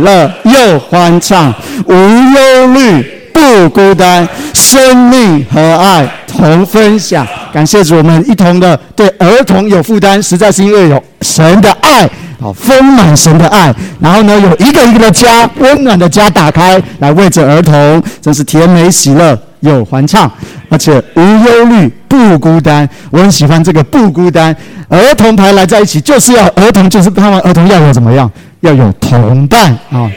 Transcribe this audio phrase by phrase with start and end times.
[0.00, 1.52] 乐又欢畅，
[1.86, 3.02] 无忧虑，
[3.32, 7.26] 不孤单，生命和爱同分享。
[7.52, 12.08] 感谢主，我们一同的对儿童有负担，实在是因为有神的爱，
[12.40, 13.74] 好丰满神的爱。
[14.00, 20.30] 然后呢，有一个一个的家，温暖的家打开来为着儿童，真是甜美喜乐又欢畅，
[20.68, 22.88] 而且无忧虑，不孤单。
[23.10, 24.54] 我很喜欢这个不孤单。
[24.88, 28.30] 儿童牌来在一起，就是要儿童，就是他们儿童要有怎么样？
[28.60, 30.10] 要有同伴啊！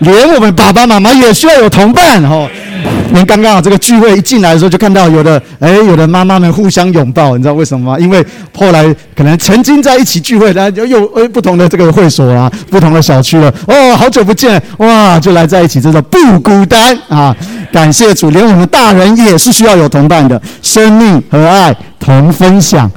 [0.00, 2.48] 连我们爸爸妈妈也需要有同伴哦。
[3.12, 7.98] 连刚刚好这个聚会一进来的时候，就看到有的哎，有的妈妈们互相拥抱，你知道为什么吗？
[7.98, 8.24] 因为
[8.56, 8.82] 后来
[9.14, 13.52] 可能曾经在一起聚会，然后又又哎不同的这个会所啊，不同的小区了。
[13.66, 17.36] 哦，好久不见，哇，就来在一起，这个不孤单啊！
[17.70, 22.90] 感谢主，连我们大人也是需要有同伴的，生命和爱同分享。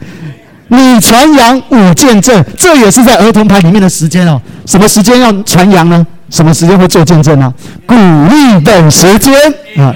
[0.67, 4.41] 你传扬，我见证，这也是在儿童牌里面的时间哦。
[4.65, 6.05] 什么时间要传扬呢？
[6.31, 7.53] 什么时间会做见证呢？
[7.85, 9.33] 鼓励等时间
[9.77, 9.93] 啊，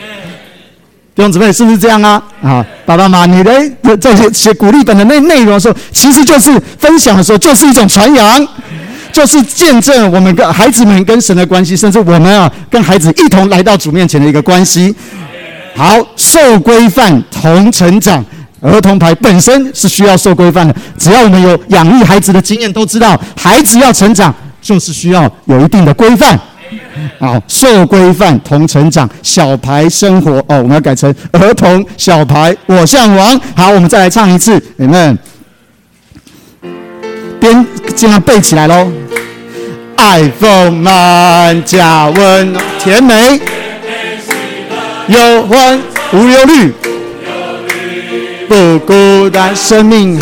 [1.15, 2.21] 弟兄姊妹是不是这样啊？
[2.43, 8.47] 啊，爸爸妈妈，你的这些写鼓励本的内内容的时候，其实就是分享的时候，就是一种传扬，
[9.11, 14.95] 就是见证我们跟孩子们跟神的关系，甚至我们啊跟孩子一同来到主面前的一个关系。
[15.75, 18.23] 好，受规范同成长。
[18.61, 26.39] 儿童牌本身是需要受规范的，只要我们有养育孩子的经验，都知道孩子要成长就是需要有一定的规范。
[27.19, 33.39] 好，受规范同成长，小牌生活哦，我们要改成儿童小牌，我向往。
[33.55, 35.17] 好，我们再来唱一次，你们
[37.39, 38.91] 边尽量背起来喽。
[39.95, 43.39] 爱丰满加温甜美，
[45.07, 45.79] 有欢
[46.13, 46.73] 无忧虑。
[48.49, 50.19] 不孤单，生命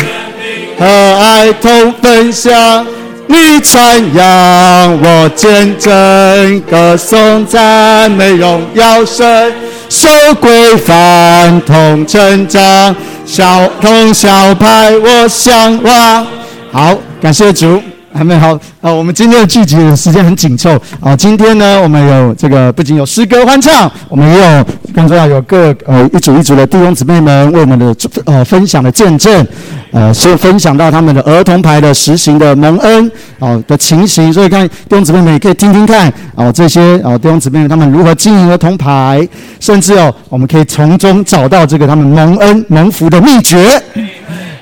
[0.78, 2.86] 和爱同分享。
[3.26, 9.52] 你传扬，我见证，歌颂赞美荣耀神，
[9.88, 10.08] 受
[10.40, 12.94] 规范同成长，
[13.26, 16.26] 小童小派我向往。
[16.70, 17.82] 好，感谢主。
[18.18, 18.92] 还没好啊！
[18.92, 21.14] 我们今天的聚集时间很紧凑啊。
[21.14, 29.46] 今天呢，我们有这个不仅有诗歌欢唱，我们也有更重要有各呃一组一组的弟兄姊妹们为我们的呃分享的见证，
[29.92, 33.08] 呃，是分享到他们的儿童牌的实行的蒙恩
[33.38, 34.32] 哦的情形。
[34.32, 39.26] 所以看弟兄姊妹们也可以听听看哦这些哦弟兄姊妹们他们如何经营儿童牌，
[39.60, 43.80] 甚至哦我们可以从中找到这个他们蒙恩蒙福的秘诀。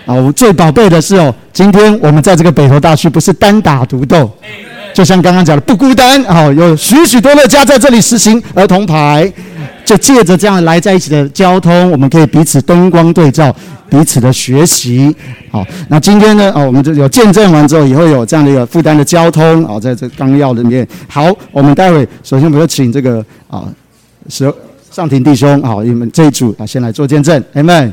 [0.07, 4.31] 啊，我最宝贝的是哦，今天我们在这个北投大区不是单打独斗，
[4.95, 9.31] 就像刚刚讲的不孤单啊，有许许多多家在这里实行儿童牌，
[9.85, 13.55] 就借着这样来在一起的交通，我们可以彼此灯光对照，
[13.91, 15.15] 彼此的学习。
[15.51, 20.87] 好，那今天呢，啊，我们就有见证完之后，以后有这样的一个负担的交通啊，在这纲要里面。
[21.09, 23.65] 好，我们待会首先我们就请这个啊，
[24.29, 24.55] 是
[24.93, 27.93] 上庭弟兄啊，你们这一组啊，先来做见证，Amen。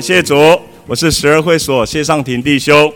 [0.00, 0.34] 谢主，
[0.86, 2.90] 我是十二会所谢尚廷弟兄。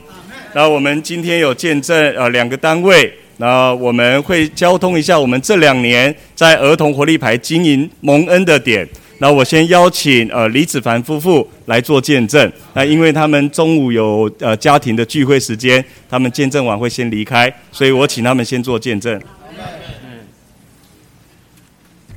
[0.54, 8.88] 那我们今天有见证呃两个单位，那我们会交通一下我们这两年在儿童活力牌经营蒙恩的点。
[9.18, 12.50] 那我先邀请呃李子凡夫妇来做见证。
[12.72, 19.20] 那因为他们中午有呃家庭的聚会时间，他们见证完会先离开，所以我请他们先做见证。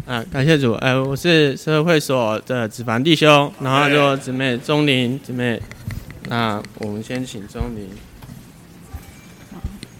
[0.08, 0.72] 啊，感谢主！
[0.76, 5.62] 哎，我是社会所的子凡弟兄，然后就姊妹钟玲姊妹，
[6.30, 7.90] 那我们先请钟玲。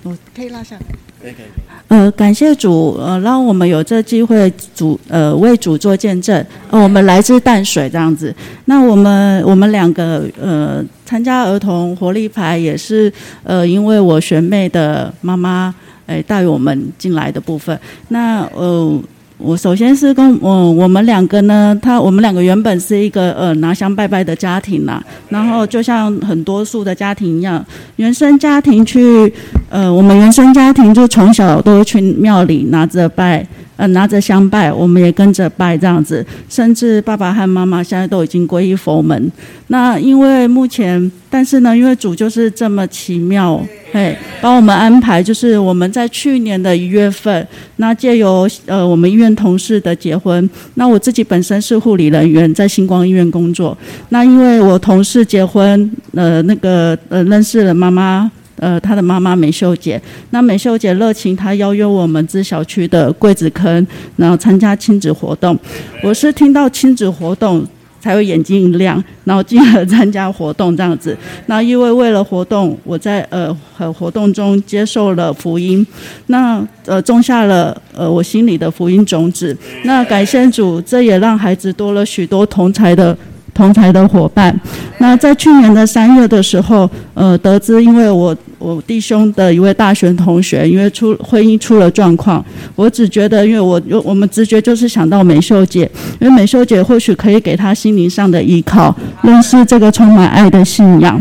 [0.04, 0.78] 我可以拉下。
[1.22, 1.46] 可以可以。
[1.90, 6.34] 呃，感谢主，呃，让我们有这机会主呃为主做见证。
[6.70, 8.34] 呃，我们来自淡水这样子。
[8.64, 13.12] 那我们我们两个呃参加儿童活力牌也是
[13.44, 17.78] 呃因为我学妹的妈妈哎带我们进来的部分。
[18.08, 18.98] 那呃。
[19.38, 27.64] 我首先是跟我我们两个呢，他我们两个原本是一个呃拿香拜拜的家庭呐，然后就像很多数的家庭一样，
[27.98, 29.32] 原生家庭去
[29.70, 33.46] 呃我们原生家庭就从小都去庙里拿着拜。
[33.78, 36.26] 呃拿着香拜，我们也跟着拜这样子。
[36.50, 39.32] 甚至爸爸和妈妈现在都已经皈依佛门。
[39.68, 47.48] 那因为目前，但是呢，因为主就是这么奇妙，嘿，帮我们安排，就是我们在去年的一月份，
[47.78, 53.78] 那借由呃我们医院同事的结婚，那我自己本身是护理人员，在星光医院工作。
[54.10, 58.32] 那因为我同事结婚，呃，那个呃认识了妈妈。
[58.58, 60.02] 呃，他的妈妈美秀姐，
[60.32, 65.58] 那美秀姐热情，她邀约我们这小区的桂子坑，然后参加亲子活动。
[66.04, 67.66] 我是听到亲子活动
[68.02, 71.16] 才会眼睛一亮，然后进而参加活动这样子。
[71.46, 73.56] 那因为为了活动，我在呃
[73.94, 75.86] 活动中接受了福音，
[76.28, 79.56] 那呃种下了呃我心里的福音种子。
[79.84, 83.16] 那感谢主，这也让孩子多了许多同才的。
[83.58, 84.56] 同台的伙伴，
[85.00, 92.46] 那在去年的三月的时候，呃，得知因为我我弟兄的一位大学同学，因为出婚姻出了状况，
[92.76, 95.90] 我只觉得，因为我我们直觉就是想到美秀姐，
[96.20, 101.20] 因为美秀姐或许可以给他心灵上的依靠，认识这个充满爱的信仰。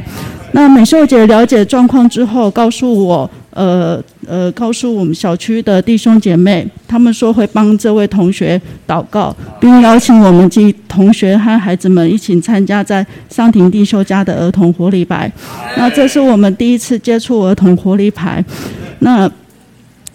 [0.53, 3.31] 那美秀姐了解状况之后，告诉我。
[3.56, 15.32] 呃呃，告诉我们小区的弟兄姐妹，他们说会帮这位同学祷告，并邀请我们及同学和孩子们一起参加在上庭弟兄家的儿童活力牌。
[15.79, 18.44] 那这是我们第一次接触儿童活力牌。
[18.99, 19.31] 那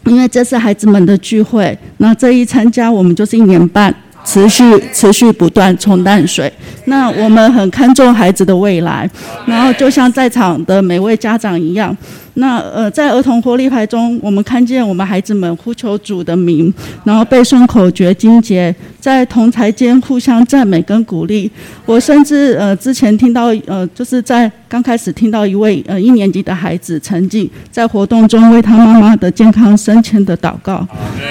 [0.06, 3.92] 因为这是孩子们的聚会，那这一参加我们就是一年半，
[4.24, 4.64] 持续
[4.94, 6.52] 持续不断冲淡水。
[6.86, 9.10] 那我们很看重孩子的未来，
[9.48, 11.96] 然后就像在场的每位家长一样。
[12.36, 16.74] 那呃，在儿童活力牌中，我们看见我们孩子们呼求主的名，
[17.04, 21.52] 然后背诵口诀、经节，在同台间互相赞美跟鼓励。
[21.86, 30.88] 我甚至呃之前听到呃，就是在刚开始听到一位呃一年级的孩子曾经在活动中为他妈妈的健康生前的祷告。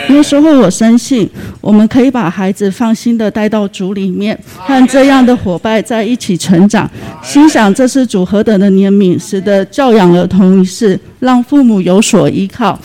[0.09, 1.27] 那时候我深信，
[1.63, 6.89] 我们可以把孩子放心的带到主里面，和这样的伙伴在一起成长。
[7.23, 10.90] 心想这是主何等的怜悯，使得教养儿童一事。
[11.19, 12.79] 让父母有所依靠，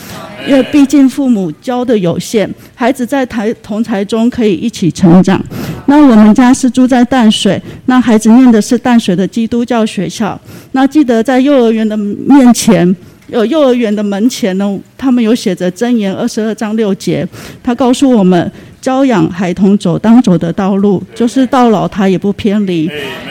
[0.47, 5.41] 因为毕竟父母教的有限，孩子在台同台中可以一起成长。
[5.87, 10.39] 那我们家是住在淡水，那孩子念的是淡水的基督教学校。
[10.71, 12.95] 那记得在幼儿园的面前，
[13.27, 17.27] 有幼儿园的门前呢，他们有写着箴言二十二章六节，
[17.63, 22.89] 他告诉我们，教养孩童走当走的道路，就是到老他也不偏离。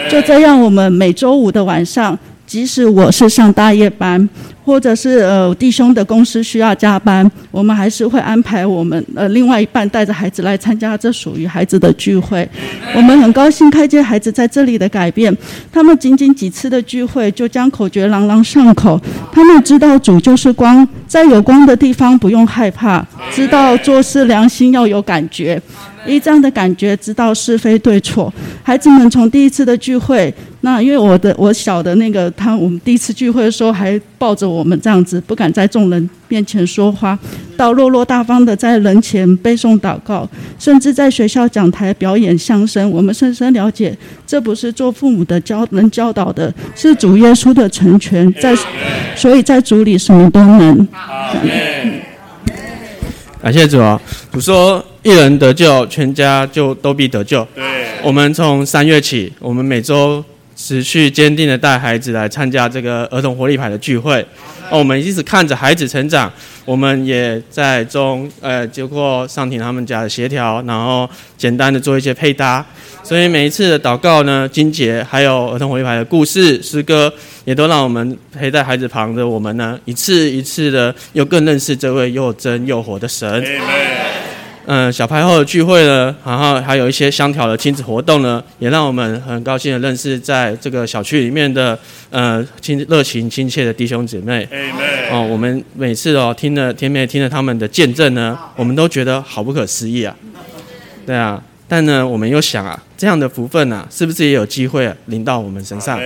[0.08, 2.16] 就这样，我们每周五的晚上。
[2.54, 4.28] 即使我是上大夜班，
[4.64, 12.48] 或者是呃弟兄的公司需要加班，我们还是会安排我们呃另外一半带着孩子来参加这属于孩子的聚会。
[12.94, 15.36] 我们很高兴看见孩子在这里的改变，
[15.72, 19.00] 他们仅仅几次的聚会就将口诀朗朗上口。
[19.32, 25.60] 他们知道主就是光，在有光的地方不用害怕，知道做事良心要有感觉。
[26.06, 28.32] 依这样的感觉，知道是非对错。
[28.62, 37.18] 孩子们从第一次的聚会，那因为我的我小的那个他，我们第一次聚会的时候还抱着我们这样子，不敢在众人面前说话，
[37.56, 40.28] 到落落大方的在人前背诵祷告，
[40.58, 42.90] 甚至在学校讲台表演相声。
[42.90, 43.96] 我们深深了解，
[44.26, 48.54] 这不是做父母的教能教导的，是主耶稣的成全，在
[49.16, 50.86] 所以在主里什么都能。
[53.42, 54.00] 感谢主啊！
[54.32, 57.62] 主说：“一人得救，全家就都必得救。”对。
[58.02, 60.22] 我们从三月起，我们每周
[60.56, 64.20] 持续坚定的带孩子来参加这个儿童活力牌的聚会。
[64.70, 66.30] 哦，我们一直看着孩子成长，
[66.64, 71.08] 我们也在中呃，经过上庭他们家的协调，然后
[71.38, 72.64] 简单的做一些配搭。
[73.02, 77.12] 所以每一次的祷告呢，金节还有儿童活力牌的故事诗歌。
[77.44, 83.44] 也都让我们陪在孩子旁的我们呢，一次一次的又更认识这位又真又活的神。
[84.66, 91.78] 嗯，小排后的聚会呢，然后还有一些相调的亲子活动呢，也让我们很高兴的认识在这个小区里面的
[92.08, 94.48] 呃亲热情亲切的弟兄姐妹。
[95.10, 100.16] 哦，我们每次哦听了天妹听了他们的见证呢，我们都觉得好不可思议啊。
[101.06, 106.00] 对啊，但呢，我们又想啊，这样的福分啊，是不是也有机会临到我们身上？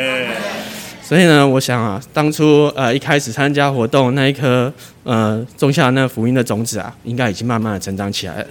[1.09, 4.71] 所以呢，我想啊，当初呃一开始参加活动那一颗
[5.05, 8.47] 呃种下那福音的种子啊，应该已经慢慢的成长起来了。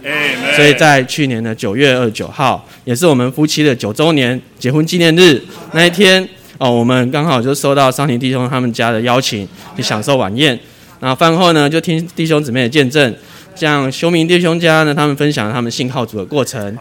[0.55, 5.39] 所以在去年的九月二十九号，也是我们夫妻的九周年结婚纪念日
[5.73, 10.59] 那一天哦，我们刚好就收到桑田弟兄他们家的邀请，去享受晚宴。
[10.99, 13.15] 然后饭后呢，就听弟兄姊妹的见证，
[13.53, 16.75] 像修明弟兄家呢，他们分享他们信号组的过程。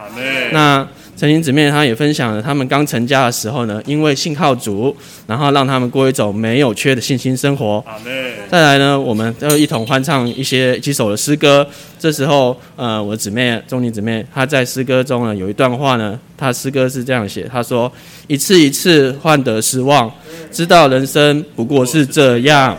[0.51, 0.83] 那
[1.17, 4.95] 陈英姊妹她也分享了他们刚成家的时候呢，因为信靠主，
[5.25, 7.83] 然后让他们过一种没有缺的信心生活。
[8.51, 11.67] 再来呢，我们都一同欢唱一些几首的诗歌。
[11.97, 17.91] 这时候，呃，我的姊妹钟妮姊妹她在诗歌中呢有一段话呢，她诗歌是这样写：她说，
[18.27, 20.11] 一次一次换得失望，
[20.51, 22.77] 知道人生不过是这样。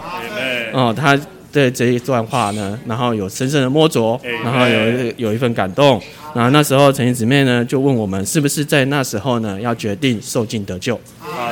[0.72, 1.18] 哦，她
[1.50, 6.00] 对这一段话呢，然后有深深的摸着，然后有一有一份感动。
[6.34, 10.94] 然后那时候陈怡姊妹呢就问我们，是不是在那时候呢要决定受尽得救？
[11.20, 11.50] 啊，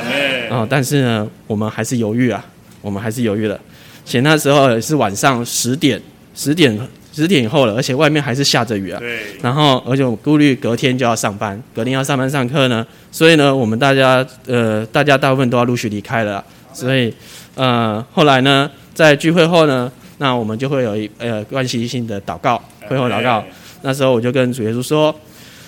[0.49, 2.43] 然后，但是呢，我们还是犹豫啊，
[2.81, 3.59] 我们还是犹豫了。
[4.05, 6.01] 且那时候是晚上十点，
[6.33, 6.79] 十点
[7.11, 8.99] 十点以后了，而且外面还是下着雨啊。
[8.99, 16.43] 对，然后，而且我顾虑隔天就要上班，隔天要上班上课呢，所以呢，我们大家呃，大家大部分都要陆续离开了啊。
[16.71, 17.13] 所以，
[17.55, 23.43] 呃，后来呢，在聚会后呢，那我们就会有一呃关系性的祷告，会后祷告。
[23.83, 25.13] 那时候我就跟主耶稣说：“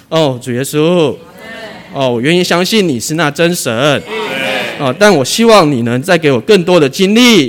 [0.10, 1.16] 哦，主耶稣，
[1.94, 3.72] 哦，我愿意相信你是那真神，
[4.80, 7.48] 哦，但我希望你能再给我更多的经历。”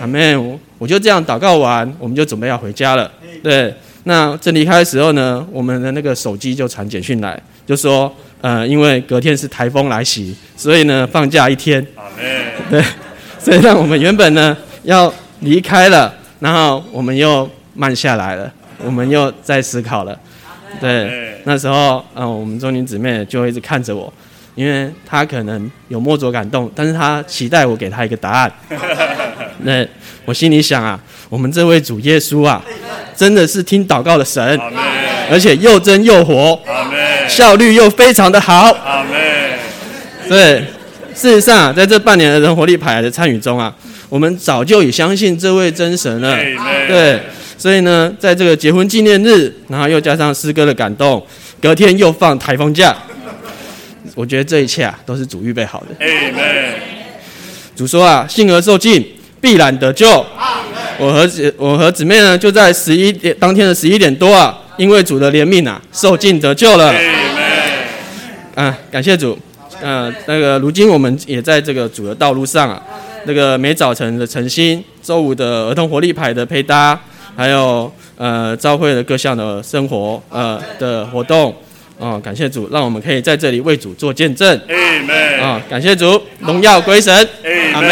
[0.00, 3.08] 阿门，我我就这样祷告完，我们就准备要回家了。
[3.44, 11.86] 对，那正离开的时候呢，我们的那个手机就传简讯来，就说，呃，因为隔天是台风来袭，所以呢放假一天。
[11.94, 12.82] 阿妹，对，
[13.44, 16.10] 所以让我们原本呢要离开了，
[16.40, 18.50] 然后我们又慢下来了，
[18.82, 20.18] 我们又在思考了。
[20.80, 24.10] 对，那时候，嗯、我们中年姊妹就会一直看着我，
[24.54, 28.52] 因为她可能有摸着感动，但是她期待我给她一个答案。
[29.60, 29.86] 那
[30.24, 30.98] 我心里想啊，
[31.28, 32.64] 我们这位主耶稣啊，
[33.14, 34.58] 真的是听祷告的神，
[35.30, 36.58] 而且又真又活，
[37.28, 38.74] 效率又非常的好。
[40.28, 40.64] 对，
[41.14, 43.74] 事实上啊，在这半年的人活力牌的参与中啊，
[44.08, 46.36] 我们早就已相信这位真神了。
[46.88, 47.20] 对，
[47.56, 51.24] 所以呢，在这个结婚纪念日，然后又加上诗歌的感动，
[51.62, 52.94] 隔天又放台风假，
[54.14, 56.06] 我觉得这一切啊，都是主预备好的。
[57.76, 59.04] 主说啊，信而受尽，
[59.40, 60.26] 必然得救。
[60.98, 66.92] 我和姊我和姊妹呢，就在十一点当天的十一点多啊，因为主的怜悯啊，受尽得救了。
[68.54, 69.38] 啊，感谢主。
[69.80, 72.82] 呃，那个如今我们也在这个主的道路上啊，
[73.24, 76.98] 那个每早晨的晨星，周五的儿童活力牌的配搭，
[77.36, 81.54] 还有呃召会的各项的生活呃的活动，
[81.98, 84.60] 哦、感谢主，让我们可以在这里为主做见证。
[85.40, 87.14] 啊、感谢主，荣耀归神。
[87.74, 87.90] 阿门。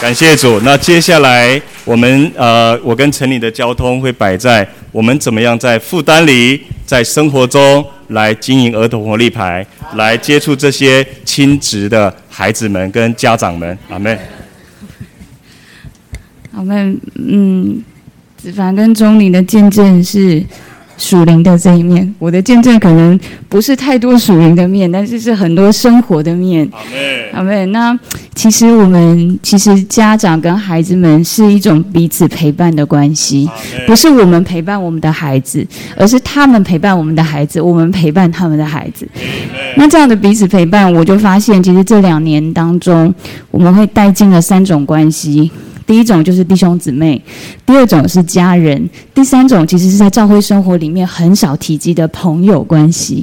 [0.00, 0.60] 感谢主。
[0.64, 9.66] 那接下来我们呃，我跟陈里的交通会摆在我们怎么样在负担里，在生活中来经营儿童活力牌，
[9.96, 13.76] 来接触这些亲职的孩子们跟家长们。
[13.88, 14.18] 阿妹，
[16.52, 17.82] 阿妹嗯，
[18.36, 20.42] 子凡跟钟玲的见证是
[21.02, 23.18] 属灵的这一面，我的见证可能
[23.48, 26.66] 不是太多属灵的面，但是是很多生活的面。
[26.72, 27.66] 阿妹，好没？
[27.66, 27.98] 那
[28.36, 33.50] 其实我们其实家长跟孩子们是一种彼此陪伴的关系，
[33.84, 35.66] 不是我们陪伴我们的孩子，
[35.96, 39.06] 而是他们陪伴我们的孩子，我们陪伴他们的孩子。
[39.76, 43.12] 那这样的彼此陪伴，我就发现，其实这两年当中，
[43.50, 45.50] 我们会带进了三种关系。
[45.92, 47.22] 第一种就是弟兄姊妹，
[47.66, 53.22] 第二种是家人，第三种其实是在教会生活里面很少提及的朋友关系。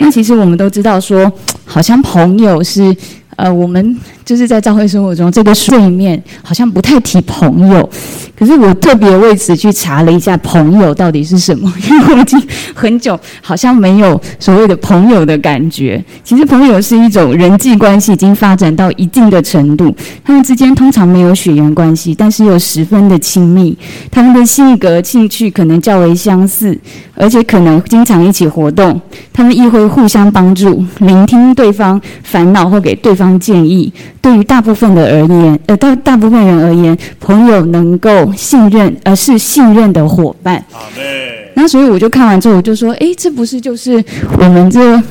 [0.00, 1.30] 那其实我们都知道说，
[1.66, 2.96] 好像朋友是
[3.36, 7.88] 呃，我们就是在教会生活中这个睡眠好像不太提朋友，
[8.36, 12.42] 可是我特别为此去查了一下朋友到底是什么， 因为我已经
[12.74, 16.02] 很久好像没有所谓的朋友的感觉。
[16.24, 23.76] 其实朋友是一种人际关系已经发展到一定的程度，他们之间通常没有血缘关系，但是又十分的亲密，
[24.10, 26.76] 他们的性格、兴趣可能较为相似，
[27.14, 29.00] 而且可能经常一起活动，
[29.32, 33.92] 他们亦会互相帮助，聆听对方烦恼或给对方建议。
[34.20, 40.56] 对于大部分的而言，呃，大大部分人而言，朋友能够信任，而、是信任的伙伴。
[40.72, 44.04] 阿妹，那所以我就看完之后，我就说，诶，这不是就是
[44.38, 45.02] 我们这。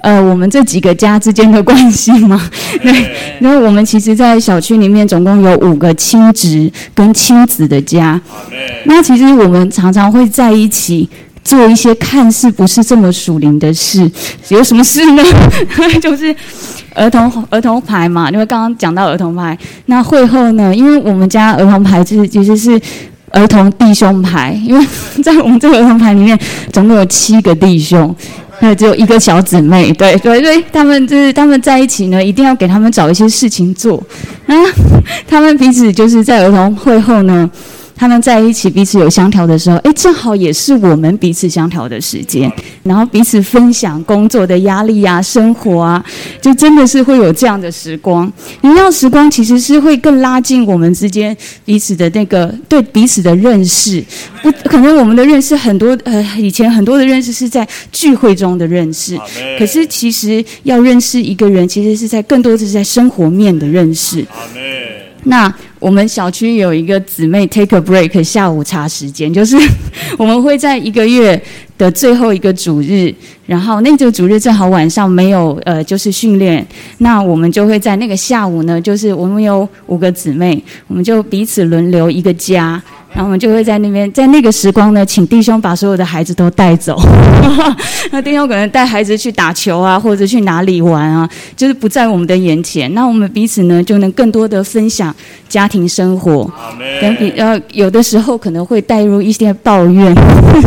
[0.00, 2.40] 呃，我们这几个家之间的关系吗？
[2.80, 2.92] 对，
[3.40, 8.20] 因为我们其实，在小区里面总共有五个亲侄跟亲子的家。
[8.84, 11.08] 那其实我们常常会在一起
[11.48, 14.10] 做一些看似不是这么属灵的事，
[14.50, 15.22] 有什么事呢？
[15.98, 16.34] 就是
[16.94, 19.56] 儿童儿童牌嘛，因为刚刚讲到儿童牌。
[19.86, 22.78] 那会后呢，因为我们家儿童牌是其实是
[23.30, 24.86] 儿童弟兄牌，因为
[25.24, 26.38] 在我们这个儿童牌里面，
[26.70, 28.14] 总共有七个弟兄。
[28.60, 34.02] 那只有一个小姊妹，对对对，他们就是他们在一起呢，一定要给他们找一些事情做。
[34.44, 34.54] 那
[35.26, 37.48] 他们彼此就是在儿童会后呢，
[37.98, 42.50] 他们在一起彼此有相调的时候，哎，正好也是我们彼此相调的时间，
[42.84, 46.04] 然后彼此分享工作的压力呀、生活啊，
[46.40, 48.32] 就真的是会有这样的时光。
[48.60, 54.02] 荣耀时光其实是会更拉近我们之间彼此的那个对彼此的认识。
[54.42, 59.18] 不，可能我们的认识很多，呃，以前很多的认识是在聚会中的认识，
[59.58, 64.24] 可是其实要认识一个人，其实是在更多的是在生活面的认识。
[65.28, 69.56] 那我们小区有一个姊妹 take a break 下午茶时间，就是
[70.18, 71.40] 我们会在一个月
[71.76, 73.14] 的最后一个主日，
[73.46, 76.66] 然后那个主日正好晚上没有呃就是训练，
[76.98, 82.82] 那我们就会在那个下午呢，就是我们有五个姊妹，我们就彼此轮流一个家。
[83.12, 87.00] 然后我们就会在那边，在那个时光呢，请弟兄把所有的孩子都带走。
[88.12, 92.92] 那弟兄可能带孩子去打球啊，或者去哪里玩啊，就是不在我们的眼前。
[92.94, 95.14] 那我们彼此呢，就能更多的分享
[95.48, 96.48] 家庭生活。
[97.00, 100.14] 跟比呃，有的时候可能会带入一些抱怨，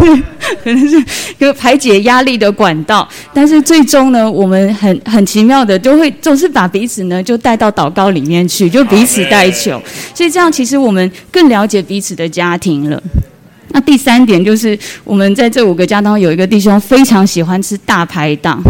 [0.64, 0.98] 可能是
[1.38, 3.08] 一个排解压力的管道。
[3.34, 9.82] 但是最终呢，我们很很奇妙的，就会总是把彼此呢，就带到祷告里面去，就彼此带球。
[10.14, 12.31] 所以这样，其实我们更了解彼此的。
[12.32, 13.04] 家庭了，
[13.74, 18.62] 那第三点就是我们在这五个家当中有一个弟兄非常喜欢吃大排档，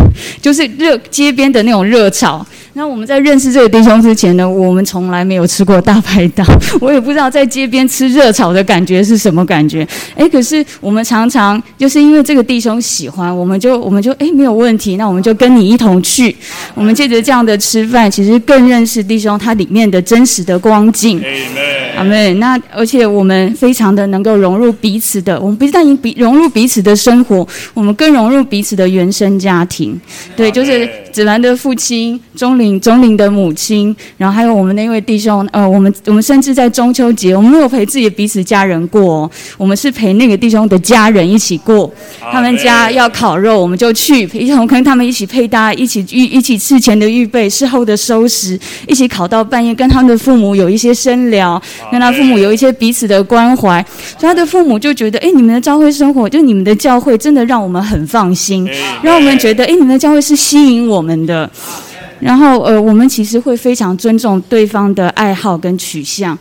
[0.42, 2.46] 就是热街边的那种热炒。
[2.74, 6.48] 那我们在认识这个弟兄之前呢，我们从来没有吃过大排档，
[6.80, 9.86] 我也不知道在街边吃热炒的感觉是什么感觉。
[10.16, 16.34] 哎，可是我们常常就是因为这个弟兄喜欢，我们就我们就哎没有问题，那我们就跟你一同去。
[16.74, 21.22] 我们借着这样的吃饭，其实更认识弟兄他里面的真实的光景。
[21.98, 30.00] 阿妹，那而且我们非常的能够融入彼此的，我们不但融彼融入彼此的生活，我们更融入彼此的原生家庭。
[30.38, 32.52] 对，就是子兰的父亲钟。
[32.82, 41.90] 钟灵的母亲，然后还有我们那位弟兄，呃，我们我们甚至在中秋节，我们没有陪自己彼此家人过，我们是陪那个弟兄的家人一起过。
[42.20, 53.84] 他们家要烤肉，我们就去一同跟他们一起配搭，一起预一起事前的预备，事后的收拾，一起烤到半夜，跟他们的父母有一些深聊，跟他父母有一些彼此的关怀。
[54.20, 58.70] 所以他的父母就觉得，哎，你们的教会生活，就你们的教会，真的让我们很放心，
[59.02, 61.50] 让我们觉得，哎，你们的教会是吸引我我们的。
[62.20, 66.38] 然后，呃，我们其实会非常尊重对方的爱好跟取向，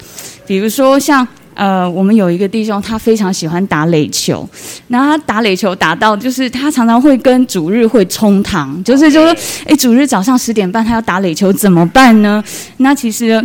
[0.47, 4.47] 比如说像，呃，我们有一个弟兄，他非常喜欢打垒球，
[4.89, 9.34] 那他打垒球打到，就是他常常会跟主日会冲堂，就是就说，
[9.65, 12.45] 哎，主日早上十点半他要打垒球怎么办呢？
[12.76, 13.43] 那其实。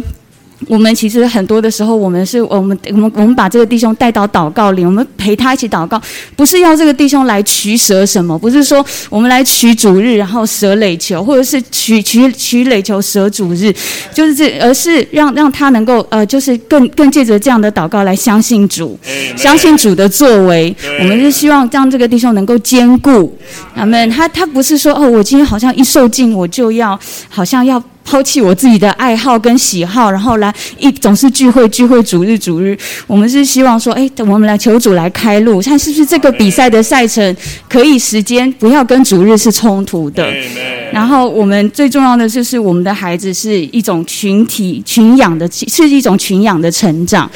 [0.68, 6.02] 我们其实很多的时候，我们是我们我们我们把这个弟兄带到祷告里，我们陪他一起祷告，
[6.36, 13.74] 不是要这个弟兄来取舍什么，不是说我们来取主日，然后舍垒球，或者是取取取垒球舍主日，
[14.13, 18.98] 就是这，而是让让他能够呃，就是更更借着这样的祷告来相信主，
[19.36, 20.74] 相信主的作为。
[21.00, 23.38] 我们是希望让这个弟兄能够兼顾，
[23.76, 26.98] 他们他他不是说哦，我今天好像一受尽，我就要
[27.30, 27.84] 好像要。
[28.06, 37.36] 抛弃我自己的爱好跟喜好，然后来一总是聚会聚会，主日主日，我们是希望说，哎，我们来求主来开路，看是不是这个比赛的赛程
[37.68, 40.26] 可以时间不要跟主日是冲突的。
[40.94, 47.30] 然后我们最重要的就是我们的孩子是一种群体群养的，是一种群养的成长，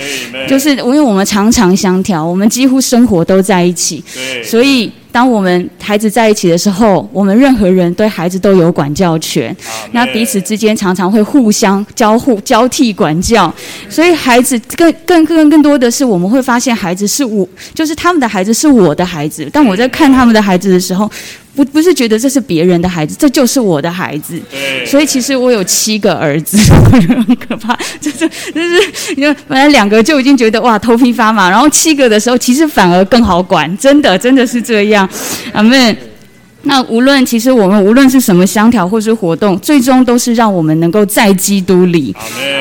[0.48, 4.04] 就是因为我们常常相调，我们几乎生活都在一起，
[4.44, 4.92] 所以。
[5.12, 9.56] 当我们孩子在一起的时候，我们任何人对孩子都有管教权。
[9.92, 13.54] 那彼此之间常常会互相交互、交替管教，
[13.90, 19.50] 所以孩子更、更、更、更多的是，我们会发现孩子是我，就是他们的孩子是我的孩子。
[19.52, 21.10] 但我在看他们的孩子的时候。
[21.60, 24.40] 不不是觉得这是别人的孩子，这就是我的孩子。
[24.86, 26.58] 所以其实我有七个儿子，
[26.90, 27.78] 很可怕。
[28.00, 28.20] 就是
[28.54, 33.78] 就是，因为本来两个就已经觉得哇头皮发麻，然后七个的时候，其实反而更好管。
[33.78, 35.08] 真的真的是这样，
[35.52, 35.94] 阿妹。
[36.64, 42.14] 那无论其实我们无论是什么相调或是活动，最终都是让我们能够在基督里，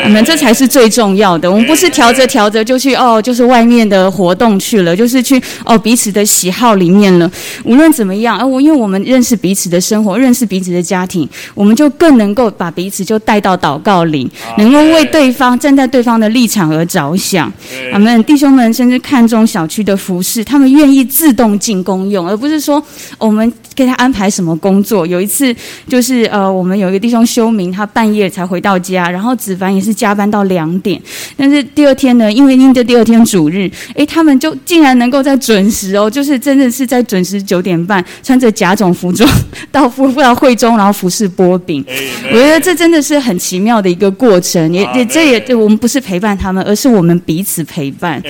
[0.04, 1.50] 我们这才是最重要的。
[1.50, 7.28] 我们不是调着调着就去哦，就是外面的活动去了，就是去哦彼此的喜好里面了。
[7.64, 17.52] 无论怎么样，而我因为我们认识彼此的生活，认识彼此的家庭，我们就更能够把彼此就带到祷告里，能够为对方站在对方的立场而着想。
[17.92, 22.80] 我们弟兄们甚至看重小区的服饰，他们愿意自动进公用，而不是说
[23.18, 23.87] 我们给。
[23.88, 25.06] 他安排什么工作。
[25.06, 25.54] 有一次
[25.88, 31.00] 就是呃，我们有一个弟兄休明，他半夜才回到家，然后子凡也是加班到两点。
[31.36, 39.28] 但是第二天呢，因为因着第二天主日，诶，他们就竟然能够在准时哦，就是真的是在准时九点半，穿着甲种服装
[39.72, 41.84] 到服到会中，然后服侍波饼。
[42.30, 48.22] 我觉得这真的是很奇妙的一个过程，也也这也我们不是陪伴他们，而是我们彼此陪伴。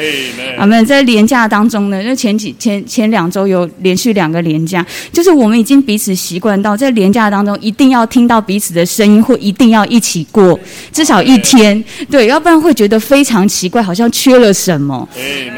[0.61, 10.59] 我们在廉假当中呢，就前几前前两周有连续两个廉假，就是我们已经彼此习惯到在廉价当中一定要听到彼此的声音，或一定要一起过
[10.93, 15.09] 至少一天，对，要不然会觉得非常奇怪，好像缺了什么。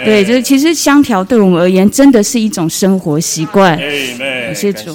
[0.04, 3.76] 对，就是其实香条对我们而言真的是一种生活习惯。
[3.76, 4.94] 感谢主。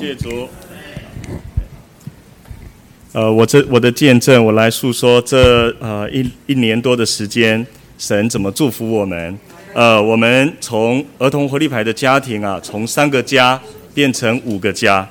[3.11, 7.65] 呃，我这我的见证，我来诉说这呃一一年多的时间，
[7.97, 9.37] 神怎么祝福我们。
[9.73, 13.59] 呃，我们从儿童活力牌的家庭啊，从三个家
[13.95, 15.07] 变成五个家。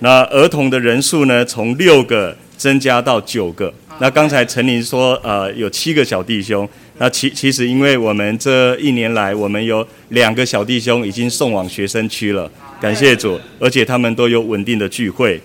[0.00, 3.72] 那儿童的人数呢，从六个增加到九个。
[4.00, 6.68] 那刚才陈林说，呃，有七个小弟兄。
[7.00, 15.40] 那其其实，因为我们这一年来，我们有两个小弟兄已经送往学生区了，感谢主，而且他们都有稳定的聚会。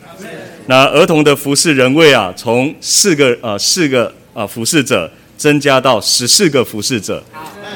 [0.67, 7.23] 那儿童的服侍人位啊，从四个呃四个啊服侍者增加到十四个服侍者。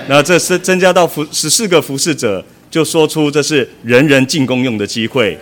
[0.07, 5.37] 那这是增加到服十四个服侍者，就说出这是人人进公用的机会。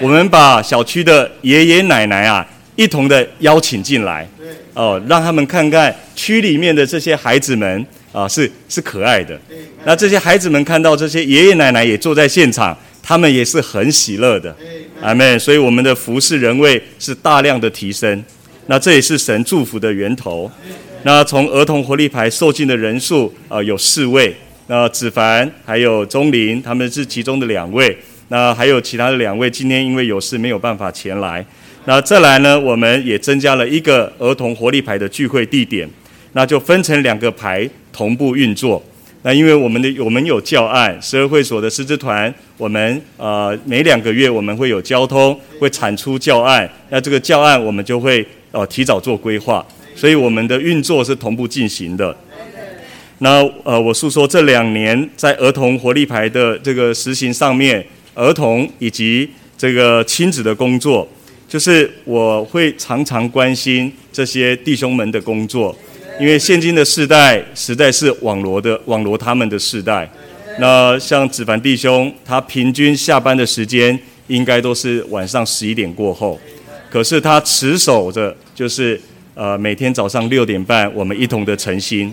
[0.00, 4.26] 我们把小区的爷爷奶奶啊一同的邀请进来，
[4.74, 9.38] 哦，让他们看看区里面的这些孩子们啊是是可爱的。
[9.84, 14.54] 那这些孩子们看到这些爷爷奶奶也坐在现场，他们也是很喜乐的。
[15.02, 15.38] 阿门。
[15.38, 18.24] 所以我们的服侍人位是大量的提升，
[18.66, 20.50] 那这也是神祝福的源头。
[21.02, 24.34] 那从儿童活力牌受尽的人数啊有四位，
[24.70, 31.44] 那子凡还有钟林他们是其中的两位，那还有其他的两位今天因为有事没有办法前来。
[31.86, 35.88] 那再来呢，我们也增加了一个儿童活力牌的聚会地点，
[36.34, 38.80] 那就分成两个牌同步运作。
[39.22, 52.16] 那因为我们的我们有教案，十二会所的师资团，我们呃每两个月我们会有交通，会产出教案，那这个教案我们就会呃提早做规划，所以我们的运作是同步进行的。
[53.22, 61.06] 那呃我诉说这两年在儿童活力牌的这个实行上面，儿童以及这个亲子的工作，
[61.46, 65.76] 就是我会常常关心这些弟兄们的工作。
[66.18, 70.10] 因为现今的世代实在是网罗的网罗他们的世代，
[70.58, 76.38] 那像子凡弟兄，他平均下班的时间应该都是晚上十一点过后，
[76.90, 79.00] 可是他持守着就是
[79.34, 82.12] 呃每天早上六点半我们一同的晨心，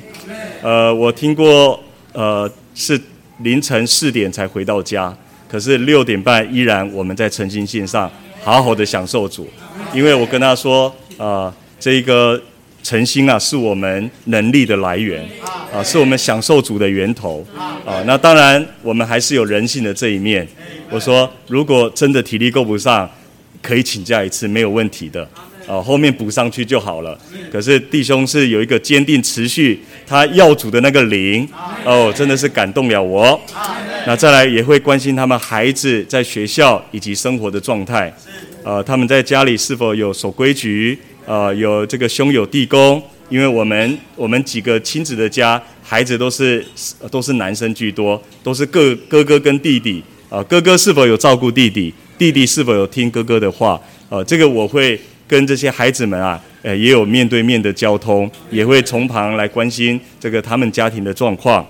[0.67, 2.99] 呃我听过呃是
[3.37, 5.15] 凌晨四点才回到家，
[5.47, 8.11] 可是六点半依然我们在晨星线上
[8.43, 9.47] 好好的享受主，
[9.93, 12.41] 因为我跟他说啊这个。
[12.83, 15.21] 诚心啊，是我们能力的来源，
[15.73, 17.45] 啊，是我们享受主的源头，
[17.85, 20.47] 啊，那当然我们还是有人性的这一面。
[20.89, 23.09] 我说，如果真的体力够不上，
[23.61, 25.27] 可以请假一次，没有问题的，
[25.67, 27.15] 啊，后面补上去就好了。
[27.51, 31.47] 可是弟兄是有一个坚定持续，他要主的那个灵，
[31.85, 33.39] 哦，真的是感动了我。
[34.07, 38.11] 那再来也会关心他们孩子在学校以及生活的状态，
[38.63, 40.97] 呃，他们在家里是否有守规矩。
[41.25, 46.65] 呃，有这个兄友弟恭，因为我们我们几个亲子的家，孩子都是
[47.11, 50.01] 都是男生居多，都是各哥哥跟弟弟。
[50.29, 51.93] 啊，哥哥是否有照顾弟弟？
[52.17, 53.77] 弟弟是否有听哥哥的话？
[54.07, 54.97] 呃，这个我会
[55.27, 61.65] 跟这些孩子们啊，呃，也有面对面的交通，也会从旁来关心这个他们家庭的状况。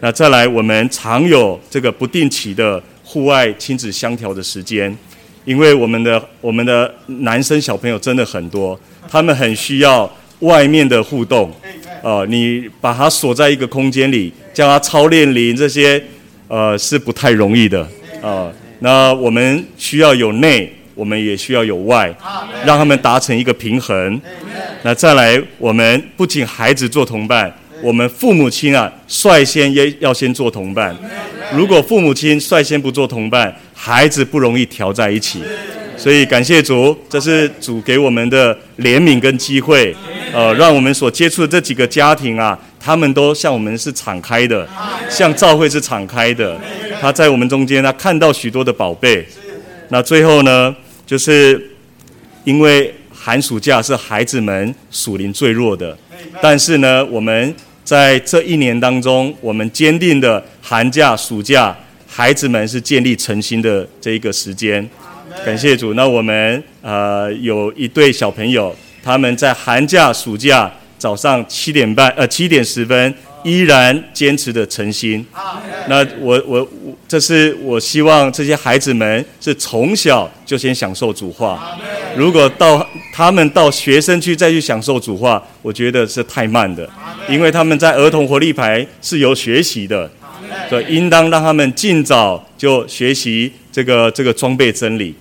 [0.00, 4.96] 那再来，我们常有这个不定期的户外亲子相调的时间，
[5.44, 8.78] 因为我们的我们的男生小朋友真的很多。
[9.10, 10.10] 他们很需要
[10.40, 11.52] 外面的互动，
[12.02, 16.02] 呃，你把他锁在一个空间里，叫他操练灵这些，
[16.48, 17.86] 呃，是不太容易的，
[18.22, 22.08] 啊，那我们需要有内，我们也需要有外，
[22.64, 24.20] 让他们达成一个平衡。
[24.84, 30.96] 那再来，我们不仅孩子做同伴，我们父母亲啊，率先也要先做同伴。
[31.52, 35.42] 如果父母亲率先不做同伴，孩子不容易调在一起。
[35.96, 39.92] 所以感谢主，这是主给我们的怜悯跟机会，
[40.32, 44.68] 呃，让我们所接触的这几个家庭啊，他们都向我们是敞开的，
[45.10, 46.56] 向教会是敞开的。
[47.00, 49.26] 他在我们中间，他看到许多的宝贝。
[49.90, 50.74] 那最后呢，
[51.12, 51.62] 就是
[52.44, 55.94] 因为寒暑假是孩子们属灵最弱的，
[56.40, 64.88] 但是呢，我们在这一年当中，我们坚定的寒假、暑假，孩子们是建立诚心的这一个时间。
[65.44, 65.92] 感谢主。
[65.92, 75.26] 那我们呃有一对小朋友，他们在寒假、暑假早上七点半呃七点十分依然坚持的诚心。
[75.88, 81.78] 那我我我，这是我希望这些孩子们是从小就先享受主话。
[82.14, 86.86] 如果到他们到学生区再去享受主话，我觉得是太慢的，
[87.26, 90.10] 因为他们在儿童活力牌是有学习的。
[90.68, 95.14] 对，应当让他们尽早就学习这个这个装备真理。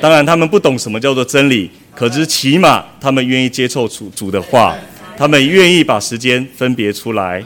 [0.00, 4.74] 当然，他们不懂什么叫做真理，可是起码他们愿意接受主主的话，
[5.16, 7.40] 他们愿意把时间分别出来。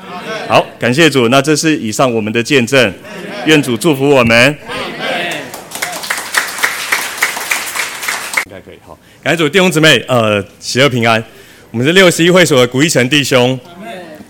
[0.49, 1.29] 好，感谢主。
[1.29, 2.95] 那这是以上我们的见证，
[3.45, 4.59] 愿主祝福我们。
[8.47, 8.79] 应该可以。
[8.87, 11.23] 好，感谢主弟兄姊妹，呃，喜乐平安。
[11.71, 13.61] 我们是六十一会所的古一成弟兄，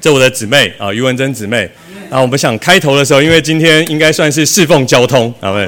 [0.00, 1.70] 这我的姊妹啊，于文珍姊妹。
[2.10, 5.58] 那我们想开头的时候，因为今天应该算是侍奉交通，好不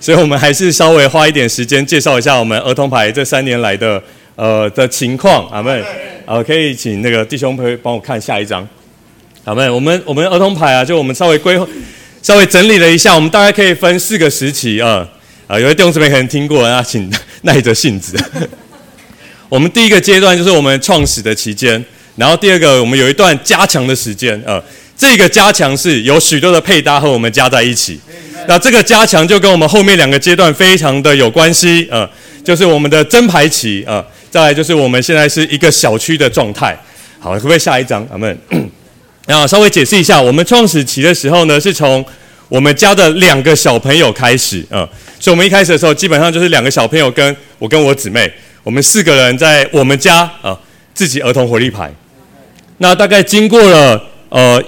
[0.00, 4.02] 所以我们还是稍微花一点时间介绍一下我们儿童牌这三年来的
[4.34, 5.68] 呃的情况，好不
[6.26, 6.42] 好？
[6.42, 8.68] 可以请那个弟兄朋友帮我看下一张，
[9.44, 11.56] 好妹我们我们儿童牌啊，就我们稍微规
[12.22, 15.08] 稍微整理了一下，我们大概可以分四个时期啊
[15.46, 17.08] 啊，有些弟兄姊妹可能听过，啊请
[17.42, 18.18] 耐着性子。
[19.50, 21.84] 我们第一个阶段就是我们创始的期间，
[22.14, 24.62] 然后第二个我们有一段加强的时间啊。
[24.96, 27.98] 这个加强是有许多的配搭和我们加在一起，
[28.46, 32.08] 那这个加强就跟我们后面两个阶段非常的有关系啊，
[32.44, 36.78] 就是我们的真排期啊，再来就是我们现在是一个小区的状态。
[37.18, 38.06] 好，可不可以下一张？
[38.12, 38.38] 阿门。
[39.26, 42.04] 那稍微解释一下，我们创始期的时候呢，是从
[42.50, 44.86] 我们家的两个小朋友开始啊，
[45.18, 48.30] 所以我们一开始的时候基本上就是两个小朋友跟我跟我姊妹，
[48.62, 50.58] 我们四个人在我们家啊
[50.94, 51.92] 自己儿童活力牌。
[52.78, 54.62] 那大概经过了呃。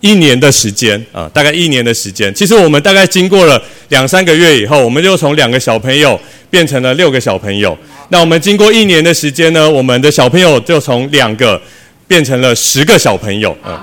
[0.00, 2.30] 一年的时间啊，大概一年的时间。
[2.34, 7.74] 其实我们大概经过了两三个月以后，我们就从两个小朋友变成了六个小朋友。
[8.10, 11.58] 那我们经过一年的时间呢，我们的小朋友就从两个
[12.06, 13.56] 变成了十个小朋友。
[13.64, 13.74] 嗯，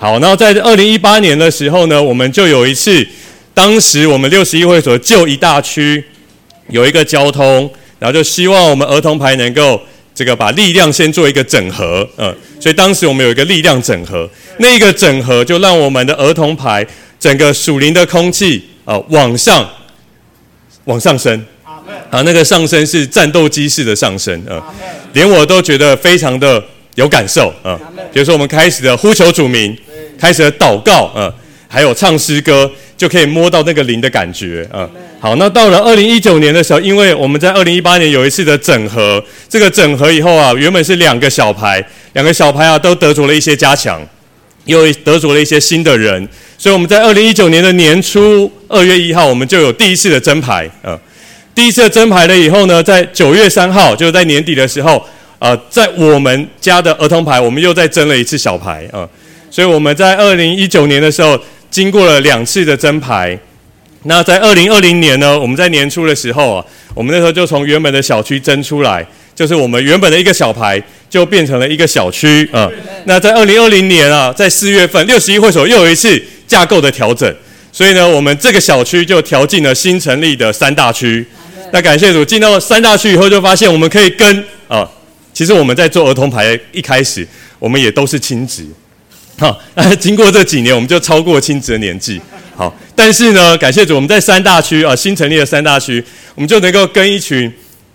[0.00, 0.18] 好。
[0.18, 3.06] 然后在二零一八年的时候呢，我们就有一次，
[3.54, 6.02] 当时我们六十一会所就一大区
[6.70, 9.80] 有一个交通，然后就希望我们儿童牌能够。
[10.14, 16.84] 这个把力量先做一个整合，嗯，所以当时我们有一个力量整合，那一个整合就让我们的儿童牌
[17.20, 19.64] 整个属灵的空气啊往上
[20.86, 21.40] 往上升，
[22.10, 24.60] 啊，那个上升是战斗机式的上升，啊，
[25.12, 26.60] 连我都觉得非常的
[26.96, 27.78] 有感受，啊，
[28.12, 29.78] 比如说我们开始的呼求主名，
[30.18, 31.32] 开始的祷告，啊，
[31.68, 32.68] 还有唱诗歌。
[32.98, 34.90] 就可以摸到那个灵的感觉啊。
[35.20, 44.00] 好，那到了二零一九年的时候，因为我们在二零一八年有一次的整合，这个整合以后啊，原本是两个小牌，两个小牌啊都得着了一些加强，
[44.66, 50.96] 又得着了一些新的人，所以我们在二零一九年的年初二月一号，我们就有第一次的真牌啊。
[51.52, 55.04] 第一次的真牌了以后呢，在九月三号，就是在年底的时候，
[55.40, 59.08] 呃，在我们家的儿童牌，我们又再争了一次小牌啊。
[59.50, 61.36] 所以我们在二零一九年的时候。
[61.70, 63.38] 经过了两次的争牌，
[64.04, 70.80] 那在二零二零年呢，我们在年初的时候啊，我们那时候就从原本的小区争出来，就是我们原本的一个小牌
[71.10, 72.70] 就变成了一个小区啊。
[73.06, 77.34] 那在二零二零年啊，在四月份六十一会所又有一次架构的调整，
[77.72, 81.26] 所以呢，我们这个小区就调进了新成立的三大区。
[81.72, 84.88] 那感谢主，进到三大区以后，就发现我们可以跟啊，
[85.34, 87.26] 其实我们在做儿童牌一开始，
[87.58, 88.64] 我们也都是亲子。
[89.38, 92.20] 好，那经过这几年，我们就超过亲子的年纪。
[92.58, 96.02] 好，但是呢，感谢主，我们在三大区啊，新成立的三大区，
[96.34, 97.48] 我们就能够跟一群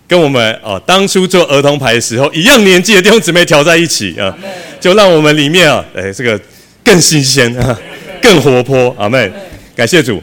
[0.08, 4.34] 跟我们哦当初做儿童牌的时候一样年纪的弟兄姊妹调在一起啊，
[4.80, 6.40] 就让我们里面啊，哎，这个
[6.82, 7.78] 更新鲜啊，
[8.22, 8.96] 更活泼。
[8.98, 9.30] 阿门。
[9.76, 10.22] 感谢主，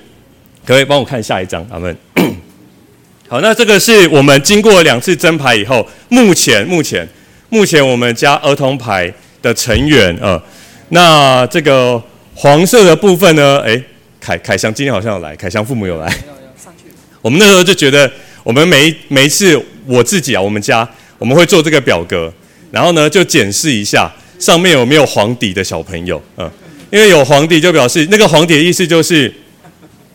[0.66, 1.64] 可以帮我看下一张。
[1.70, 1.96] 阿门。
[3.30, 7.08] 好，那这个是我们经过两次征牌以后，目前目前
[7.50, 10.42] 目前我们家儿童牌的成员啊。
[10.90, 12.02] 那这个
[12.34, 13.62] 黄色的部分呢？
[13.64, 13.80] 哎，
[14.22, 16.16] 凯凯翔今天好像有来，凯翔父母有来。
[17.22, 18.10] 我们那时候就觉得，
[18.44, 22.32] 我们每一每一次我自己啊，我们家我们会做这个表格，
[22.72, 26.50] 然后呢就检视一下上面有没有黄底的小朋友，嗯，
[26.92, 29.34] 因为有黄底就表示那个黄底的意思就是。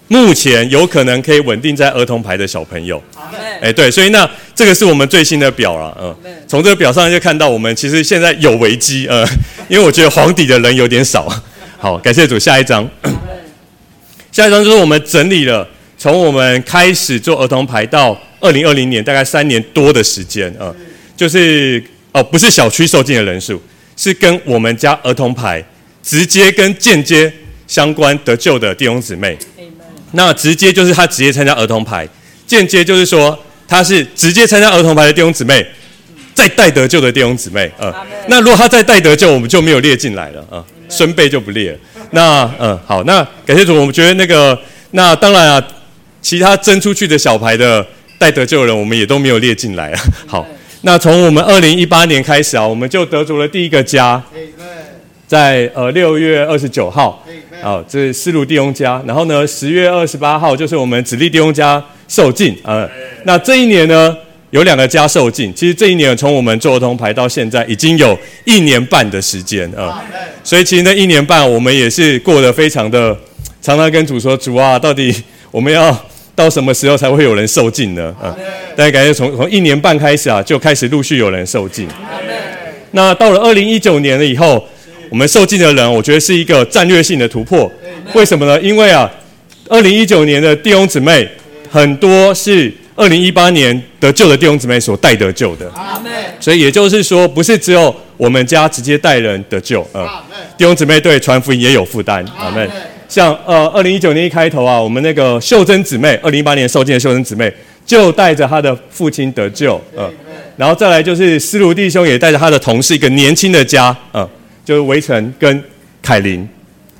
[0.09, 3.03] 目前有可能可以稳定在儿童牌的小朋友，
[3.61, 6.17] 哎，对，所以那这个是我们最新的表了，嗯，
[6.47, 9.27] 从这个表上就看到我们其实现在有危机，呃，
[9.69, 11.27] 因为我觉得黄底的人有点少。
[11.77, 12.89] 好，感谢主，下一张，
[14.37, 20.71] 下一张就是我们整理了从我们开始做儿童牌到二零二零年大概三年多的时间，啊，
[21.17, 23.59] 就是哦，不是小区受进的人数，
[23.97, 25.65] 是跟我们家儿童牌
[26.03, 27.33] 直接跟间接
[27.67, 29.39] 相关得救的弟兄姊妹。
[30.13, 32.07] 那直接就是他直接参加儿童牌，
[32.47, 35.67] 间接就是说他是直接参加儿童牌的弟兄姊妹，
[36.37, 37.91] 再带得救的弟兄姊妹，呃，
[38.29, 41.79] 那如果他再带得救，我们就没有列进来了啊，孙辈就不列了。
[42.11, 44.57] 那嗯，好，那感谢主，我们觉得那个，
[44.91, 45.69] 那当然啊，
[46.21, 47.85] 其他争出去的小牌的
[48.19, 50.01] 带得救人，我们也都没有列进来啊。
[50.29, 50.47] 好，
[50.83, 54.23] 那从我们二零一八年开始啊，我们就得着了第一个家，
[55.27, 57.25] 在呃六月二十九号，
[57.63, 62.87] 啊，这是斯鲁弟兄家，然后呢，十月二十八号就是我们子弟弟兄家受尽啊。
[63.25, 64.15] 那这一年呢，
[64.51, 70.03] 有两个家受尽，其实这一年从我们做儿童牌到现在，已经有一年半的时间啊。
[70.45, 73.17] 所以其实那一年半，我们也是过得非常的，
[73.61, 75.15] 常常跟主说：“主啊，到底
[75.51, 78.35] 我们要到什么时候才会有人受尽呢？”啊，
[78.77, 81.89] 大家感觉从从一年半开始啊，就开始陆续有人受尽。
[82.93, 84.65] 那到了二零一九年了以后，
[85.11, 87.71] 我们受尽的人，我觉得是一个战略性的突破。
[88.15, 88.59] 为什么呢？
[88.61, 89.11] 因为啊，
[89.69, 91.29] 二零一九年的弟兄姊妹
[91.69, 95.71] 很多是二零一八年得救的弟兄姊妹所带得救的。
[96.41, 100.07] 所以也就是说，不是只有我们家直接带人得救，呃，
[100.57, 102.25] 弟兄姊妹对传福音也有负担。
[102.39, 102.69] 阿门。
[103.09, 107.53] 像呃，二零一九年一开头啊，我们那个秀珍姊妹，二零一八年受尽的秀珍姊妹，
[107.87, 110.13] 就带着她的父亲得救，嗯，
[110.57, 114.29] 然后再来就是思路弟兄也带着他的同事，一个年轻的家，嗯，
[114.65, 115.63] 就是围城跟
[116.03, 116.47] 凯琳，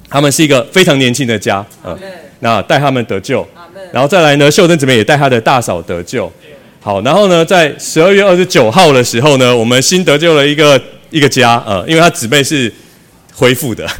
[0.09, 1.99] 他们是一个非常年轻的家，嗯，
[2.39, 3.47] 那带他们得救，
[3.93, 6.31] 然后再来呢，秀珍姊妹也带她的大嫂得救，
[6.81, 12.73] 好，然后呢，在十二月二十九号的时候呢，我们新得救了一个一个家，呃，因为他姊妹是
[13.35, 13.87] 恢复的。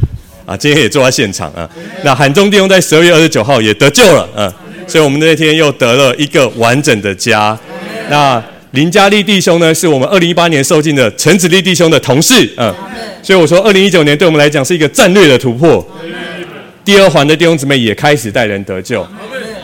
[0.47, 1.69] 啊，今天也坐在现场啊。
[2.03, 4.49] 那韩中弟兄在十二月二十九号也得救了，嗯，
[4.87, 7.57] 所以我们那天又得了一个完整的家。
[8.09, 12.73] 那林嘉丽弟兄呢，是我们二零一八年受尽的陈子立弟兄的同事，嗯，
[13.21, 15.85] 所以我说二零一九年对我们来讲是一个战略的突破。
[16.85, 19.05] 第二环的弟兄姊妹也开始带人得救。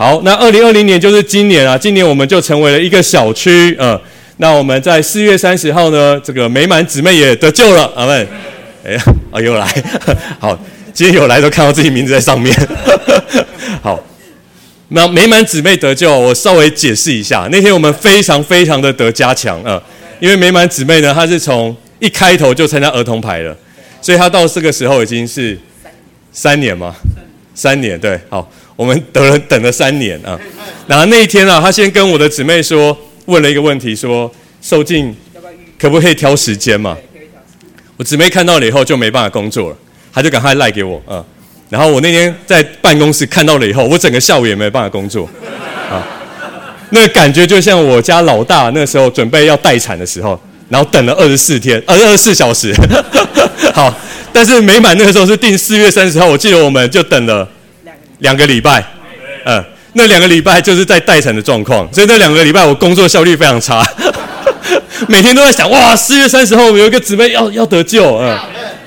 [0.04, 3.98] 好，那二零二零年就是今年啊，今年我们就成为了一个小区，嗯，
[4.36, 8.28] 那我们在四月三十号呢，这个美满姊妹也得救了，阿门。
[8.86, 9.66] 哎呀，啊又来，
[10.42, 10.60] 好。
[10.94, 12.54] 今天有来都看到自己名字在上面。
[13.82, 13.98] 好，
[14.90, 17.48] 那美满姊妹得救，我稍微解释一下。
[17.50, 19.82] 那天我们非常非常的得加强啊，
[20.20, 23.56] 因为美满姊妹呢，她是从一开头就参加儿童牌了，
[24.02, 25.58] 所以她到这个时候已经是
[26.34, 26.94] 三年嘛，
[27.56, 28.20] 三年对。
[28.28, 30.40] 好，我们等了等了三年啊。
[30.88, 34.32] 然后那一天啊，他先跟我的姊妹说，问了一个问题，说
[34.62, 35.16] 受尽
[35.80, 36.98] 可不可以挑时间嘛？
[37.98, 39.78] 我姊妹看到了以后就没办法工作了。
[40.16, 41.26] 他就赶快赖给我，啊，
[41.72, 45.28] 然后我那天在办公室看到了以后，我整个下午也没办法工作，
[45.90, 46.06] 啊，
[46.92, 52.72] 那个感觉就像我家老大那时候准备要待产的时候，然后等了二十四天，呃，二十四小时，
[53.74, 53.92] 好，
[54.32, 57.50] 但是美满那个时候是定四月三十号，我记得我们就等了
[58.24, 58.84] 两个礼拜，
[59.46, 63.86] 嗯，那两个礼拜就是在待产的状况，所以那两个礼拜我工作效率非常差，
[65.08, 68.38] 每天都在想，哇，四月三十号有一个姊妹要要得救，嗯，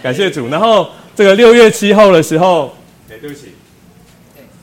[0.02, 0.90] 感谢主，然后。
[1.18, 2.76] 这个六月七号的时候，
[3.10, 3.46] 哎，对不起，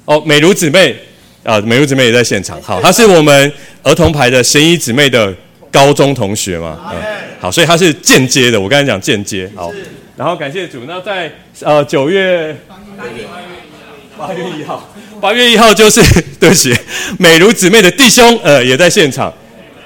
[0.05, 0.95] 哦，美如姊妹
[1.41, 2.61] 啊，美如姊妹也在现场。
[2.61, 5.33] 好，她是我们儿童牌的神医姊妹的
[5.71, 6.77] 高中同学嘛？
[6.93, 7.01] 嗯，
[7.39, 8.61] 好，所以她是间接的。
[8.61, 9.71] 我刚才讲间接，好。
[10.15, 11.31] 然后感谢主，那在
[11.61, 12.55] 呃九月
[14.17, 16.01] 八月一号，八月一号就是
[16.39, 16.73] 对不起，
[17.17, 19.33] 美如姊妹的弟兄呃也在现场，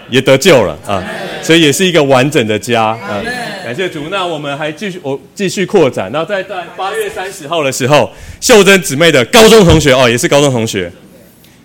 [0.10, 1.04] 也得救了啊，
[1.42, 3.22] 所以也是一个完整的家啊。
[3.64, 6.10] 感谢主，那我们还继续，我继续扩展。
[6.14, 8.10] 那在在八月三十号的时候，
[8.40, 10.92] 秀珍姊妹的高中同学哦，也是高中同学，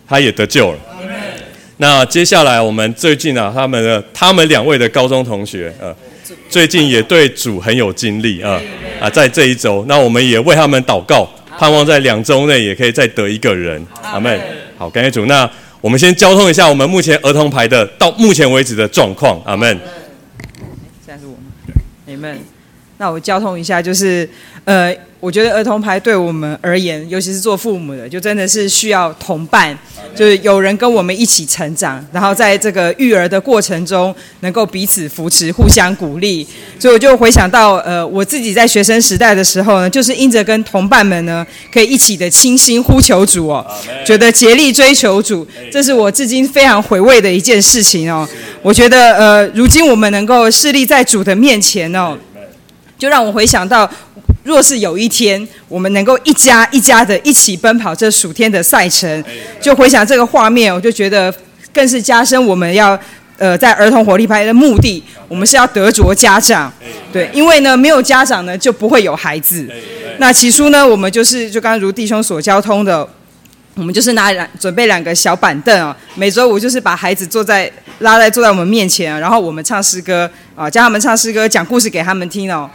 [0.08, 0.78] 他也得救了。
[1.78, 5.94] 那接下来我们最近啊，他们的他们两位的高中同学呃，
[6.48, 8.60] 最近也对主很有经历啊
[9.00, 13.84] 啊，在这一周，那我们也为他们祷告，盼望在两周内也可以再得一个人。
[14.02, 14.40] 阿妹，
[14.76, 15.26] 好，感谢主。
[15.26, 15.48] 那
[15.80, 19.40] 我们先交通一下我们目前儿童牌的到目前为止的状况。
[19.44, 19.78] 阿门。
[22.04, 22.38] 你们，
[23.02, 24.28] 那我交通一下，就是，
[24.64, 29.76] 呃，我觉得儿童牌对我们而言，尤其是做父母的，就真的是需要同伴，
[30.14, 36.46] 就是有人跟我们一起成长，然后在这个育儿的过程中，能够彼此扶持、互相鼓励。
[36.78, 43.66] 所以我就回想到，呃，我自己在学生时代的时候呢，就是因着跟同伴们呢，可以一起的倾心呼求主哦，
[44.06, 48.28] 觉得竭力追求主，这是我至今非常回味的一件事情哦。
[48.62, 52.16] 我觉得，呃，如今我们能够势立在主的面前哦，
[53.02, 53.90] 就让我回想到，
[54.44, 59.24] 若是有一天我们能够一家一家的一起奔跑这暑天的赛程，
[59.60, 61.34] 就回想这个画面，我就觉得
[61.74, 62.96] 更是加深我们要，
[63.38, 66.72] 呃，在儿童活力派的目的，我们是要得着家长，
[67.12, 69.68] 对，因为呢，没有家长呢，就不会有孩子。
[70.18, 73.08] 那起初呢，我们就是就刚刚如弟兄所交通的。
[73.74, 82.68] 我们就是拿两准备两个小板凳哦，每周五就是把孩子坐在拉在坐在我们面前，然后我们唱诗歌啊，教他们唱诗歌，讲故事给他们听哦。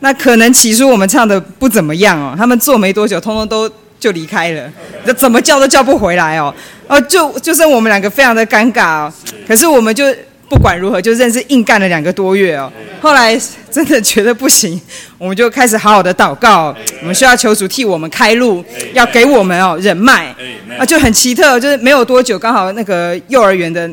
[0.00, 3.70] 那可能起初我们唱的不怎么样哦，他们坐没多久，通通都
[4.00, 4.70] 就离开了，
[5.04, 6.54] 那怎么叫都叫不回来哦，
[6.86, 9.12] 哦，就就剩我们两个非常的尴尬哦。
[9.46, 10.04] 可是我们就
[10.48, 12.72] 不管如何，就认识硬干了两个多月哦。
[13.00, 13.38] 后来
[13.70, 14.80] 真的觉得不行，
[15.18, 20.34] 我们就开始好好的祷告，我们需要求主替我们开路，要给我们哦人脉
[20.78, 23.88] 啊，就很奇特，就是没有多久，刚好那个幼儿园的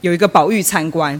[0.00, 1.18] 有一个保育参观。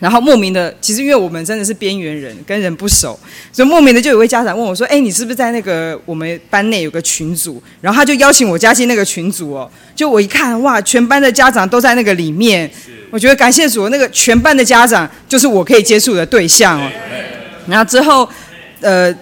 [0.00, 3.16] 然后莫名的，其实因为我们真的是边缘人，跟人不熟，
[3.52, 9.70] 所以莫名的就有位家长问我说：“哎，你是不是在那个我们班内有个群组？”然后他就邀请我加进那个群组哦。
[9.94, 12.68] 就我一看，哇，全班的家长都在那个里面，
[13.10, 16.90] 我觉得感谢主，那个全班的家长就是我可以接触的对象哦。
[17.66, 18.28] 然后之后，
[18.80, 19.14] 呃。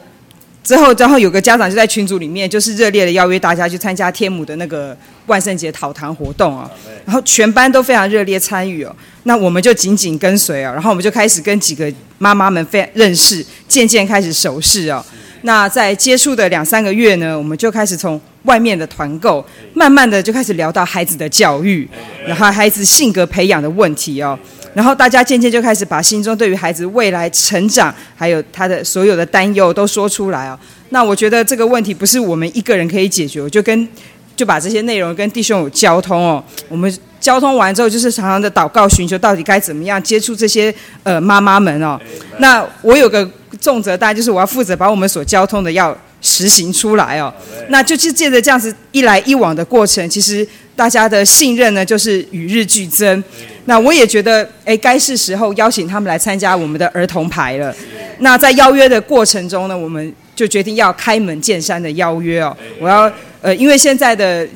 [0.69, 4.95] 之后，然后有个家长就在群组里面，就是热烈的邀约大家去参加天母的那个
[5.25, 6.71] 万圣节讨糖活动啊。
[7.07, 8.95] 然后全班都非常热烈参与哦。
[9.23, 15.03] 那我们就紧紧跟随哦，然后我们就开始跟几个妈妈们非认识，渐渐开始熟识哦。
[15.41, 19.45] 那在接触的两三个月呢，我们就开始从外面的团购，
[19.75, 21.87] 慢慢的就开始聊到孩子的教育，
[22.27, 24.37] 然后孩子性格培养的问题哦。
[24.75, 30.59] 然后大家渐渐就开始把心中对于孩子未来成长，还有他的所有的担忧都说出来哦。
[30.89, 33.87] 那我觉得这个问题不是我们一个人可以解决，我就跟
[34.35, 36.43] 就把这些内容跟弟兄有交通哦。
[36.69, 40.73] 我们交通完之后，就是常常的祷告寻求，到底该怎么样接触这些
[41.03, 41.99] 呃妈妈们哦。
[42.39, 43.29] 那我有个
[43.61, 47.33] 重责大，就是我要负责把我们所交通的要实行出来哦。
[47.69, 53.23] 那就是借着这样子一来一往的过程，其实大家的信任呢，就是与日俱增。
[53.67, 57.75] 那我也觉得，哎，该是时候邀请他们来参加我们的儿童牌了。
[58.21, 62.57] 那在邀约的过程中呢，我们就决定要开门见山的邀约哦。
[62.81, 63.13] 我要，
[63.43, 64.49] 呃，因为现在的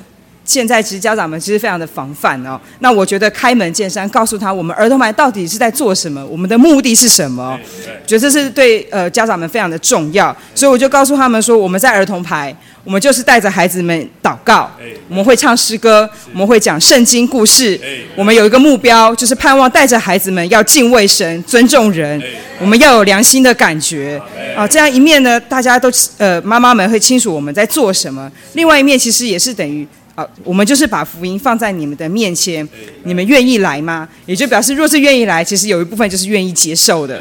[0.44, 2.60] 现在其实家长们其实非常的防范哦。
[2.80, 7.58] 那我觉得开门见山，告诉他我们儿童牌到底是在做什么，我们的目的是什么，
[8.06, 10.36] 觉得这是对呃家长们非常的重要。
[10.54, 12.54] 所以我就告诉他们说，我们在儿童牌。
[12.84, 14.68] 我们就是带着孩子们祷告，
[15.08, 17.80] 我们会唱诗歌，我们会讲圣经故事。
[18.16, 22.20] 我们有一个目标，就是盼望带着孩子们要敬畏神、尊重人。
[22.60, 24.20] 我们要有良心的感觉
[24.56, 25.88] 啊，这样一面呢，大家都
[26.18, 28.28] 呃妈妈们会清楚我们在做什么。
[28.54, 32.66] 另外一面其实也是等于啊，我们就是把福音放在你们的面前，
[33.04, 34.08] 你们愿意来吗？
[34.26, 37.20] 也就表示，若是愿意来，其实有一部分就是愿意接受的。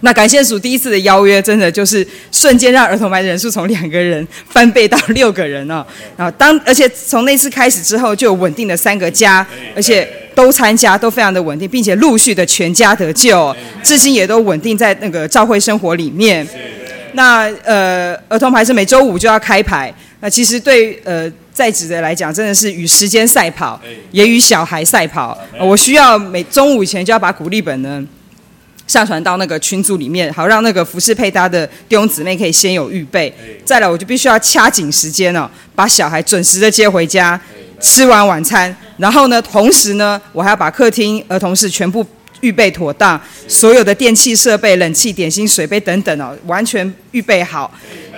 [0.00, 5.84] 那感谢主第一次的邀约，真的就是瞬间让儿童班人数从两个人翻倍到六个人哦。
[6.16, 9.44] 然后当而且从那次开始之后，就有稳定的三个家，
[9.74, 16.46] 而且都参加，都非常的稳定，并且陆续的全家得救，至今也都稳定在那个教会生活里面。
[17.14, 19.92] 那呃，儿童牌是每周五就要开牌。
[20.20, 21.28] 那其实对呃
[21.58, 23.80] 在职的来讲，真的是与时间赛跑，
[24.12, 25.36] 也与小孩赛跑。
[25.58, 28.00] 我需要每中午以前就要把鼓励本呢。
[28.86, 33.34] 上传到那个群组里面，好让那个服饰配搭的弟兄姊妹可以先有预备。
[33.64, 37.38] 再来，我就必须要掐紧时间哦，把小孩准时的接回家，
[37.80, 42.06] 吃完晚餐，然后呢，同时呢，我还要把客厅儿童室全部
[42.40, 47.72] 预备妥当，所有的电器设备、冷气、点心、水杯等等哦，完全预备好。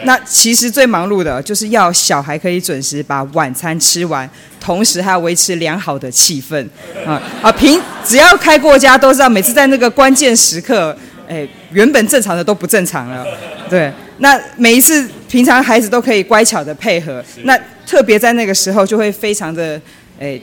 [0.05, 6.67] 那其实最忙碌的就是要小孩可以准时把晚餐吃完，同时还要维持良好的气氛
[7.05, 7.53] 啊啊！
[7.53, 10.97] 平只要开过家都知道，每次在那个关键时刻，
[11.29, 13.27] 哎，原本正常的都不正常了。
[13.69, 19.79] 对，那每一次平常孩子都可以乖巧的配合，那特别在那个时候就会非常的
[20.19, 20.41] 哎，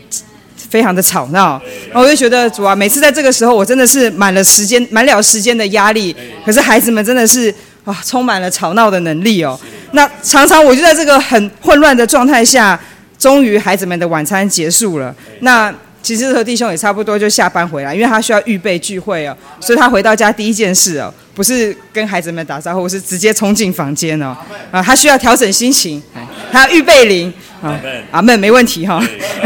[0.69, 1.61] 非常的吵闹。
[1.89, 6.15] 然后我就觉得主啊，每次在这个时候，我真的是满了时间，满了时间的压力。
[6.45, 7.53] 可是孩子们真的是。
[7.87, 9.57] 啊，充满了吵闹的能力哦。
[9.93, 12.77] 那常常我就在这个很混乱的状态下，
[13.17, 15.15] 终于孩子们的晚餐结束了。
[15.39, 15.73] 那
[16.07, 24.33] 其实和弟兄也差不多就下班回来，因为他需要预备聚会哦，所以他回到家第一件事哦，不是跟孩子们打招呼，是直接冲进房间哦。
[24.71, 26.01] 啊，他需要调整心情，
[26.49, 27.33] 他要预备灵。
[27.61, 27.77] 啊，
[28.09, 29.03] 阿妹没问题哈。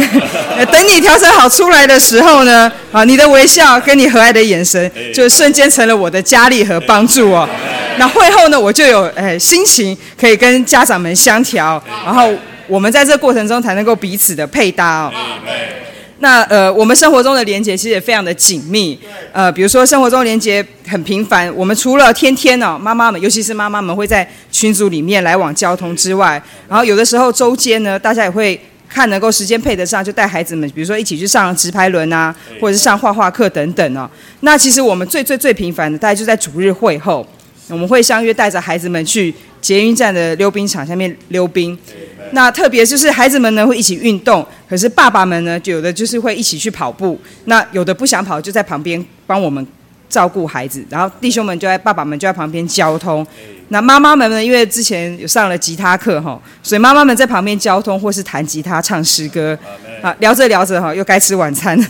[0.72, 7.50] 等你调整好出来的时候呢，啊，你的微笑跟你和蔼的眼神，就瞬间成了我的加力和帮助哦。
[7.98, 12.32] 那会后呢，我就有哎心情可以跟家长们相调，然后
[12.68, 15.14] 我们在这过程中才能够彼此的配搭哦。
[16.22, 18.98] 那呃，我们生活中的连接其实也非常的紧密，
[19.34, 34.08] 呃，比如说生活中连接很频繁，我们除了天天哦，妈妈们，尤其是妈妈们会在群组里面来往交通之外，然后有的时候周间呢，大家也会看能够时间配得上，就带孩子们，比如说一起去上直排轮啊，或者是上画画课等等哦。
[34.42, 37.26] 那其实我们最最最频繁的，大概就在主日会后。
[37.68, 41.78] 我们会相约带着孩子们去捷运站的溜冰场下面溜冰。
[42.32, 49.66] 那特别就是孩子们呢会一起运动，可是爸爸们呢，就有的就是会一起去跑步，那有的不想跑，就在旁边帮我们
[50.08, 53.26] 照顾孩子，然后弟兄们就在爸爸们就在旁边交通。
[53.70, 59.58] 那妈妈们呢，因为之前有上了吉他课哈，所以妈妈们在旁边交通或是弹吉他、唱诗歌。
[60.02, 61.86] 啊，聊着聊着哈，又该吃晚餐了。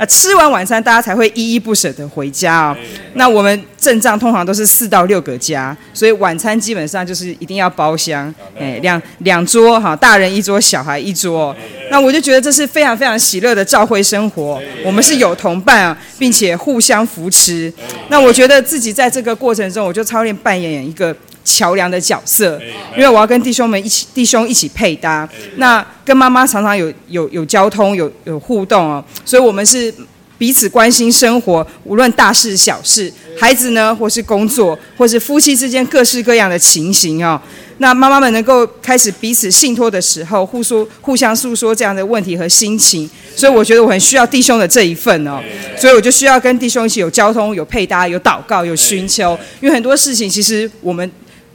[0.00, 2.76] 啊，吃完晚餐大家才会依依不舍的回家啊。
[3.12, 11.54] 那我们阵仗通常都是四到六个家，所以晚餐基本上就是一定要包厢，哎，两两桌哈，大人一桌，小孩一桌。
[11.90, 14.58] 那我就觉得这是非常非常喜乐的教会生活。
[14.82, 17.70] 我们是有同伴啊，并且互相扶持。
[18.08, 21.14] 那我觉得自己在这个过程中，我就操练扮演一个。
[21.50, 22.60] 桥梁的角色，
[22.96, 25.28] 因为我要跟弟兄们一起，弟兄一起配搭。
[25.56, 29.92] 那跟妈妈常常有有有交通，有有互动哦，所以我们是
[30.38, 37.40] 彼此关心生活，无论大事小事，孩子呢，或是工作，或是夫妻之间各式各样的情形哦。
[37.78, 45.40] 那妈妈们能够开始彼此信托的时候，互说互相诉说这样的问题和心情，所以我觉得我很需要弟兄的这一份哦，
[45.78, 51.10] 所以我就需要跟弟兄一起有交通、有配搭、有祷告、有寻求，因为很多事情其实我们。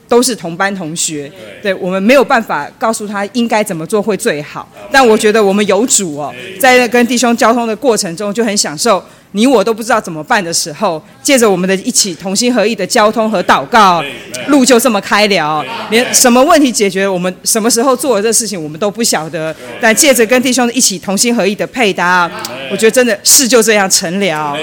[0.08, 1.32] 都是同班同学，
[1.62, 4.68] 对我们没有办法告诉他应该怎么做会最好。
[4.92, 9.04] 但我觉得我们有主哦，在跟弟兄交通的过程中就很享受。
[9.36, 14.02] 你我都不知道怎么办的时候，借着我们的一起同心合意的交通和祷告，
[14.48, 15.62] 路就这么开了。
[15.90, 19.54] 连什么问题解决，我们什么时候做的这事情，我们都不晓得。
[19.82, 22.32] 但借着跟弟兄一起同心合意的配搭，
[22.72, 24.58] 我觉得真的事就这样成了。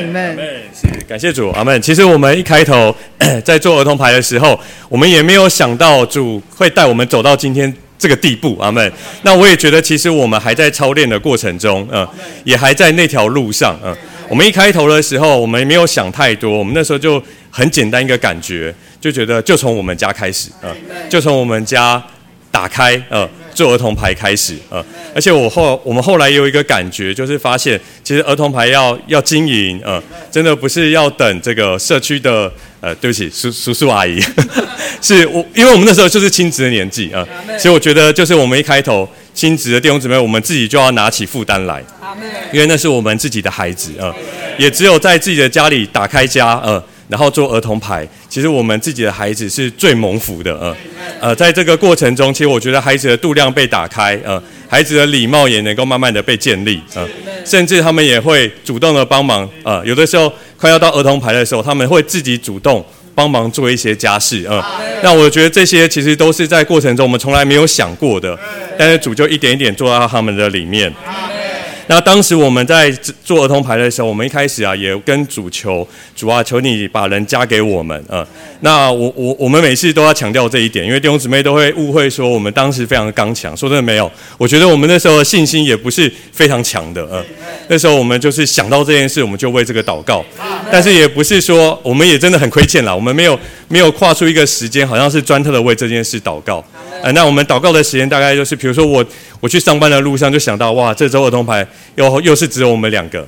[0.00, 0.36] 你们
[0.74, 1.80] 是感谢主，阿门。
[1.80, 2.92] 其实我们一开头
[3.44, 4.58] 在做儿童牌的时候，
[4.88, 7.72] 我们也没有想到主会带我们走到今天。
[7.98, 8.90] 这个地步，阿妹。
[9.22, 12.08] 那我也觉得，其实我们还在操练的过程中，嗯，
[12.44, 13.94] 也还在那条路上，嗯。
[14.28, 20.70] 我们一开头的时候，我们没有想太多，我们那时候就很简单一个感觉，就觉得就从我们家开始，嗯，
[21.08, 22.02] 就从我们家
[22.50, 24.84] 打开，嗯，做儿童牌开始，嗯，
[25.18, 30.00] 而且我后我们后来有一个感觉，就是发现其实儿童牌要要经营，呃，
[30.30, 32.48] 真的不是要等这个社区的。
[32.80, 34.20] 呃，对不起，叔叔叔阿姨，
[35.02, 37.26] 是我，因为我们那时候就是亲子的年纪啊，
[37.58, 41.82] 所以我觉得就是我们一开头亲子的弟兄姊妹，我们自己就要拿起负担来，
[42.52, 44.14] 因为那是我们自己的孩子啊，
[44.56, 50.76] 也只有在自己的家里打开家，呃，然后做儿童牌，其实我们自己的孩子是最蒙福的，呃，
[51.20, 57.08] 呃，在这个过程中，其实我觉得孩子的度量被打开，呃，孩子的礼貌也能够慢慢的被建立，呃，
[57.44, 60.32] 甚至他们也会主动的帮忙，呃，有的时候。
[60.60, 64.82] 快要到儿童牌的时候，他们会自己主动帮忙做一些家事啊。
[65.04, 68.36] 那我觉得这些其实都是在过程中我们从来没有想过的，
[68.76, 70.92] 但是主就一点一点做到他们的里面。
[71.88, 72.90] 那当时我们在
[73.24, 78.26] 做儿童牌的时候，我们一开始啊也跟主求主啊，求你把人加给我们啊。
[78.60, 83.56] 那我我我们每次都要强调这一点，因为弟兄姊妹都会误会说我们当时非常的刚强。
[83.56, 87.24] 说真的没有，我觉得我们那时候的信心也不是非常强的呃。
[87.68, 90.22] 那时候我们就是想到这件事，我们就为这个祷告。
[90.70, 96.62] 但是也不是说我们也真的很亏欠了，我们没有没有跨出一个时间，好像是专特的为这件事祷告。
[97.02, 99.04] 呃，那我们祷告的时间大概就是，比如说我
[99.40, 103.26] 我去上班的路上就想到，哇，这周儿童牌又又是只有我们两个，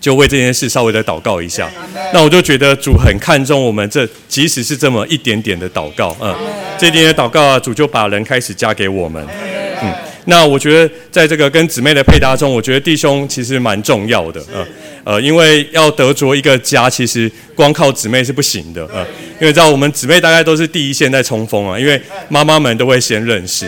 [0.00, 1.70] 就为这件事稍微的祷告一下。
[2.12, 6.34] 那我就觉得主很看重我们这，即使是这么一点点的祷告，嗯，
[6.78, 9.24] 这点点祷告啊，主就把人开始加给我们，
[9.82, 10.09] 嗯。
[10.26, 14.66] 那我觉得在这个跟姊妹的配搭中，我觉得弟兄其实蛮重要的，啊，
[15.02, 19.04] 呃，因为要得着一个家，其实光靠姊妹是不行的，啊，
[19.40, 23.66] 因为知道我们姊妹大概都是第一线在冲锋啊，因为妈妈们都会先认识，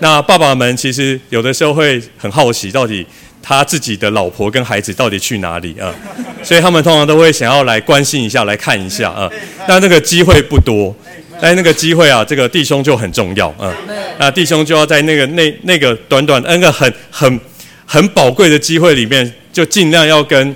[0.00, 3.06] 那爸爸们其实有的时候会很好奇，到底
[3.40, 5.94] 他自己的老婆跟孩子到底去哪里啊，
[6.42, 9.30] 所以他们通常都会想要来关心一下，来看一下啊，
[9.66, 10.94] 但那个机会不多。
[11.42, 13.74] 在那个机会啊，这个弟兄就很重要，嗯，
[14.16, 17.40] 那弟兄就要在那个那那个短短那个很很
[17.84, 20.54] 很宝贵的机会里面，就尽量要跟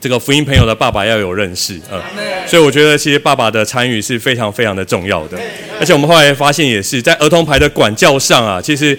[0.00, 2.00] 这个福音朋友的爸爸要有认识，嗯，
[2.46, 5.36] 所以我觉得其实爸爸的参与是非常非常的重要的，
[5.78, 8.98] 而且我们后来发现也是在儿童牌的管教上啊，其实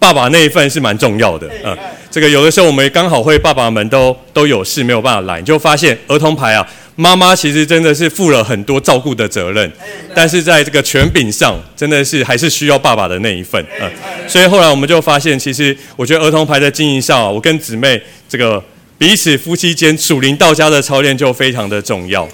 [0.00, 1.78] 爸爸那一份是蛮重要的，嗯，
[2.10, 6.66] 这个有的时候我们刚好会爸爸们都都有事没有办法来，你就发现儿童牌啊。
[6.96, 9.70] 妈妈其实真的是负了很多照顾的责任，
[10.14, 13.84] 但是在这个权柄上，真的是还是需要爸爸的那一份啊。
[14.26, 18.62] 所以后来我们就发现，其实我觉得儿童牌的经营上，我跟姊妹这个
[18.98, 22.26] 彼此夫妻间属灵道家的操练就非常的重要。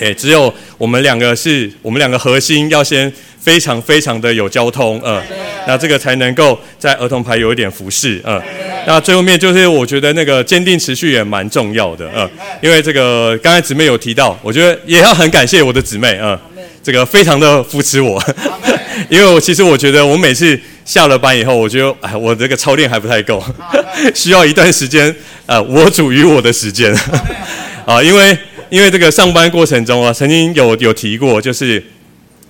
[0.00, 3.12] 哎，只有我们两个是我们两个核心要先。
[3.42, 5.20] 非常非常的有交通，呃，
[5.66, 8.40] 那这个才能够在儿童牌有一点服饰，嗯，
[8.86, 12.28] 那最后面就是我觉得那个坚定持续也蛮重要的，嗯，
[12.60, 16.38] 因为这个刚才姊妹有提到，我觉得也要很感谢我的姊妹，嗯，
[16.82, 18.22] 这个非常的扶持我，
[19.08, 23.42] 因为我其实我觉得我每次下了班以后，我觉得哎，我这个操练还不太够，
[24.14, 25.14] 需要一段时间
[25.46, 26.92] 呃，我主于我的时间
[27.86, 28.36] 啊，因为
[28.68, 31.82] 因为这个上班过程中啊，曾经有有提过，就是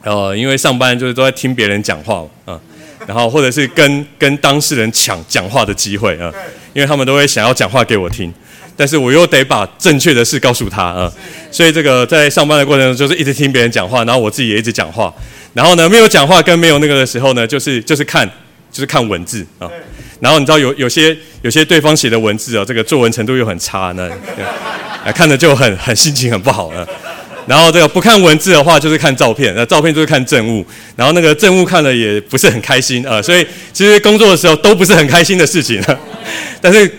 [0.03, 2.59] 呃，因为上班就是都在听别人讲话啊，
[3.07, 6.33] 然后或者是跟跟当事人抢讲话的机会啊，
[6.73, 8.33] 因为他们都会想要讲话给我听。
[8.75, 11.13] 但是我又得把正确的事告诉他啊，
[11.51, 15.13] 所以这个在上班的过程中就是一直听别人讲话，然后我自己也一直讲话，
[15.53, 18.27] 然后呢没有讲话跟没有那个的时候呢，就是就是看
[18.71, 19.71] 就是看文字啊，
[20.21, 24.11] 然后你知道有有些有些对方写的文字啊，这个作文程度又很差，呢
[25.15, 26.89] 看着就很很心情很不好了。
[27.47, 30.65] 然后这个不看文字的话，就是看照片，那照片就是看证物，
[30.97, 35.83] 然后那个证物看了也不是很开心啊，所以其实工作的时候都不是很开心的事情，
[36.61, 36.91] 但是。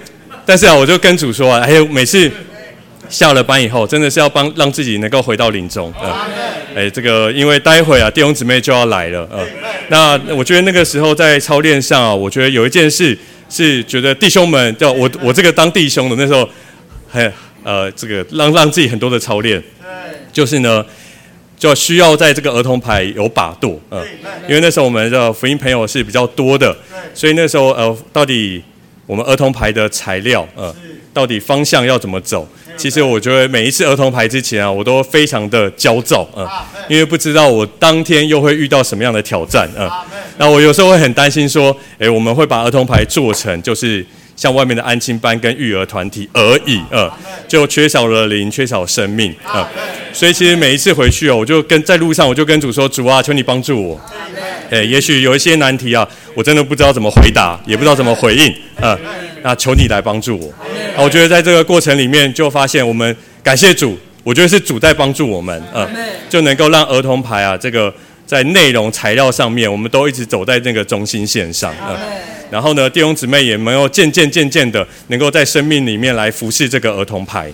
[0.45, 2.29] 但是啊，我就跟主说啊，还有每次
[3.07, 6.27] 下了班以后，真的是要帮让自己能够回到林中啊。
[6.75, 9.39] 哎，这个因为待会啊弟兄姊妹就要来了啊。
[9.87, 13.17] 那我觉得那个时候在操练上啊，我觉得有一件事
[13.49, 16.45] 是觉得弟兄们，叫我我这个当弟兄的那时候，
[17.09, 17.31] 很
[17.63, 19.63] 呃这个让让自己很多的操练，
[20.33, 20.85] 就是呢，
[21.57, 24.03] 就需要在这个儿童牌有把舵嗯。
[24.49, 26.75] 因为那时候我们的福音朋友是比较多的，
[27.13, 28.61] 所以那时候呃到底。
[29.05, 30.73] 我们儿童牌的材料，呃，
[31.13, 32.47] 到底方向要怎么走？
[32.77, 36.47] 其实我觉得每一次儿童牌之前啊，我都非常的焦躁，嗯，
[36.87, 39.91] 因为不知道我当天又会遇到什么样的挑战，嗯，
[40.37, 44.03] 那我有时候会很担心说，诶，我们会把儿童牌做成就是
[44.35, 47.11] 像外面的安亲班跟育儿团体而已，呃，
[47.47, 49.69] 就缺少了灵，缺少生命，啊，
[50.11, 54.01] 所以其实每一次回去哦，我就跟在路上我就跟主说，主啊，求你帮助我。
[54.71, 58.97] 哎，也许有一些难题啊，我真的不知道怎么回答，也不知道怎么回应，啊，
[59.43, 60.51] 那求你来帮助我。
[60.97, 65.87] 我觉得在这个过程里面，就发现我们感谢主，我觉得是主在帮助我们，啊，
[66.27, 67.93] 就能够让儿童牌啊，这个
[68.33, 71.95] 在内容材料上面，我们都一直走在那个中心线上，啊，
[72.49, 77.51] 然后呢，弟兄姊妹也没有渐渐渐渐的，能够在生命里面来服侍这个儿童牌。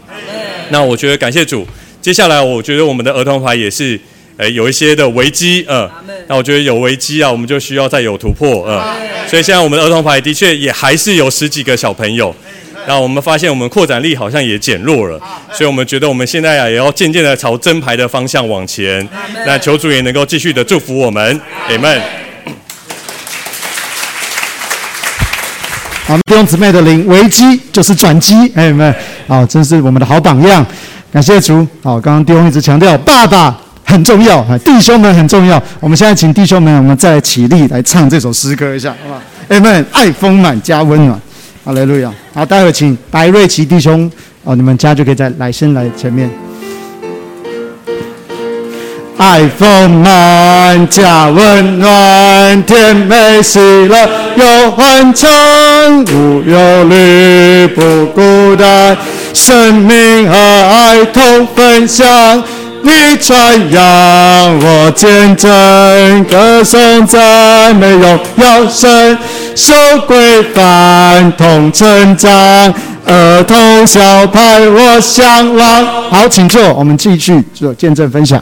[0.70, 1.68] 那我觉得感谢主，
[2.02, 4.00] 接下来我觉得我们的儿童牌也是。
[4.42, 5.90] 哎，有一些的危机，嗯，
[6.30, 8.82] 那我觉得有危机啊，我们就需要再有突破，嗯，
[9.28, 12.34] 所以现在我们的儿童牌的确也还是有十几个小朋友，
[12.90, 15.20] 那我们发现我们扩展力好像也减弱了，
[15.54, 19.08] 所以我们觉得我们现在啊也要渐渐的朝真牌的方向往前，
[19.46, 22.02] 那求主也能够继续的祝福我们，Amen。
[26.08, 28.96] 好，弟兄姊妹的灵，危机就是转机，Amen。
[29.28, 30.66] 好，真是我们的好榜样，
[31.14, 31.68] 感谢主。
[31.84, 33.56] 好，刚刚弟兄一直强调爸爸。
[33.86, 35.62] 很重要啊，弟兄们很重要。
[35.80, 41.20] 我们现在请弟兄们，我们再起立来唱这首诗歌一下，好吧？Amen，爱丰满加温暖，
[41.70, 42.11] 好嘞，路亚。
[42.34, 44.11] 好，待会请白瑞奇弟兄
[44.43, 46.28] 哦，你们家就可以在来先来前面。
[49.17, 55.30] 爱丰满家温暖，甜美喜乐有欢畅，
[56.05, 58.97] 无忧虑不孤单，
[59.36, 62.43] 生命和爱同分享。
[62.82, 69.18] 你传扬我见证，歌颂赞美荣耀神，
[69.56, 69.74] 守
[70.08, 72.32] 规范同成长，
[73.06, 76.10] 儿童小派我向往。
[76.10, 78.42] 好，请坐，我们继续做见证分享。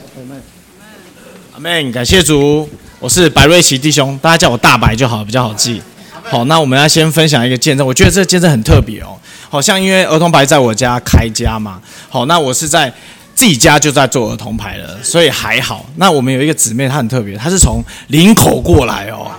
[1.54, 2.70] 阿门，感谢主，
[3.00, 5.82] 我是白瑞奇弟兄，大家叫我大白就好，比较好记。
[6.24, 9.18] 好，那我们要先分享一个见证，我觉得这个见证很特别哦。
[9.50, 11.80] 好像因为儿童白在我家开家嘛，
[12.10, 12.94] 好，那我是在。
[13.38, 15.86] 自己家就在做儿童牌了，所以还好。
[15.98, 19.30] 那我们有一个姊妹，她很特别，她是从林口过来哦，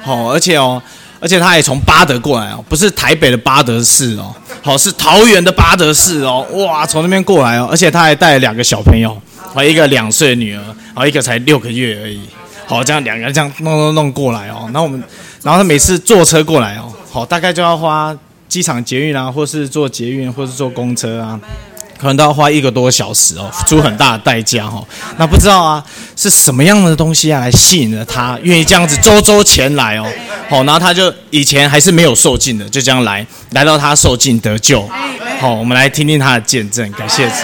[0.00, 0.80] 好，而且哦，
[1.18, 4.32] 而且她也从巴德过来哦，不是台北的巴德市哦，
[4.62, 9.20] 好，是桃园的巴德市哦，哇，从那边过来哦，而且她还带了两个小朋友，
[9.52, 10.62] 好，一个两岁的女儿，
[10.94, 12.20] 好，一个才六个月而已，
[12.64, 15.02] 好，这样两个人这样弄弄弄过来哦，然后我们，
[15.42, 21.40] 然后她每次坐车过来哦，好，大概就要花机场捷运啊，或是坐捷运，或是坐公车啊。
[21.98, 24.86] 可能都要花一个多小时哦，出很大的代价哦。
[25.18, 25.84] 那不知道啊，
[26.14, 30.06] 是什么样的东西啊，来吸引了他，愿意这样子周周前来哦。
[30.48, 34.88] 好，然后他就以前还是没有受尽的，就这样来，来到他受尽得救。
[35.40, 37.34] 好，我们来听听他的见证，感谢主。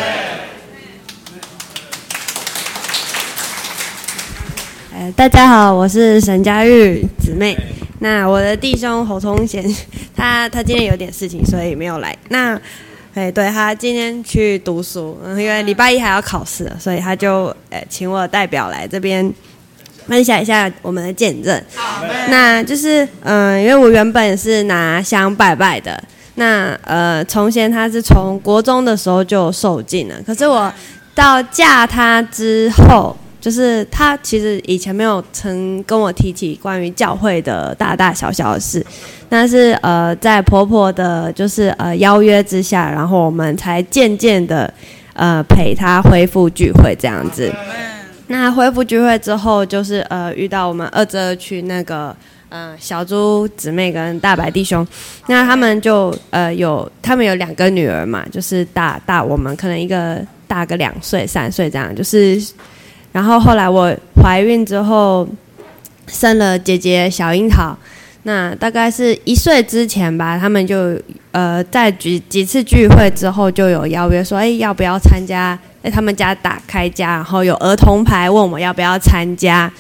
[4.97, 7.57] 呃，大家好，我是沈佳玉姊妹。
[7.99, 9.65] 那我的弟兄侯通贤，
[10.15, 12.17] 他他今天有点事情，所以没有来。
[12.29, 12.61] 那
[13.15, 19.33] 哎，对他今天去读书，因为礼拜一还要考试，所以他就呃请我代表来这边
[20.07, 21.63] 分享一下我们的见证。
[22.29, 26.03] 那就是嗯，因为我原本是拿香拜拜的，
[26.35, 30.73] 那呃，从前他是从国中的时候就受尽了，可是我
[31.15, 33.17] 到嫁他之后。
[33.45, 38.83] 就是他其实以前没有曾跟我提起关于教会的大大小小的事，
[39.29, 44.73] 但是呃，在婆婆的就是呃邀约之下，然后我们才渐渐的
[45.15, 47.53] 呃陪她恢复聚会这样子。
[48.29, 52.17] 那恢复聚会之后，就是呃遇到我们二泽区那个。
[52.57, 54.87] 嗯，小猪姊妹跟大白弟兄，
[55.27, 62.41] 那他们就呃有，他们有两个女儿嘛，就是大大我们可能一个大个两岁三岁这样，就是，
[63.11, 65.27] 然后后来我怀孕之后
[66.07, 67.77] 生了姐姐小樱桃，
[68.25, 70.99] 那大概是一岁之前吧，他们就
[71.31, 75.59] 呃在几几次聚会之后就有邀约说，哎要不要参加？
[75.83, 79.71] 在他们家打开家，然后有儿童牌，问我们要不要参加。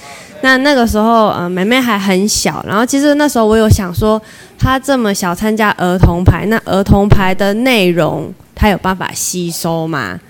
[0.42, 4.20] 那那个时候，呃，妹妹还很小，然后其实那时候我有想说，
[4.58, 10.20] 她这么小参加儿童牌，那儿童牌的内容她有办法吸收吗？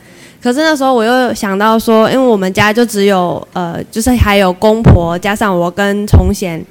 [0.40, 6.64] 可是那时候我又想到说，因为我们家就只有呃，就是还有公婆加上我跟崇贤，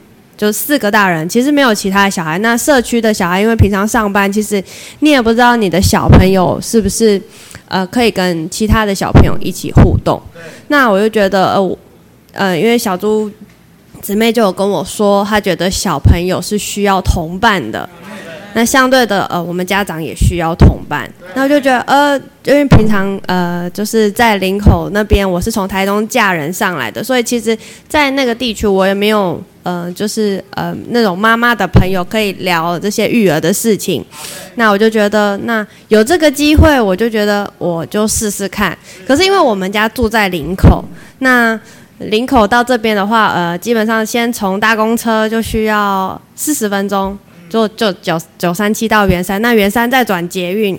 [0.43, 2.37] 就四个大人，其实没有其他的小孩。
[2.39, 4.63] 那社区的小孩，因为平常上班，其实
[4.99, 7.21] 你也不知道你的小朋友是不是
[7.67, 10.21] 呃可以跟其他的小朋友一起互动。
[10.67, 11.77] 那我就觉得呃。
[12.35, 13.29] 呃，因为小猪
[14.01, 17.87] 姊妹就有跟我说，她觉得小朋友是需要同伴的。
[18.55, 21.07] 那相对的，呃，我们家长也需要同伴。
[21.35, 27.55] 那我就觉得，呃，因为平常呃，就是在林口那边，我是从台东嫁人上来的，所以其实，
[27.87, 34.05] 在那个地区，我也没有呃，就是呃，那种妈妈的朋友可以聊这些育儿的事情。
[34.55, 38.77] 那我就觉得，那有这个机会，我就觉得我就试试看。
[39.07, 40.83] 可是因为我们家住在林口，
[41.19, 41.59] 那
[41.99, 47.17] 林口到这边的话，呃，基本上先从大公车就需要四十分钟，
[47.49, 50.77] 就就九九三七到圆山，那圆山再转捷运，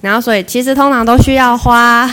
[0.00, 2.10] 然后所以其实通常都需要花，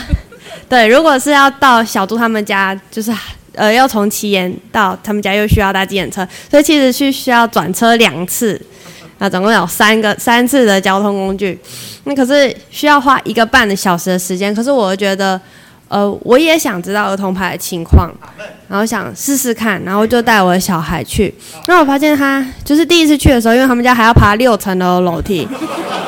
[0.68, 3.10] 对，如果是要到小猪他们家，就是
[3.54, 8.60] 呃要从奇岩到他们家又需要搭计程车，所以其实是需要转车两次，
[9.18, 11.58] 那，总共有三个三次的交通工具，
[12.04, 15.40] 那可是需要花一个半的小时的时间，可是我觉得。
[15.92, 18.10] 呃，我也想知道儿童牌的情况，
[18.66, 21.32] 然后想试试看，然后就带我的小孩去。
[21.66, 25.46] 那我发现他就是第一次去的时候，因为他们家还要爬六层的楼梯，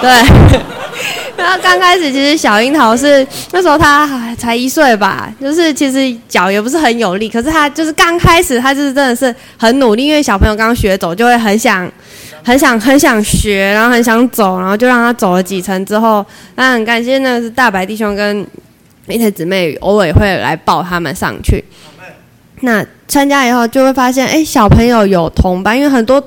[0.01, 0.11] 对。
[1.37, 11.87] 然后刚开始其实小樱桃是那时候他才一岁吧，就是其实脚也不是很有力，可是他就是刚开始他就是真的是很努力，因为小朋友刚学走就会很想、
[12.43, 16.24] 很想、很想学，然后很想走，然后就让他走了几层之后，
[16.55, 18.47] 那很感谢那是大白弟兄跟。
[19.09, 21.62] 一些姊妹偶尔会来抱他们上去。
[22.61, 26.22] 那参加以后就会发现，哎，小朋友有同伴，因为很多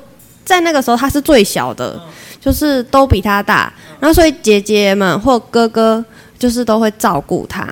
[0.46, 2.00] 在那个时候他是最小的，
[2.40, 6.04] 就是都比他大，然后所以姐姐们或哥哥
[6.38, 7.68] 就是都会照顾他，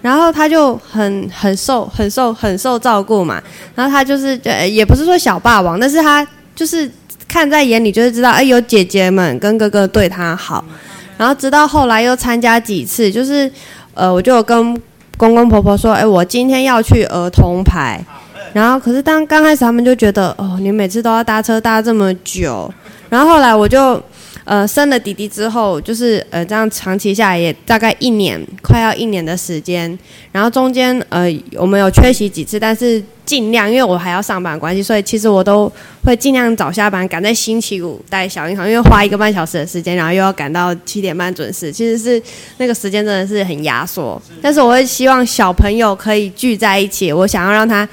[0.00, 3.42] 然后他就很很受很受很受照顾嘛。
[3.74, 6.90] 然后他就是呃也不是说小霸王，但是他就是
[7.28, 10.64] 看在眼里，就是知道哎有姐姐们跟哥哥对他好。
[11.18, 13.52] 然后直到后来又参加几次，就是。
[13.98, 14.80] 呃，我就跟
[15.16, 18.00] 公公婆婆说，哎，我今天要去儿童牌，
[18.52, 22.72] 然后可是当刚开始他们就觉得，哦，你每次都要搭车搭这么久，
[23.10, 24.00] 然后后来我就。
[24.48, 29.98] 呃，生了弟弟之后，就是呃，这样长期下来也大概一年，快要一年的时间。
[30.32, 35.70] 然后中间呃，我们有缺席几次，但是尽量，因为我还要上班关系，所以其实我都
[36.02, 42.22] 会尽量早下班，赶在星期五带小银行，因为花一个半小时的时间，然后又要赶到七点半准时，其实是
[42.56, 44.18] 那个时间真的是很压缩。
[44.40, 47.86] 但是我会希望小朋友可以聚在一起，我想要让他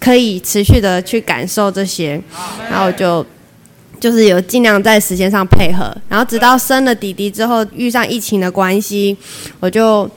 [0.00, 2.20] 可以持续的去感受这些，
[2.68, 3.24] 然后就。
[4.02, 9.16] 就是有尽量在时间上配合，然后直到生了弟弟之后，遇上疫情的关系，
[9.60, 10.10] 我就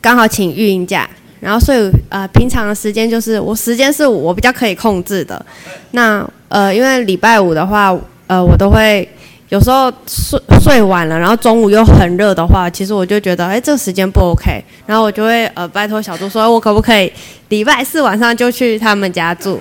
[0.00, 5.46] 刚好请育婴假，然后所以呃平常的时间就是我时间是我比较可以控制的，
[5.92, 7.96] 那呃因为礼拜五的话，
[8.26, 9.08] 呃我都会。
[9.48, 14.64] 有时候睡睡晚了，然后中午又很热的话，其实我就觉得，哎，这个时间不 OK。
[14.84, 17.12] 然后我就会呃拜托小猪说，我可不可以
[17.50, 19.60] 礼拜四晚上就去他们家住？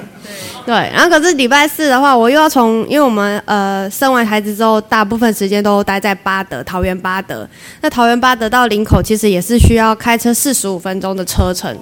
[0.66, 0.74] 对。
[0.92, 7.48] 然后可是礼拜四的话，我又要从，因为我们呃生完孩子之后，大部分时间都待在巴德，桃园巴德。
[7.82, 11.78] 那桃园巴德到林口其实也是需要开车四十五分钟的车程。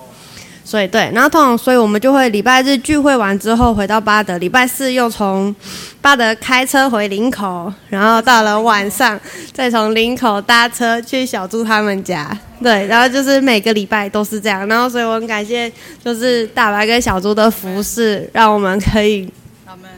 [0.66, 5.54] 所以对，然后通常，所以我们就会礼拜日聚会完之后回到巴德，礼拜四又从
[6.02, 9.20] 巴德开车回林口，然后到了晚上
[9.52, 12.36] 再从林口搭车去小猪他们家。
[12.62, 14.66] 对，然后就是每个礼拜都是这样。
[14.68, 15.70] 然后所以我很感谢，
[16.04, 19.30] 就是大白跟小猪的服饰，让我们可以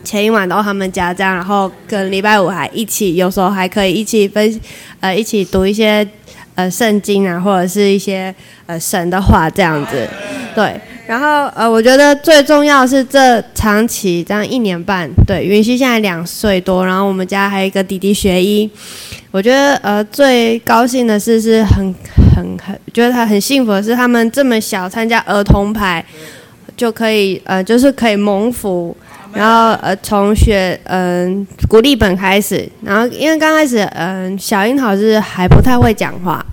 [0.03, 4.59] 前一晚到他们家这样，然后跟礼拜五还一起，有时候还可以一起分，
[4.99, 6.05] 呃，一起读一些。
[6.56, 8.34] 呃圣经啊，或者是一些
[8.66, 10.08] 呃神的话这样子。
[10.56, 18.70] 对，然后呃，我觉得最重要是这长期这样一年半，对，云溪现在两岁多，然后我们家还有一个弟弟学医。
[19.32, 21.93] 我觉得呃最高兴的是是很
[22.34, 26.03] 很很觉得他很幸福的是他们这么小参加儿童牌
[26.78, 28.95] 就可以呃就是可以蒙福，
[29.36, 36.43] 然后呃从学嗯鼓励本开始，然后因为刚开始嗯小樱桃是还不太会讲话，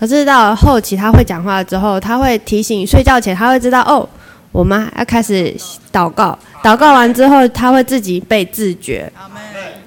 [0.00, 4.08] 可是到后期他会讲话之后，他会提醒睡觉前他会知道哦
[4.50, 5.54] 我们要开始
[5.92, 9.12] 祷告，祷告完之后他会自己被自觉。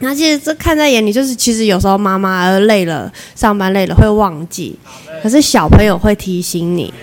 [0.05, 4.77] 那其实这看在眼里，就是其实有时候妈妈累了，上班累了会忘记，
[5.23, 6.93] 可是小朋友会提醒你，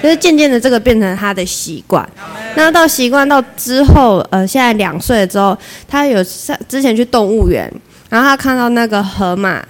[0.00, 2.08] 就是渐渐的这个变成他的习惯。
[2.54, 5.58] 那到习惯到之后，呃，现在两岁了之后，
[5.88, 7.68] 他有上之前去动物园，
[8.08, 9.60] 然后他看到那个河马，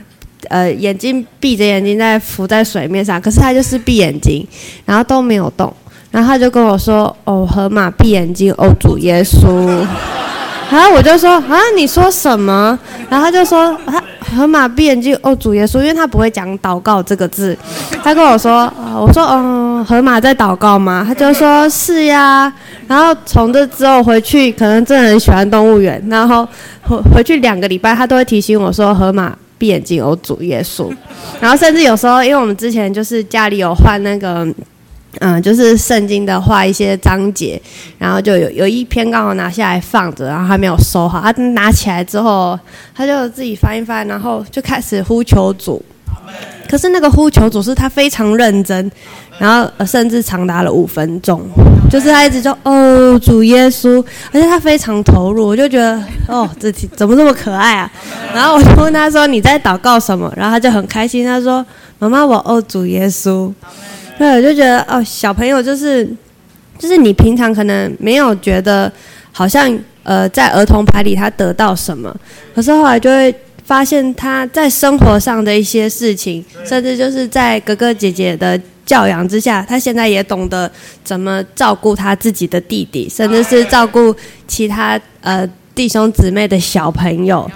[0.50, 4.46] 呃，眼睛闭着眼睛在浮在水面上，可是他就是闭眼睛，
[4.84, 5.74] 然后都没有动，
[6.10, 9.82] 然后他就跟我说：“哦，河马闭眼睛，哦，主耶稣。”
[10.72, 12.78] 然后我就说啊，你说什么？
[13.10, 14.02] 然后他就说他
[14.34, 17.54] 河马闭眼睛哦，主耶稣，因为他不会讲祷告这个字，
[18.02, 21.04] 他跟我说啊，我说嗯，河马在祷告吗？
[21.06, 22.50] 他就说是呀。
[22.88, 26.02] 然后从这之后回去，可能真的很喜欢动物园。
[26.08, 26.48] 然后
[26.82, 30.90] 回回去两个礼拜，他都会提醒我说河马闭眼睛哦，主耶稣。
[31.38, 34.48] 然后甚至有时候，因为我们之前就是家里有换那个。
[35.20, 37.60] 嗯，就是圣经的画一些章节，
[37.98, 41.20] 然后就有有一篇刚好拿下来放着，然后还没有收好。
[41.20, 42.58] 他拿起来之后，
[42.94, 45.84] 他就自己翻一翻，然后就开始呼求主。
[46.66, 48.90] 可是那个呼求主是他非常认真，
[49.38, 51.42] 然后甚至长达了五分钟，
[51.90, 54.02] 就是他一直就哦主耶稣，
[54.32, 57.92] 而且他非常投入，我就觉得哦这怎么这么可爱啊？
[58.34, 60.32] 然后我就问他说你在祷告什么？
[60.34, 61.64] 然后他就很开心，他说
[61.98, 63.52] 妈妈我哦主耶稣。
[64.18, 66.08] 对，我就觉得哦，小朋友就是，
[66.78, 68.90] 就是你平常可能没有觉得，
[69.32, 72.14] 好像呃，在儿童牌里他得到什么，
[72.54, 73.34] 可是后来就会
[73.64, 80.70] 发现他在生活上的一些事情，甚至就是在哥哥姐姐的教养之下，他现在也懂得
[81.02, 84.14] 怎么照顾他自己的弟弟，甚至是照顾
[84.46, 87.50] 其他呃弟兄姊妹的小朋友。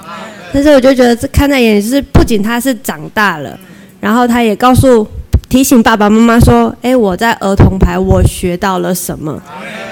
[0.53, 3.57] 但是我就觉得这看在眼里，就是不仅他是长大了，
[4.01, 5.07] 然后他也告诉。
[5.49, 9.41] 提醒爸爸妈妈说：“哎，我在儿童牌我学到了什么？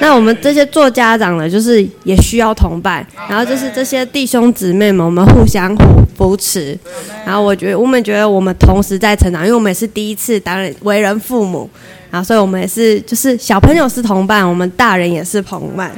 [0.01, 5.75] 那我们这些做家长的，就是也需要同伴，然后就是这些弟兄姊妹们，我们互相
[6.17, 6.77] 扶持。
[7.25, 11.71] 然后我觉得我们觉得我们同时在成长，因为我们也是第一次当人为人父母，
[12.11, 15.93] 然后所以我们也是就是小朋友是同伴，我们大人也是同伴。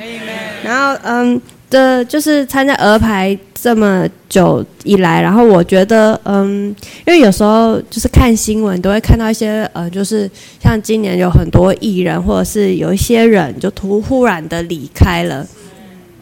[0.62, 6.68] 然后嗯。”的就是参加鹅牌这么久以来，然后我觉得，嗯，
[7.04, 10.30] 因为有时候就是看新闻都会看到一些，呃，就是
[10.62, 15.44] 像今年有很多艺人或者是有一些人就突忽然的离开了，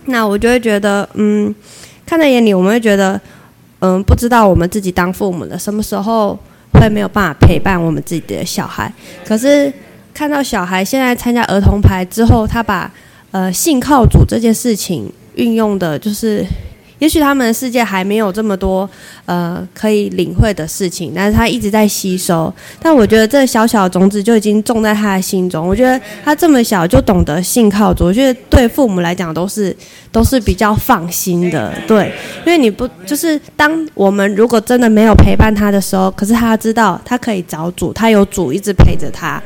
[0.06, 1.54] 那我就会觉得，嗯，
[2.06, 3.20] 看在眼里，我们会觉得，
[3.80, 6.38] 嗯，不知道我们自己当父母的什么时候
[6.72, 8.90] 会没有办法陪伴我们自己的小孩，
[9.26, 9.70] 可是
[10.14, 12.90] 看到小孩现在参加儿童牌之后，他把
[13.32, 15.12] 呃信靠主这件事情。
[15.34, 16.44] 运用的就是，
[17.00, 18.88] 也许他们的世界还没有这么多
[19.26, 22.52] 呃可以领会的事情，但是他一直在吸收。
[22.80, 25.66] 但我觉得这小小的种子就已经种在他的心中。
[25.66, 29.76] 我觉得他这么小就懂得信靠主，我觉得对父母来讲都是
[30.12, 31.74] 都是比较放心的。
[31.86, 32.12] 对，
[32.46, 39.42] 因为你不就是当我们如果真的没有陪伴他的时候，可是他知道他可以找主，他有主一直陪着他，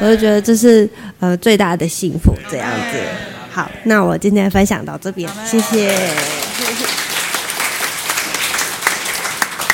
[0.00, 0.88] 我就觉得这是
[1.18, 2.32] 呃最大的幸福。
[2.48, 3.31] 这样子。
[3.52, 5.94] 好，那我今天分享到这边，谢谢。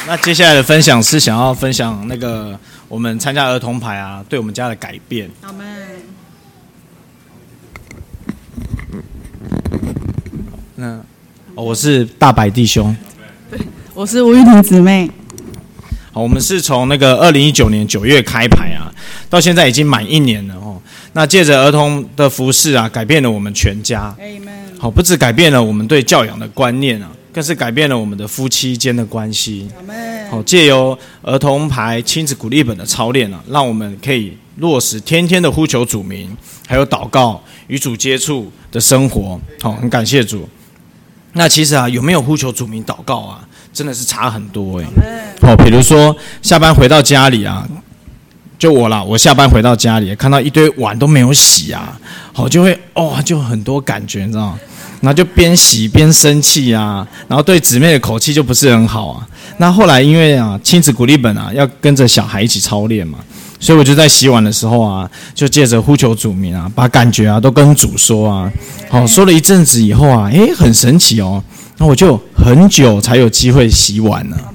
[0.05, 2.59] 那接下来的分享是想要分享那个
[2.89, 5.31] 我们参加儿童牌啊，对我们家的改变。
[5.41, 5.67] 好们。
[10.75, 11.01] 那
[11.55, 12.97] 我是大白弟兄。
[13.49, 13.61] 对，
[13.95, 15.09] 我是吴玉婷姊妹。
[16.13, 18.91] 好，我们是从那个二零一九年九月开牌啊，
[19.31, 20.68] 到现在已经满一年了哦。
[21.19, 24.15] 那借着儿童的服饰啊，改变了我们全家。
[24.79, 29.69] 好，不止改变了我们对教养的观念啊，更是改变了我们的夫妻间的关系。
[30.31, 36.37] 好，借由儿童牌亲子鼓励本的操练啊，让我们可以落实天天的呼求主名，
[36.69, 39.41] 还有祷告与主接触的生活。
[39.61, 40.49] 好，很感谢主。
[41.33, 44.87] 那其实啊，有没有呼求主名祷告啊，真的是差很多哎。
[45.43, 47.69] 好，比如说下班回到家里啊。
[48.59, 51.97] 就我啦，我下班回到家里，看到一堆碗都没有洗啊，
[52.33, 54.59] 好就会哦，就很多感觉，你知道吗？
[55.01, 59.25] 然后就边洗边生气啊，然后对姊妹的口气就不是很好啊。
[59.59, 63.19] 那后来因为啊亲子鼓励本啊要跟着小孩一起操练嘛，
[63.61, 68.51] 所以我就在洗碗的时候啊，就借着呼求主名啊，把感觉啊都跟主说啊。
[68.91, 71.41] 好，说了一阵子以后啊，诶，很神奇哦，
[71.77, 74.37] 那我就很久才有机会洗碗呢。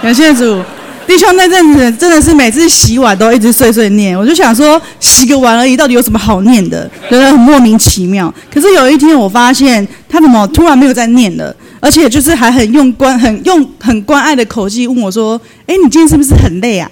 [0.00, 0.62] 感谢主，
[1.08, 6.88] 弟兄那阵子真的是每次洗碗都一直碎碎念，我就想说洗个碗而已，到底有什么好念的？
[7.08, 8.32] 觉得很莫名其妙。
[8.52, 16.86] 可是有一天我发现他怎么突然没有再念了，而且就是还很用关、很用很关爱的口气问我说：“哎，你今天是不是很累啊？”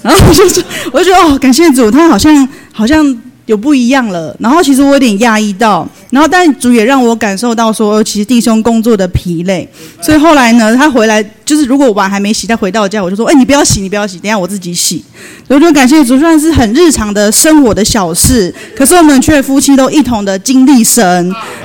[0.00, 0.44] 然后我就
[0.92, 3.20] 我就觉得哦，感谢主，他好像好像。
[3.46, 9.68] 有不一样了，然后其实我有点讶异到，然后但主也让我感受到说，其实弟兄工作的疲累，
[10.00, 15.04] 所以后来呢，他回来就是如果碗还没洗，他回到家我就说，哎，你不要洗，你不要洗，等下我自己洗。
[15.46, 21.04] 我就感谢主，虽然是很日常的生活的小事，可是我们却夫妻都一同的经历神，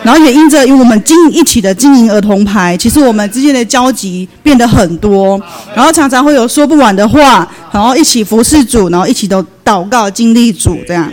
[0.03, 5.41] 然后也因着因为我们经一起的经营儿童牌，其实我们之间的交集变得很多，
[5.73, 11.09] 然后常常会有说不完的话，然后一起服侍主，然后一起都祷告经历主这样。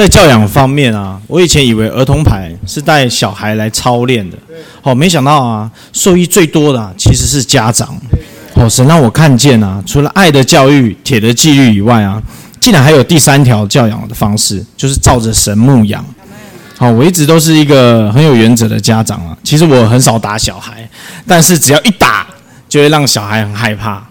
[0.00, 4.38] 在教养方面啊，我以前以为儿童牌是带小孩来操练的，
[4.80, 7.94] 好，没想到啊，受益最多的其实是家长。
[8.54, 12.18] 好，神让我看见啊，除了爱的教育、铁的纪律以外啊，
[12.58, 16.02] 竟然还有第三条教养的方式，就是照着神牧养。
[16.78, 19.36] 好，我一直都是一个很有原则的家长啊。
[19.44, 20.88] 其实我很少打小孩，
[21.26, 22.26] 但是只要一打，
[22.70, 24.02] 就会让小孩很害怕。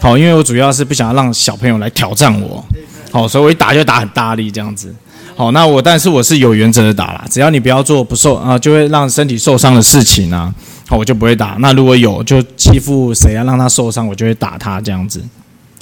[0.00, 2.64] 好，因为我主要是不想要让小朋友来挑战我。
[3.10, 4.94] 好，所以我一打就打很大力这样子。
[5.34, 10.52] 好，那我但是我是有原则的打啦，只要你不要做不受啊，就会让身体受伤的事情啊，
[10.86, 11.56] 好，我就不会打。
[11.58, 15.22] 那如果有就欺负谁啊，让他受伤，我就会打他这样子。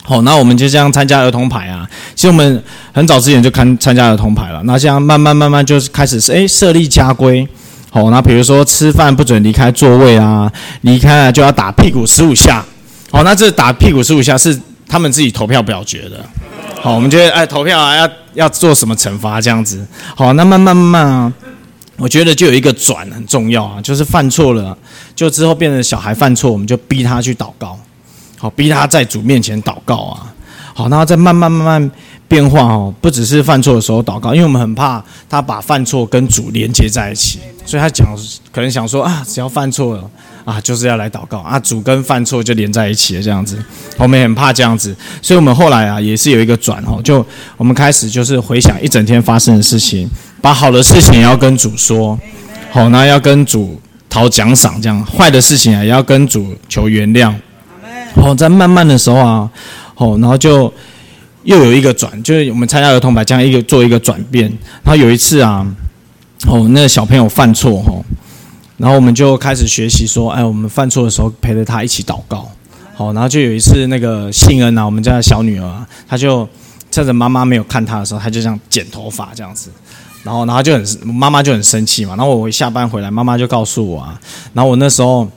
[0.03, 1.87] 好，那我们就这样参加儿童牌啊。
[2.15, 4.63] 其实我们很早之前就看参加儿童牌了。
[4.65, 7.47] 那这样慢慢慢慢就是开始是诶设立家规。
[7.91, 10.51] 好，那比如说吃饭不准离开座位啊，
[10.83, 12.65] 离开了就要打屁股十五下。
[13.11, 14.59] 好，那这打屁股十五下是
[14.91, 16.21] 他们自己投票表决的。
[16.83, 19.87] 好，我们觉得哎，投票啊，要要做什么惩罚这样子？
[20.17, 21.33] 好，那慢慢慢慢啊，
[21.97, 24.77] 我觉得就有一个转很重要啊，就是犯错了，
[25.15, 27.79] 就之后变成小孩犯错，我们就逼他去祷告，
[28.37, 30.35] 好，逼他在主面前祷告啊。
[30.75, 31.91] 好，然后再慢慢慢慢
[32.27, 38.09] 变化哦，不只是犯错的时候祷告，因为我们很怕他把犯错跟主连接在一起，所以他讲
[38.51, 40.11] 可能想说啊，只要犯错了。
[40.51, 43.57] 啊，就是要来祷告啊，主跟犯错就连在一起了，这样子，
[43.97, 44.93] 我们很怕这样子，
[45.23, 47.25] 所以我们后来啊，也是有一个转哦，就
[47.57, 50.11] 我们开始就是回想一整天发生的事情，
[50.43, 52.19] 把好的事情也要跟主说，
[52.73, 57.33] 好，那要跟主讨奖赏，这样坏的事情啊，也要跟主求原谅，
[58.17, 59.49] 好，在慢慢的时候啊，
[59.95, 60.73] 好，然后就
[61.45, 64.47] 又有一个转，就是我们参加儿童牌这样一个做一个转变，
[64.83, 65.65] 然后有一次啊，
[66.49, 68.05] 哦，那个小朋友犯错哦。
[68.81, 72.51] 然后我们就开始学习说，哎，我们犯错的时候陪着他一起祷告，
[72.95, 76.49] 好，然后就有一次那个信恩啊，我们家的小女儿，她就
[76.91, 79.71] 趁着妈妈没有看她的时候，她就这样剪头发这样子，
[80.23, 84.19] 然后然后就很妈妈就很生气嘛，然后我下班回来，妈妈就告诉我啊，
[84.55, 85.29] 然后我那时候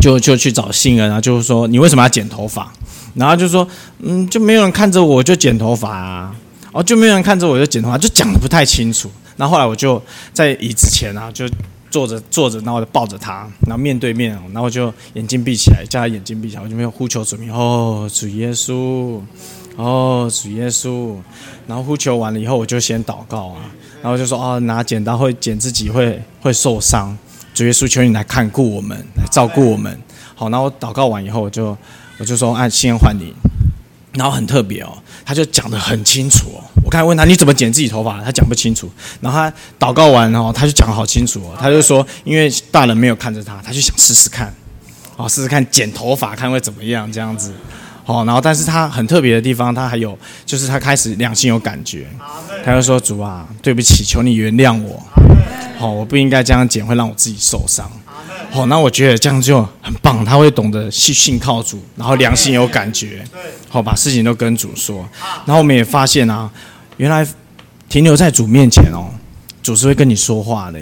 [0.00, 2.72] 就就去找信恩啊，就是说你为什么要剪头发？
[3.14, 3.64] 然后就说，
[4.00, 6.34] 嗯，就没有人看着我就剪头发啊，
[6.72, 9.08] 哦，就没有人看着我就剪头发，就讲的不太清楚。
[9.36, 10.02] 然后后来我就
[10.32, 11.48] 在椅子前啊，就。
[11.94, 19.20] 坐着坐着，然后就抱着他，然后面对面，然后就眼睛闭起来，叫他眼睛闭起来，我就没有呼求主名，哦，主耶稣，
[19.76, 21.14] 哦，主耶稣，
[21.68, 23.70] 然后呼求完了以后，我就先祷告啊，
[24.02, 27.16] 然后就说，哦，拿剪刀会剪自己会会受伤，
[27.54, 29.96] 主耶稣求你来看顾我们，来照顾我们，
[30.34, 31.78] 好，然后祷告完以后，我就
[32.18, 33.32] 我就说按心换你，
[34.14, 36.62] 然后很特别哦，他就讲得很清楚哦。
[36.84, 38.90] 我刚才问他你怎么剪自己头发，他讲不清楚。
[39.20, 41.56] 然后他祷告完哦，他就讲得好清楚哦。
[41.60, 44.54] 他就说，因为大人没有看着他，他就想试试看，
[45.16, 47.52] 哦，试试看剪头发看会怎么样这样子。
[48.06, 52.06] 哦，然后但是他很特别的地方，他还有就是他开始良心有感觉，
[52.64, 55.02] 他就说主啊，对不起，求你原谅我。
[55.78, 57.90] 好，我不应该这样剪，会让我自己受伤。
[58.54, 60.24] 好，那我觉得这样就很棒。
[60.24, 63.24] 他会懂得信信靠主，然后良心有感觉，
[63.68, 65.04] 好把事情都跟主说。
[65.44, 66.48] 然后我们也发现啊，
[66.96, 67.26] 原来
[67.88, 69.10] 停留在主面前哦，
[69.60, 70.78] 主是会跟你说话的。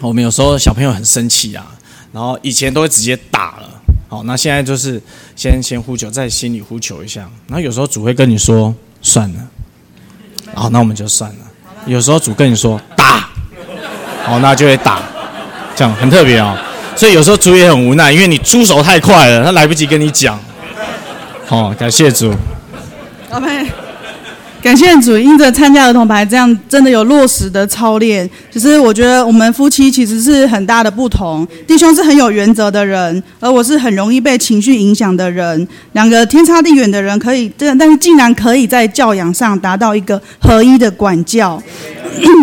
[0.00, 1.64] 我们有时候小朋友很生气啊，
[2.10, 3.80] 然后以前都会直接打了。
[4.08, 5.00] 好，那现在就是
[5.36, 7.20] 先先呼求，在心里呼求一下。
[7.46, 9.48] 然后有时候主会跟你说算了，
[10.52, 11.36] 好，那我们就算了。
[11.86, 13.30] 有时候主跟你说打，
[14.24, 15.00] 好，那就会打，
[15.76, 16.58] 这样很特别哦。
[16.94, 20.38] 所以有时候主也很无奈，因为你出手太快了，他来不及跟你讲。
[21.46, 22.32] 好，感谢主。
[23.30, 23.66] 阿妹，
[24.62, 28.28] 感谢主，因着参加儿童牌，这样真的有落实的操练。
[28.48, 35.66] 就是我觉得我们夫妻其实是很大的不同，弟兄是很有原则的人，而我是很容易被情绪影响的人。
[35.94, 41.60] 两个天差地远的人可以这样，但是竟然可以在教养上达到一个合一的管教。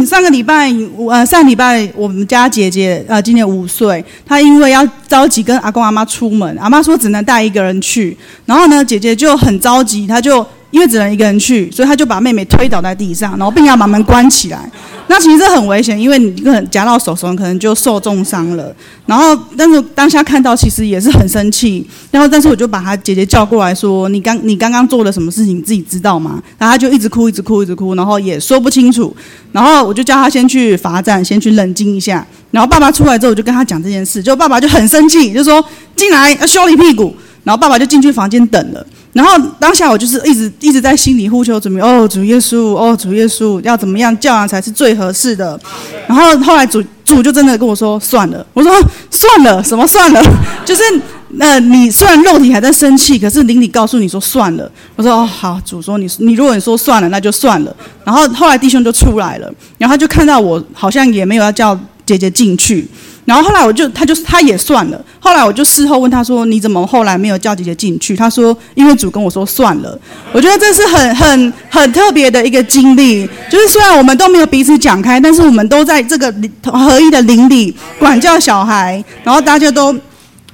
[0.06, 0.70] 上个礼拜，
[1.10, 10.46] 呃，上礼拜我们家姐姐呃今年五岁，她因为要着急跟阿公阿妈出门，阿妈说只能带一个人去，然后呢，姐姐就很着急，她就。
[10.72, 14.70] 因为只能一个人去，所以他就把妹妹推倒在地上，然后并要把门关起来。
[15.08, 18.72] 那其实很危险，因为你可能夹到手手，可能就受重伤了。
[19.08, 21.84] 然后，但是当下看到其实也是很生气。
[22.12, 29.16] 然后，但是我就把他姐姐叫过来说：“你刚你刚刚做了什么事情，你自己知道吗？”然后他就一直哭，一直哭，一直哭，然后也说不清楚。
[29.52, 32.24] 然后我就叫他先去罚站，先去冷静一下。
[32.52, 35.64] 然后爸爸出来之后，我就跟他讲这件事，就爸爸就很生气，就说
[35.98, 38.86] ：“进来要修你屁股。”然后爸爸就进去房间等了。
[39.14, 45.60] 然后当下我就是一直一直在心里呼求准备哦主耶稣哦主耶稣要怎么样教养才是最合适的，
[46.08, 48.72] 然后后来主主就真的跟我说算了，我说
[49.10, 49.64] 算了？
[49.64, 50.22] 什么算了，
[50.64, 50.84] 就是
[51.30, 62.88] 那你虽然肉体还在生气，可是灵里告诉你说算了，我说哦好主说你你如果你说算了那就算了，然后后来弟兄就出来了，然后他就看到我好像也没有要叫姐姐进去。
[63.30, 65.00] 然后后来我就，他就他也算了。
[65.20, 69.96] 后来我就事后问他说：“你怎么后来没有叫姐姐进去？”他说：“因为主跟我说算了。”
[70.34, 79.96] 我觉得这是很很很特别的一个经历，就是虽然我们都没有彼此讲开，但是我们都在这个合一的邻里管教小孩，然后大家都。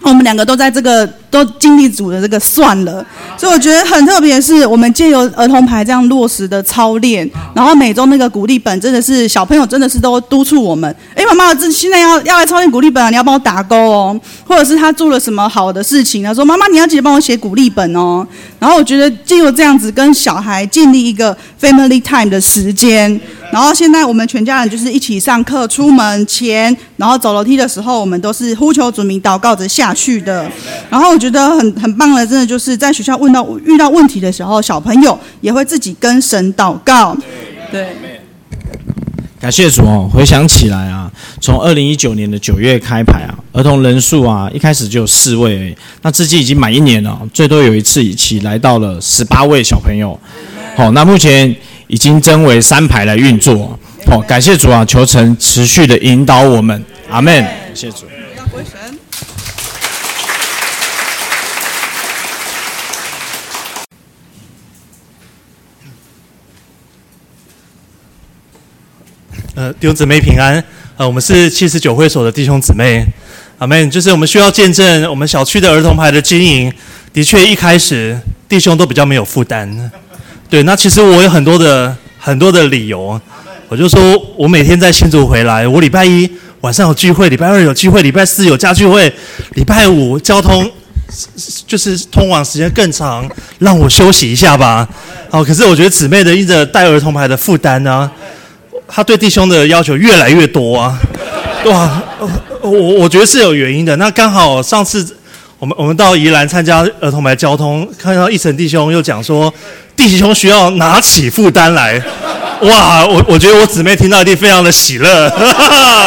[0.09, 3.03] 我们两个都在这个都经历组的这个算了，
[3.35, 18.25] 所以我觉得很特别，是我们借由儿童牌这样落实的操练，然后每周那个鼓励本真的是小朋友真的是都督促我们，哎，妈妈，这现在要要来操练鼓励本啊，你要帮我打勾哦，或者是他做了什么好的事情他说妈妈你要记得帮我写鼓励本哦，
[18.59, 23.19] 然后我觉得借由这样子跟小孩建立一个 family time 的时间。
[23.55, 30.45] 然后现在我们全家人就是一起上课，出门前，然后走楼梯的时候，我们都是呼求主名祷告着下去的。
[30.89, 37.15] 然后我觉得很很棒的，真的就是在学校问到遇到问题的时候，小朋友也会自己跟神祷告。
[37.71, 37.95] 对，
[39.39, 40.09] 感谢主哦！
[40.13, 50.19] 回想起来啊，从二零一九年的九月开牌啊，儿童人数啊一开始就有四位，那至今已经满一年了，最多有一次一起来到了十八位小朋友。
[50.75, 51.55] 好，那目前。
[51.87, 53.77] 已经增为三排来运作，
[54.07, 54.83] 好，感谢主啊！
[54.83, 57.43] 求神持续的引导我们，阿门。
[57.43, 58.05] 感谢主。
[69.53, 70.61] 呃，弟兄姊妹平安。
[70.97, 73.05] 呃，我们是七十九会所的弟兄姊妹，
[73.57, 73.89] 阿门。
[73.91, 76.73] 就是我们需要见证我们小区的儿童牌的经营，
[77.13, 78.19] 的确一开始
[78.49, 79.91] 弟兄都比较没有负担。
[80.55, 83.19] 对，那其实我有很多的很多的理由，
[83.67, 83.99] 我就说
[84.37, 86.31] 我每天在新竹回来，我礼拜一
[86.61, 89.13] 晚上有聚会，礼拜二有聚会，礼拜四有家聚会，
[89.55, 90.71] 礼拜五交通
[91.67, 93.29] 就是通往时间更长，
[93.59, 94.87] 让我休息一下吧。
[95.29, 98.09] 好，可是我觉得姊妹的一直带儿童牌的负担呢，
[98.87, 100.97] 他对弟兄的要求越来越多啊，
[101.65, 102.01] 哇，
[102.61, 103.93] 我我觉得是有原因的。
[103.97, 105.05] 那刚好上次
[105.59, 109.53] 我们我们到宜兰参加儿童牌交通，看到一成弟兄又讲说。
[109.95, 112.01] 弟兄需要拿起负担来，
[112.61, 113.05] 哇！
[113.05, 115.31] 我我觉得我姊妹听到一定非常的喜乐，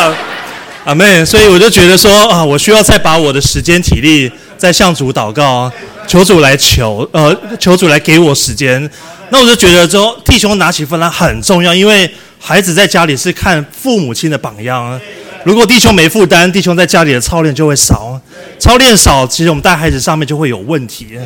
[0.85, 5.71] 阿妹，所以我就觉得说啊，我需要再把我的时间体力再向主祷告，
[6.07, 8.89] 求主来求，呃，求主来给我时间。
[9.31, 14.99] 那我就觉得说，弟兄拿起负担很重要，因为孩子在家里是看父母亲的榜样。
[15.45, 18.21] 如果弟兄没负担，弟兄在家里的操练就会少，
[18.59, 21.19] 操练少，其实我们带孩子上面就会有问题。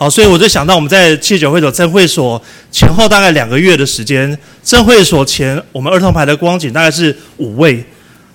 [0.00, 2.40] 好，所以我就想到我们在七九会所真会所
[2.72, 4.34] 前后大概两个月的时间，
[4.64, 7.84] 真会所前我们儿童牌的光景大概是五位，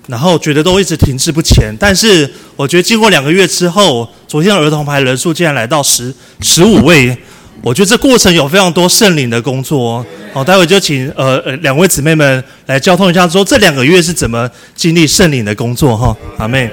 [0.06, 1.74] 然后觉得都一直停滞不前。
[1.76, 7.18] 但是我觉得经过两个月之后，昨天儿童牌人数竟然来到十十五位，
[7.62, 10.06] 我觉得这过程有非常多圣灵的工作。
[10.32, 16.70] 好，待会就请呃呃两位姊妹们来交通一下，说这两个月是怎么经历圣灵的工作哈，阿妹。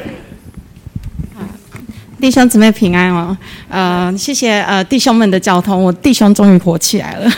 [2.23, 7.29] 弟兄姊妹平安哦，呃，谢谢呃弟兄们的交通，我弟兄终于活起来了。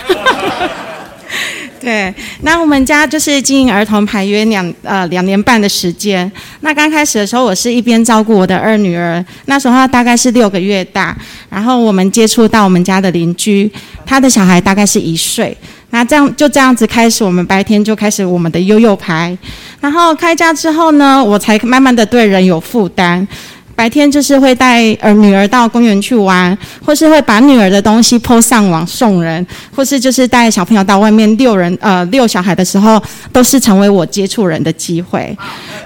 [1.82, 6.32] 对，那我们家就是经营儿童牌约两呃两年半的时间。
[6.60, 11.18] 那刚开始的时候，我是一边照顾我的二女儿，那时候大概是六个月大，
[11.50, 13.68] 然后我们接触到我们家的邻居，
[14.06, 15.58] 他的小孩大概是一岁。
[15.90, 19.36] 那这样就这样子开始，我们白天就开始我们的悠悠牌。
[19.82, 23.28] 然后开家之后呢，我才慢慢的对人有负担。
[23.76, 29.46] 白天就是会带呃女儿到公园去玩，或是会把女儿的东西 PO 上网送人，
[29.76, 33.02] 或是就是带小朋友到外面遛人，呃，遛小孩的时候，
[33.34, 35.38] 都是成为我接触人的机会。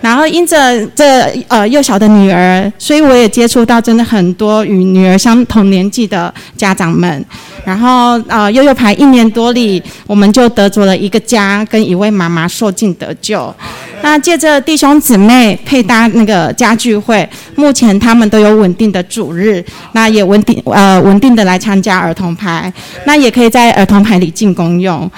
[0.02, 7.26] 然后因着这呃幼小的女儿，所以我也接触到真的很多与女儿相同年纪的家长们。
[7.66, 13.54] 然后呃悠悠牌一年多里，我们就得着了一个家跟一位妈妈受尽得救。
[14.02, 22.72] 那借着弟兄姊妹配搭那个家聚会，目前他们都有稳定的主日，那也稳定呃稳定的来参加儿童牌，
[23.06, 25.10] 那也可以在儿童牌里进公用。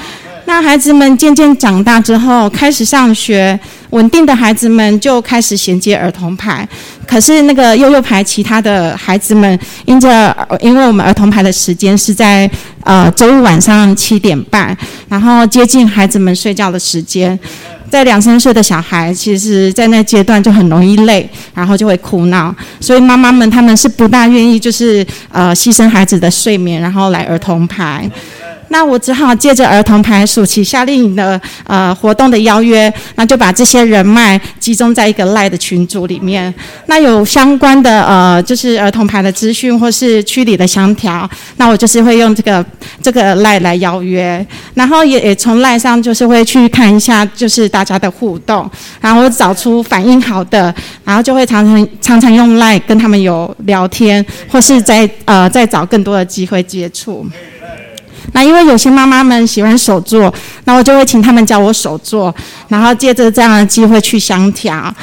[0.45, 3.57] 那孩子们渐渐长大之后，开始上学，
[3.91, 6.67] 稳定的孩子们就开始衔接儿童牌。
[7.07, 12.49] 可是那个悠悠牌其他的孩子们，因着因为我们儿童牌的时间是在
[12.83, 14.77] 呃周日晚上七点半，
[15.07, 17.39] 然后接近孩子们睡觉的时间。
[17.91, 28.09] 在两三岁的小孩，其实，在那阶段就很容易累，然后就会哭闹，所以妈妈们他们是不大愿意，就是呃牺牲孩子的睡眠，然后来儿童排。
[28.71, 36.51] 那我只好借着儿童牌暑期夏令营的呃活动的邀约，那就把这些人脉集中在一个赖的群组里面。
[36.85, 42.65] 那有相关的呃就是儿童牌的资讯或是区里的相调，那我就是会用这个
[43.03, 48.69] 这个赖来邀约，然后也也从赖上就是会去看一下就是大家的互动，
[49.01, 50.73] 然后找出反应好的，
[51.03, 57.27] 然后就会常常常常用赖跟他们有聊天，或是在呃再找更多的机会接触。
[58.33, 60.33] 那因为有些妈妈们喜欢手做，
[60.65, 62.33] 那我就会请他们教我手做，
[62.67, 64.93] 然后借着这样的机会去相调。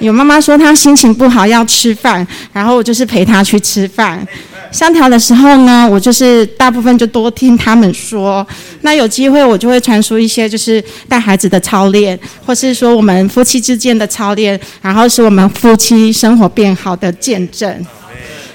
[0.00, 4.26] 有妈妈说她心情不好要吃饭，然后我就是陪她去吃饭。
[4.72, 8.44] 相调的时候呢，我就是大部分就多听他们说。
[8.80, 17.86] 那有机会我就会传输一些就是带孩子的操练，或是说我们夫妻之间的操练，然后使我们夫妻生活变好的见证。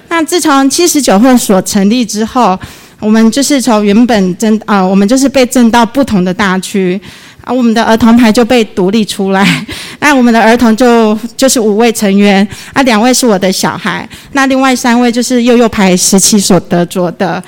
[0.09, 2.59] 那自从七十九会所成立之后。
[2.99, 6.99] 我们就是从原本争啊，我们就是被征到不同的大区，
[7.43, 9.65] 啊，我们的儿童牌就被独立出来。
[9.99, 17.41] 那我们的儿童就就是五位成员，啊，两位是我的小孩，那另外三位就是幼幼牌时期所得着的。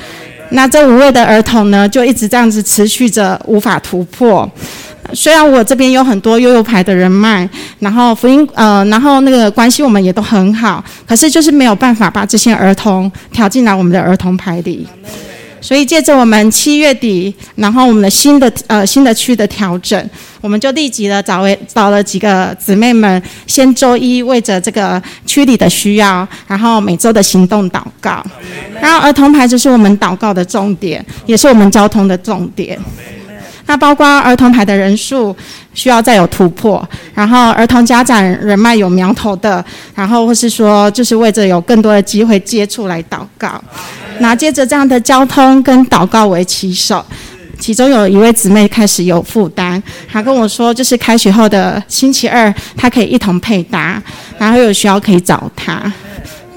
[0.52, 4.50] 那这五位的儿童呢，就一直这样子持续着无法突破。
[5.14, 7.48] 虽然我这边有很多幼幼牌的人脉，
[7.80, 14.88] 然后福音呃，然后那个关系我们也都很好，可是就是没有办法把这些儿童调进来我们的儿童牌里。
[15.62, 20.10] 所以借着我们七月底，然后我们的新的呃新的区的调整，
[20.42, 28.26] 我们就立即的找位找了几个姊妹们，先周一为着这个区里的需要，然后每周的行动祷告，
[28.82, 32.78] 然后儿童牌就是我们祷告的重点，也是我们交通的重点。
[33.66, 35.36] 那包括儿童牌的人数
[35.74, 39.64] 需要再有突破，然后儿童家长人脉有苗头的，
[39.96, 43.62] 然后或是说就是为着有更多的机会接触来祷告。
[44.20, 47.04] 那接着这样的交通跟祷告为起手，
[47.60, 49.82] 其中有一位姊妹开始有负担，
[50.12, 54.02] 她跟我说，就是开学后的星期二，她可以一同配搭，
[54.38, 55.92] 然后有需要可以找她。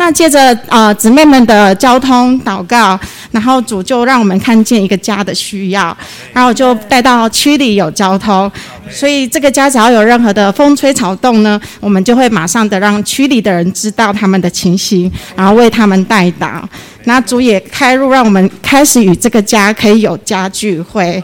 [0.05, 3.01] 那接着呃姊妹们的交通祷告，
[3.31, 5.97] 然后主就让我们看见一个家的需要，
[6.31, 8.53] 然后就带到区里有交通，
[8.91, 16.61] 所以这个家只要有任何的风吹草动呢，我们就会马上的让区里的人知道他们的情形，然后为他们代祷。
[17.05, 21.23] 那主也开路，让我们开始与这个家可以有家聚会。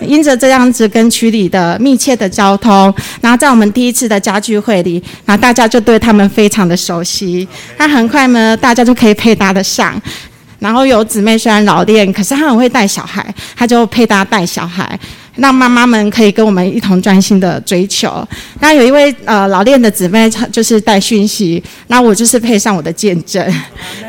[0.00, 7.46] 因着这样子跟区里的密切的交通，然后在我们第一次的家聚会里，那大家就对他们非常的熟悉。
[7.76, 10.00] 那很快呢，大家就可以配搭得上。
[10.60, 14.98] 然后有姊妹虽然老练，可是她很会带小孩，她就配搭带小孩。
[15.38, 18.26] 让妈妈们可以跟我们一同专心的追求。
[18.60, 23.42] 那有一位呃老练的姊妹，就是带讯息，那我就是配上我的见证，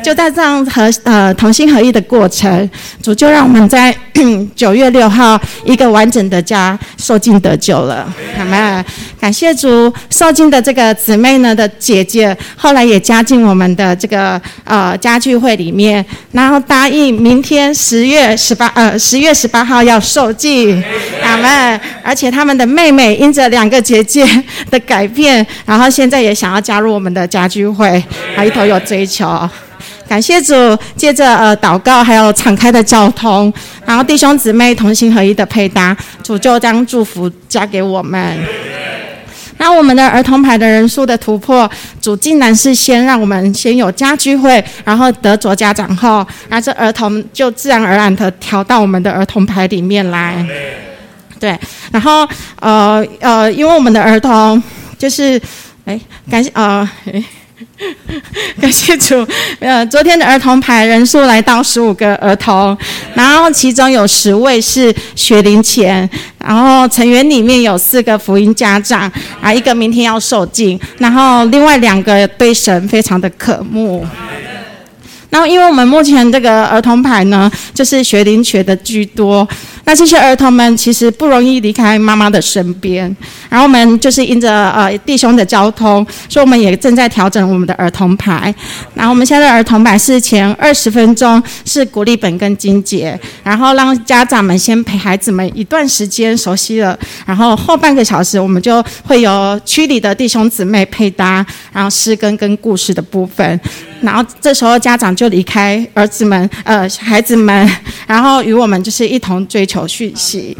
[0.04, 2.68] 就在这样和呃同心合意的过程，
[3.02, 3.94] 主就让我们在
[4.54, 8.84] 九月六号一个完整的家受尽得救了，好吗？
[9.20, 20.82] 感谢主，受尽的这个姊妹呢的姐姐，后来也加进我们的这个呃家聚会里面，然后答应明天十月十八呃十月十八号要受尽。
[21.22, 21.80] 阿门！
[22.02, 24.26] 而且他们的妹妹因着两个姐姐
[24.70, 28.02] 的改变，然后现在也想要加入我们的家居会，
[28.34, 29.48] 还一头有追求。
[30.08, 30.54] 感谢主，
[30.96, 33.52] 借着呃祷告，还有敞开的交通，
[33.86, 38.36] 然后弟兄姊妹同心合一的配搭，主就将祝福加给我们。
[39.58, 41.70] 那我们的儿童牌的人数的突破，
[42.00, 50.44] 主竟然是先让我们先有家居会，然后得着家长后，然后这儿童就自然而然的调到我们的儿童牌里面来。
[51.40, 51.58] 对，
[51.90, 52.28] 然后
[52.60, 54.62] 呃呃，因为我们的儿童
[54.98, 55.40] 就是，
[55.86, 55.98] 哎，
[56.30, 56.86] 感谢呃，
[58.60, 59.26] 感谢主，
[59.58, 62.76] 呃，昨天的儿童牌人数来到十五个儿童，
[63.14, 66.08] 然后其中有十位是学龄前，
[66.38, 69.10] 然后成员里面有四个福音家长，
[69.40, 74.06] 啊，一个明天要受敬，然后另外两个对神非常的渴慕。
[75.32, 79.48] 那因为我们目前这个儿童牌呢，就是学龄学的居多。
[79.90, 83.04] 那这些儿童们其实不容易离开妈妈的身边，
[83.48, 88.54] 然后我们就是因着呃弟兄的交通，所以我们也正在调整我们的儿童牌。
[88.94, 96.96] 然后我们现在儿童牌是前二十分钟是鼓励本跟金姐，然后让家长们先陪孩子们一段时间熟悉了，
[97.26, 103.60] 然后后半个小时我们就会有区里的弟兄姊妹配搭，然后诗歌跟故事的部分。
[104.00, 107.68] 然后这时候家长就离开儿子们呃孩子们，
[108.06, 109.79] 然后与我们就是一同追求。
[109.86, 110.56] 讯息，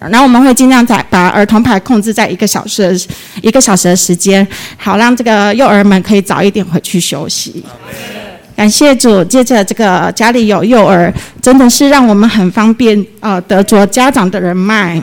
[0.00, 3.08] 然后我们会尽量在把儿童牌控制在一个小时的
[3.42, 4.46] 一个小时的时间，
[4.76, 7.64] 好让这个幼儿们可以早一点回去休息。
[8.56, 15.00] 感谢主，接着这个家里有幼儿，真的是让我们很方便呃得着家长的人脉。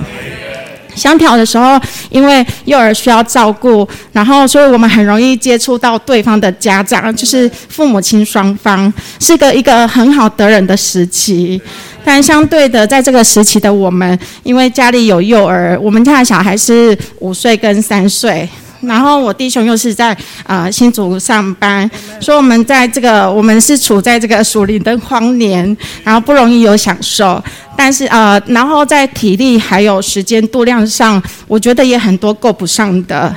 [0.94, 1.80] 相调的时候，
[2.10, 11.62] 因为幼儿需要照顾，然后所以我们很容易接触到对方的家长，就是父母亲双方，是个一个很好得人的时期。
[12.06, 18.48] 但相对的，在这个时期的我们，因为家里有幼儿，我们家的小孩是五岁跟三岁。
[18.82, 27.44] 然后我弟兄又是在啊新竹上班，所以我们在这个我们是处在这个属灵的荒年，然后不容易有享受。
[27.76, 33.36] 但是呃，然后在体力还有时间度量上，我觉得也很多够不上的。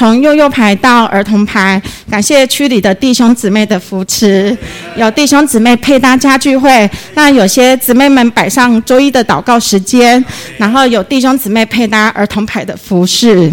[0.00, 1.78] 从幼幼牌到儿童牌，
[2.10, 4.56] 感谢区里的弟兄姊妹的扶持，
[4.96, 10.24] 有弟兄姊妹配搭家聚会，那有些姊妹们摆上周一的祷告时间，
[10.56, 13.52] 然后有弟兄姊妹配搭儿童牌的服饰。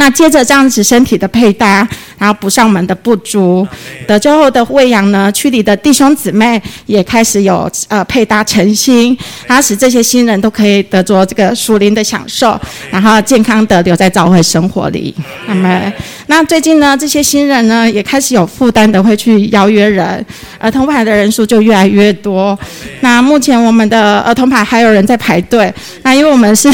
[0.00, 1.86] 那接着这样子身体的配搭，
[2.16, 3.68] 然后补上门的不足，
[4.06, 9.14] 得救后的喂养呢，区里的弟兄姊妹也开始有呃配搭诚心，
[9.46, 12.58] 然后使这些新人都可以得着这个属灵的享受，
[12.90, 15.14] 然后健康的留在教会生活里。
[15.46, 15.92] 那么，
[16.28, 20.24] 那最近呢，这些新人呢也开始有负担的会去邀约人，
[20.58, 22.58] 儿童牌的人数就越来越多。
[23.00, 25.70] 那目前我们的儿童牌还有人在排队，
[26.00, 26.72] 那因为我们是。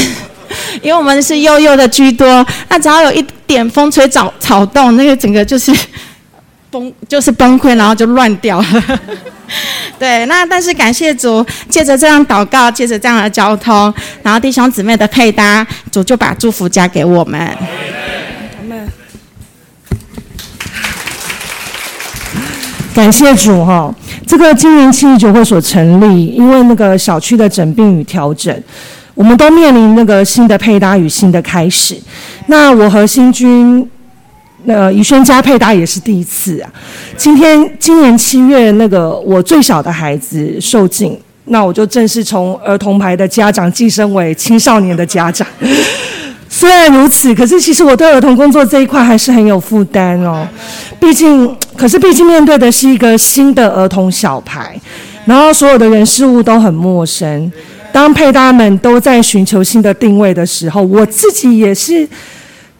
[0.81, 5.73] 因为我们是幼幼的居多，那只要有一点风吹草草动，那个整个就是
[6.71, 8.83] 崩，就是崩溃，然后就乱掉了。
[9.97, 17.57] 对，那但是感谢主，借着这样祷告，借着这样的交通，然后弟兄姊妹的配搭，主就把祝福加给我们。
[22.93, 23.93] 感谢主哈，
[24.25, 28.63] 这个今年七十九会所成立，因为那个小区的整并与调整。
[29.17, 31.97] 我们都面临那个新的配搭与新的开始。
[32.45, 33.89] 那我和新君，
[34.67, 36.69] 呃，宜轩家配搭也是第一次啊。
[37.17, 45.47] 今天今年七月，那个我最小的孩子受尽，那我就正式从儿童牌的家长晋升为青少年的家长。
[46.47, 50.47] 虽然如此，可是其实我对儿童工作这一块还是很有负担哦。
[50.99, 54.79] 毕竟，可是毕竟面对的是一个新的儿童小牌，
[55.25, 57.51] 然后所有的人事物都很陌生。
[57.97, 62.07] 当配搭们都在寻求新的定位的时候，我自己也是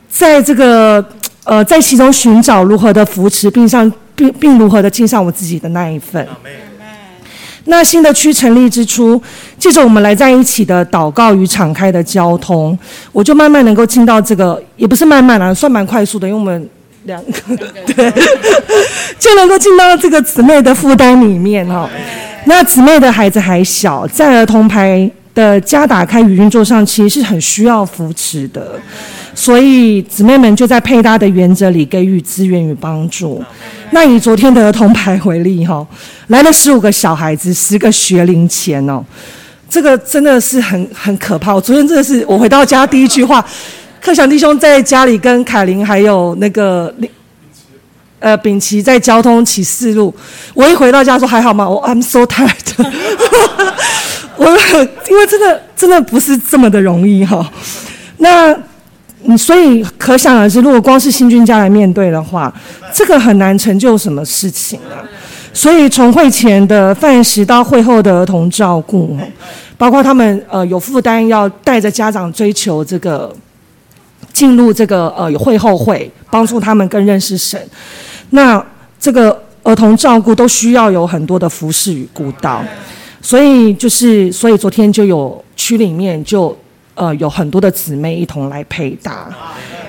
[0.08, 1.04] 在这个
[1.44, 6.24] 呃在其中寻找如何的扶持，并上并并如何的尽上我自己的那一份。
[7.66, 9.20] 那新的区成立之初，
[9.58, 12.78] 借着我们来在一起的祷告与敞开的交通，
[13.12, 16.70] 我就慢慢能够进到这个，也不是慢慢啊，算蛮快速的，因为我们
[17.06, 17.58] 两个
[17.88, 18.14] 对，
[19.18, 21.90] 就能够进到这个姊妹的负担里面哈。
[22.48, 28.80] 那姊妹的孩子还小，在儿童牌的家打开语音座上，其实是很需要扶持的，
[29.36, 33.44] 所以姊妹们就在配搭的原则里给予资源与帮助。
[33.92, 35.86] 那以昨天的儿童牌为例，哈，
[36.28, 39.04] 来了十五个小孩子，十个学龄前哦，
[39.70, 41.54] 这个真的是很很可怕。
[41.54, 43.46] 我昨天真的是，我回到家第一句话，
[44.02, 46.94] 克祥弟兄在家里跟凯琳还有那个。
[48.20, 50.14] 呃，秉琦在交通启示录，
[50.54, 51.70] 我一回到家说还好吗？
[51.70, 52.50] 我 I'm so tired，
[54.38, 54.46] 我
[55.10, 57.48] 因为真的真的不是这么的容易哈。
[58.18, 58.56] 那
[59.24, 62.52] 你所以可想而知，如果光是新军家来面对的话，
[62.94, 65.06] 这个很难成就什么事情啊。
[65.54, 69.18] 所以从会前的饭食到会后的儿童照顾，
[69.78, 73.34] 包括他们呃有负担要带着家长追求这个
[74.38, 77.60] 进入这个呃会后会，帮助他们更认识神。
[78.30, 78.64] 那
[79.00, 82.64] 这个儿童照顾都需要有很多的服侍与顾到，
[83.20, 86.56] 所以就是，所以昨天就有区里面就
[86.94, 89.28] 呃有很多的姊妹一同来配搭，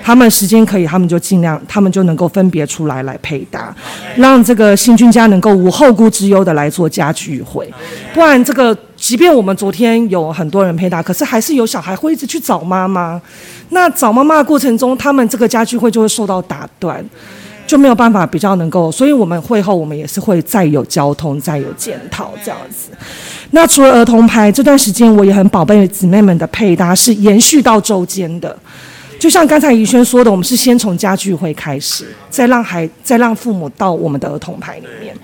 [0.03, 3.75] 他们时间可以，他们就尽量，他们就能够分别出来来配搭，
[4.15, 7.71] 让这个新君家能够无后顾之忧的来做家聚会。
[8.15, 8.75] 不然，这个
[9.09, 13.19] 即便我们昨天有很多人配搭，可是还是有小孩会一直去找妈妈。
[13.69, 17.03] 那找妈妈的过程中，他们这个家聚会就会受到打断。
[17.65, 22.89] 就没有办法比较能够，所以我们会后我们也是会再有交通，再有检讨这样子。
[23.49, 28.55] 那除了儿童牌这段时间，我也很宝贝姊妹们的配搭是延续到周间的。
[29.19, 35.15] 就像刚才怡轩说的，我们是先从家聚会开始，再让孩再让父母到我们的儿童牌里面。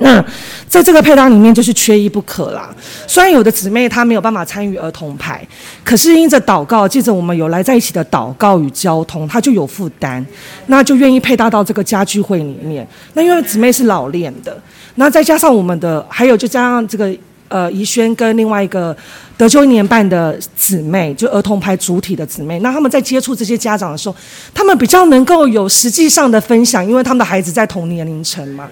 [0.00, 0.24] 那
[0.68, 2.68] 在这个配搭里面就是缺一不可啦。
[3.06, 5.46] 虽然有的姊妹她没有办法参与儿童牌，
[5.84, 10.24] 可是因着祷告，借着我们有来在一起的祷告与交通，她就有负担，
[10.66, 12.86] 那就愿意配搭到这个家聚会里面。
[13.14, 14.56] 那因为姊妹是老练的，
[14.96, 17.14] 那再加上我们的，还有就加上这个。
[17.48, 18.94] 呃，怡轩跟另外一个
[19.36, 24.16] 德州一年半的姊妹，就儿童牌主体的姊妹，那他们在接触这些家长的时候，
[24.52, 28.68] 他们比较能够有实际上的分享，因为他们的孩子在同年龄层嘛。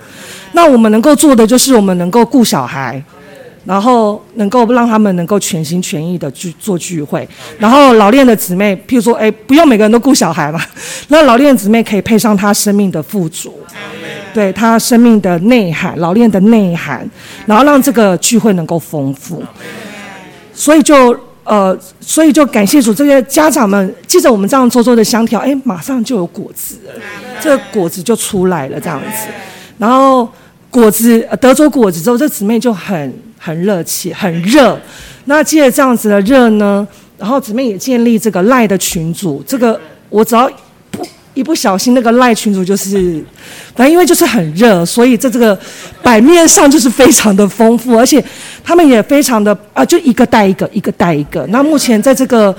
[0.55, 3.03] 那我们能够做的就是，我们能够顾小孩。
[3.67, 7.27] 然后能够让他们能够全心全意的去做聚会，
[7.59, 10.61] 然后老练的姊妹，譬如说，哎，不用每个人都顾小孩嘛，
[11.09, 13.59] 那老练的姊妹可以配上他生命的富足，
[14.35, 17.09] 对他生命的内涵，老练的内涵，
[17.47, 19.43] 然后让这个聚会能够丰富。
[20.53, 26.77] 所以就呃，所以就感谢主，这些家长们记着我们这样做做的香调，哎，马上就有果子，
[27.41, 29.29] 这果子就出来了这样子，
[29.79, 30.29] 然后
[30.75, 33.13] 果子得着果子之后，这姊妹就很。
[33.45, 34.81] 很热气，很热。
[35.27, 36.89] 那借着这样子的热呢，
[37.19, 39.45] 然后姊妹也建立这个赖的群组。
[39.47, 39.79] 这个
[40.09, 40.51] 我只要
[40.91, 43.23] 不一不小心，那个赖群组就是，
[43.77, 45.59] 反正因为就是很热，所以在这个
[46.03, 48.25] 版面上就是非常的丰富，而且
[48.65, 51.47] 他们也非常的啊，就一个带一个，一个带一个。
[51.49, 52.57] 那目前在这个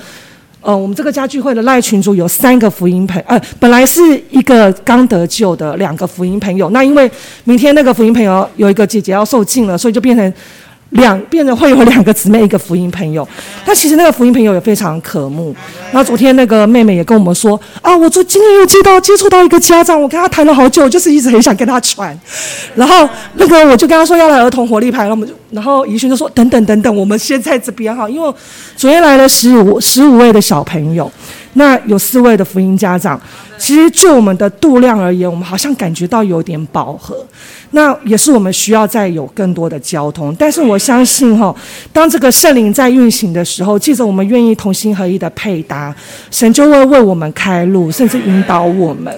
[0.66, 4.02] 呃，我们这个家聚会的赖群主有三个福音朋呃，本来是
[4.32, 7.10] 一个刚得救的两个福音朋友，那因为
[7.44, 10.34] 明天那个福音朋友有一个姐姐要受尽了，所以就变成。
[10.95, 13.27] 两变得会有两个姊妹，一个福音朋友。
[13.65, 15.55] 那其实那个福音朋友也非常渴慕。
[15.91, 22.17] 那昨天那个妹妹也跟我们说啊，我昨今天又接到接触到一个家长，我跟他谈了好久，就是一直很想跟他传。
[22.76, 28.34] 然后那个我就跟他说要来儿童活力牌，然后我们就然后怡轩就说等等等等，我们先在这边哈，因为
[28.76, 31.11] 昨天来了十五十五位的小朋友。
[31.57, 33.19] 那有四位的福音家长，
[33.57, 37.15] 其实就我们的度量而言，我们好像感觉到有点饱和。
[37.72, 40.36] 那也是我们需要再有更多的交通。
[40.38, 41.56] 但是我相信哈，
[41.94, 45.95] 当这个圣灵在运行的时候，记着我们愿意同心合一的配搭，
[46.30, 49.18] 神就会为我们开路，甚至引导我们。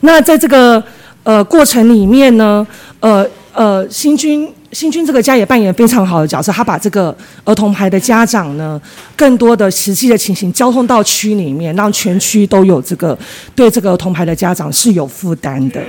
[0.00, 0.82] 那在这个
[1.22, 2.66] 呃过程里面呢，
[3.00, 4.50] 呃呃新君。
[4.72, 8.80] 新君这个家也扮演非常好的角色，他把这个儿童牌的家长呢，
[9.16, 13.18] 更多的实际的情形交通到区里面，让全区都有这个
[13.54, 15.82] 对这个儿童牌的家长是有负担的。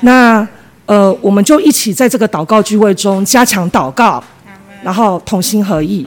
[0.00, 0.46] 那
[0.86, 4.22] 呃，我们就一起在这个祷告聚会中加强祷告，
[4.82, 6.06] 然后同心合意。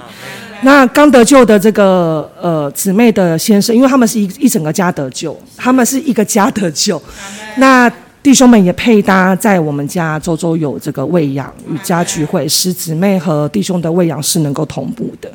[0.64, 7.02] 那刚得救的这个呃姊妹的先生，因为他们是一一整个家得救，他们是一个家得救。
[7.56, 7.92] 那
[8.24, 15.32] 弟兄们也配搭在我们家周周有这个喂养与家聚会，使姊妹和弟兄的喂养是能够同步的。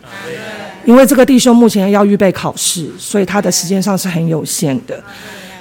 [0.85, 5.03] 因为这个弟兄目前要预备考试，所以他的时间上是很有限的。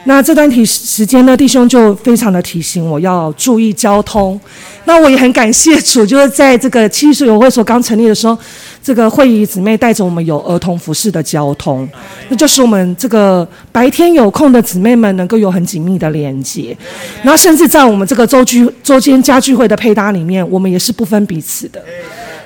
[0.03, 4.39] 那这段提时间呢，弟兄就非常的提醒我要注意交通。
[4.83, 8.37] 那我也很感谢主，就是在这个七岁友会所刚成立的时候。
[8.85, 11.89] 这个会议姊妹带着我们有儿童服饰的交通，
[12.29, 16.77] 那就是我们这个白天有空的姊妹们能够有很紧密的连接，
[17.23, 21.83] 然后甚至在我们这个周聚周间家聚会的配搭里面，我们也是不分彼此的，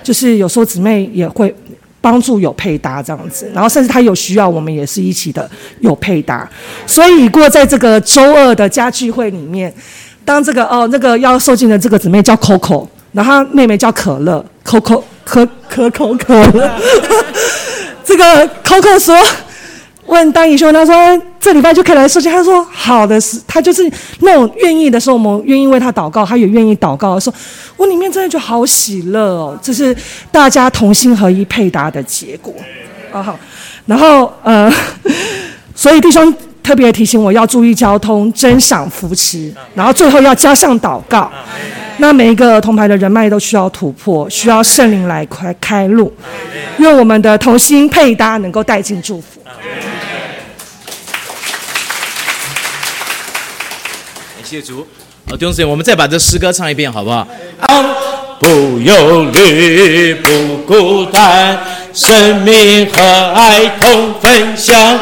[0.02, 1.54] 就是有时候姊妹也会
[2.00, 5.52] 帮助有配搭这样子，然后甚至她有需要，我们也是一起的
[5.82, 6.50] 有配搭，
[6.88, 9.74] 所以过在这个周二的家聚会里面，
[10.24, 15.04] 当这个哦那个要受尽的这个姊妹叫 Coco，然后妹妹叫可乐 Coco。
[15.30, 16.72] 可可口可乐，
[18.04, 19.16] 这个 Coco 说，
[20.08, 20.96] 问当姨兄，他说
[21.40, 22.28] 这礼拜就可以来受洗。
[22.28, 23.88] 他说好的是，他就是
[24.22, 27.20] 那种愿意的时候，我们愿意为他祷告，他也愿意祷告。
[27.20, 27.32] 说
[27.78, 29.96] 我里面真的就好喜乐哦，这是
[30.32, 32.52] 大家同心合一配搭的结果
[33.12, 33.38] 啊好，
[33.86, 34.72] 然后呃，
[35.76, 36.34] 所以弟兄
[36.64, 41.32] 特别提醒我要注意交通，珍赏扶持，然后最后要加上祷告。
[42.02, 46.12] 那每一个铜牌的人脉都需要突破，需要圣灵来开开路，
[46.78, 49.42] 愿我们的同心配搭能够带进祝福。
[54.36, 54.88] 感谢主，
[55.30, 57.28] 好弟兄姊妹，我们再把这诗歌唱一遍好不好？
[58.40, 58.48] 不
[58.80, 61.60] 忧虑，不孤单，
[61.94, 63.02] 生命和
[63.36, 64.98] 爱同分享。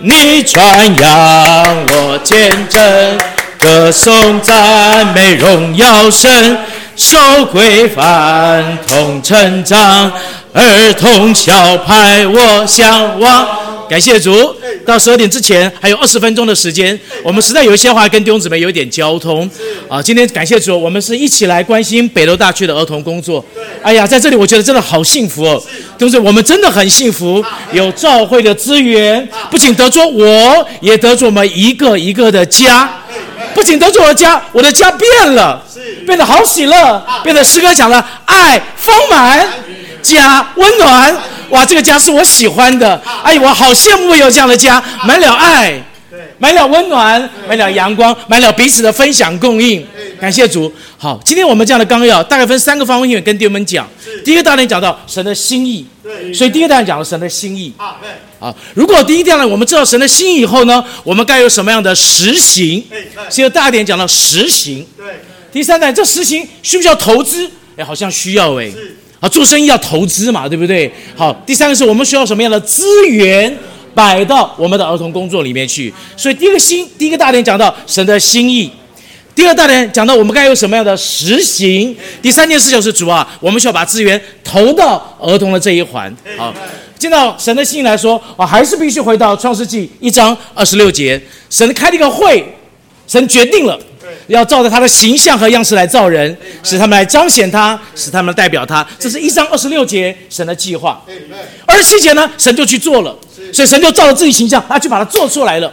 [0.00, 3.18] 你传扬我见证，
[3.62, 6.58] 歌颂赞美荣耀神，
[6.96, 7.16] 守
[7.52, 10.12] 规范同成长，
[10.52, 13.46] 儿童小派我向往。
[13.88, 14.52] 感谢主，
[14.86, 19.48] 到十二点之前还有二十分钟的时间，我们实在有一些话跟弟兄姊妹有一点交通。
[19.88, 20.02] 啊。
[20.02, 23.44] 今天感谢主，我们是一起来关心北楼大区的儿童工作。
[23.82, 25.62] 哎呀，在这里我觉得真的好幸福哦，
[25.98, 32.90] 弟兄姊妹，我们真的很幸福，有教会的资源，不仅得着我，也得着我们一个一个的家，
[33.62, 35.62] 不仅得着我的家，我的家变了，
[36.04, 39.46] 变得好喜乐，变得诗歌讲了爱丰满，
[40.02, 41.16] 家温暖。
[41.50, 45.80] 哇，这个家是我喜欢的，哎，我好羡慕有这样的家，满了爱，
[46.38, 49.86] 满了温暖，满了阳光，满了彼此的分享供应。
[50.22, 50.72] 感谢主。
[50.96, 53.88] 好，今天我们这样的纲要大概分三个方面跟弟兄们讲。
[54.24, 55.84] 第一个大点讲到神的心意，
[56.32, 57.72] 所以第一个大点讲了神的心意。
[58.38, 62.84] 啊，如果第一点呢，我们知道神的心意以后呢，我们该有什么样的实行？
[63.28, 64.86] 所以大点讲到实行。
[64.96, 65.06] 对。
[65.50, 67.50] 第三点，这实行需不需要投资？
[67.74, 68.70] 哎，好像需要哎。
[69.18, 70.88] 啊，做生意要投资嘛，对不对？
[71.16, 73.58] 好，第三个是我们需要什么样的资源
[73.92, 75.92] 摆到我们的儿童工作里面去。
[76.16, 78.70] 所以第一个心，第一个大点讲到神的心意；
[79.34, 86.14] 第二大点讲到我们该有什么样的实行；第三件事就是主啊，我们需要把资源投到儿童的这一环。
[86.36, 86.54] 好，
[86.98, 92.44] 见到神的心意来说，我还是必须回到创世纪一章二十六节，神开了一个会，
[93.06, 93.78] 神决定了。
[94.28, 98.86] 要照着他的形象和样式来造人，使他们来彰显他，使他们代表他。
[98.98, 101.02] 这是一章二十六节神的计划。
[101.66, 103.16] 二十七节呢，神就去做了，
[103.52, 105.72] 所以神就照着自己形象，他去把它做出来了。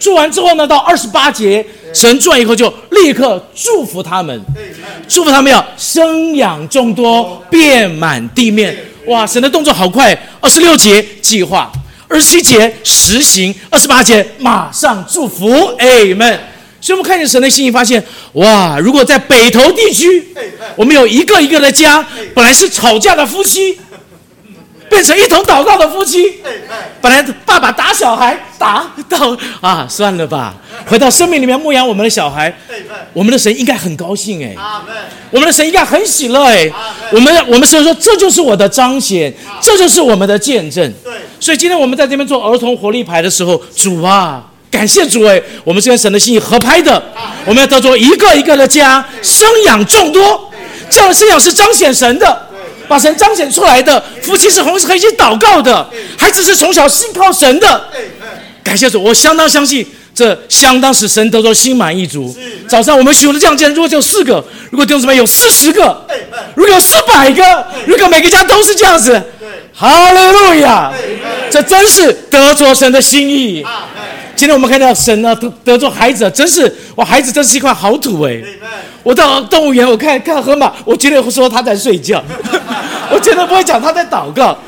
[0.00, 1.64] 做完之后呢，到二十八节，
[1.96, 4.38] 神做完以后就立刻祝福他们，
[5.08, 8.76] 祝福他们要生养众多，遍满地面。
[9.06, 10.14] 哇，神的动作好快！
[10.42, 11.72] 二十六节计划，
[12.06, 15.74] 二十七节实行，二十八节马上祝福。
[15.78, 16.38] 哎们。
[16.78, 18.04] 所以我们看见神的心意，发现
[18.34, 18.78] 哇！
[18.78, 20.22] 如果在北投地区，
[20.76, 23.76] 我们有一个一个的家，本来是吵架的夫妻，
[24.88, 26.40] 变成一同祷告的夫妻。
[27.00, 30.54] 本来爸爸打小孩，打到啊，算了吧，
[30.86, 32.54] 回到生命里面牧养我们的小孩。
[33.12, 34.54] 我们的神应该很高兴哎，
[35.30, 36.70] 我们的神应该很喜乐哎。
[37.12, 40.92] 我们我们神说，这就是我的彰显，这就是我们的见证。
[41.40, 44.44] 所以今天我们在这边做儿童活力牌的时候，主啊。
[44.68, 47.02] 感谢主哎，我们是跟神的心意合拍的。
[47.46, 50.52] 我们要得着一个一个的家，生养众多。
[50.90, 52.45] 这样的生养是彰显神的，
[52.88, 54.02] 把神彰显出来的。
[54.22, 55.88] 夫妻是同时可以一起祷告的，
[56.18, 57.88] 孩子是从小信靠神的。
[58.62, 62.34] 感谢主，我相当相信，这相当使神得着心满意足。
[62.68, 66.04] 早上我们许的这样见，如果只有四个，如果弟兄姊妹有四十个，
[66.54, 69.22] 如果有四百个，如果每个家都是这样子，
[69.72, 70.92] 哈利路亚！
[71.48, 73.64] 这真是得着神的心意。
[74.34, 77.04] 今天我们看到神呢得得做孩子，真是哇！
[77.04, 78.42] 孩子真是一块好土哎！
[79.06, 82.20] 我到动物园，我看看河马，我绝对会说他在睡觉，
[83.08, 84.58] 我绝对不会讲他在祷告。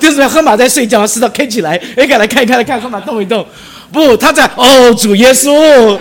[0.00, 3.46] 就是河马在睡觉，石头开起来，哎，赶来看一看，看河马动一动。
[3.92, 5.96] 不，他在哦，主耶稣，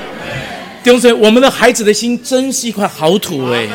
[0.83, 3.67] 弟兄姊妹，我们的孩子的心真是一块好土哎！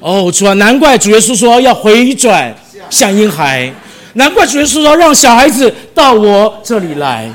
[0.00, 2.54] 哦，主啊，难怪主耶稣说要回转
[2.88, 3.70] 向婴孩，
[4.16, 7.30] 难怪主耶稣说让小孩子到我这里来。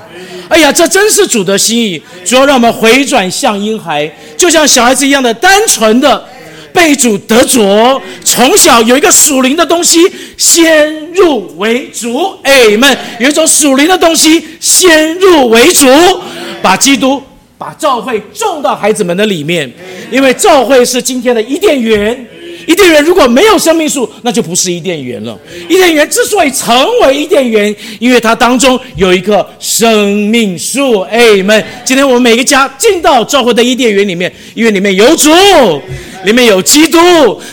[0.49, 6.25] 哎呀，这真是主的心意，主要让我们回转向婴孩，就像小孩子一样的单纯的
[6.73, 9.99] 被主得着，从小有一个属灵的东西
[10.35, 12.33] 先入为主。
[12.43, 15.87] 哎们，有一种属灵的东西先入为主，
[16.61, 17.21] 把基督、
[17.57, 19.71] 把教会种到孩子们的里面，
[20.11, 22.27] 因为教会是今天的伊甸园。
[22.67, 25.37] 伊甸园如果没有生命树，那就不是伊甸园了。
[25.69, 31.01] 伊甸园之所以成为伊甸园，因为它当中有一棵生命树。
[31.01, 35.29] 哎们，今天我们每个家进到教会的伊甸园里面，因为里面有主。
[36.23, 36.97] 里面有基督，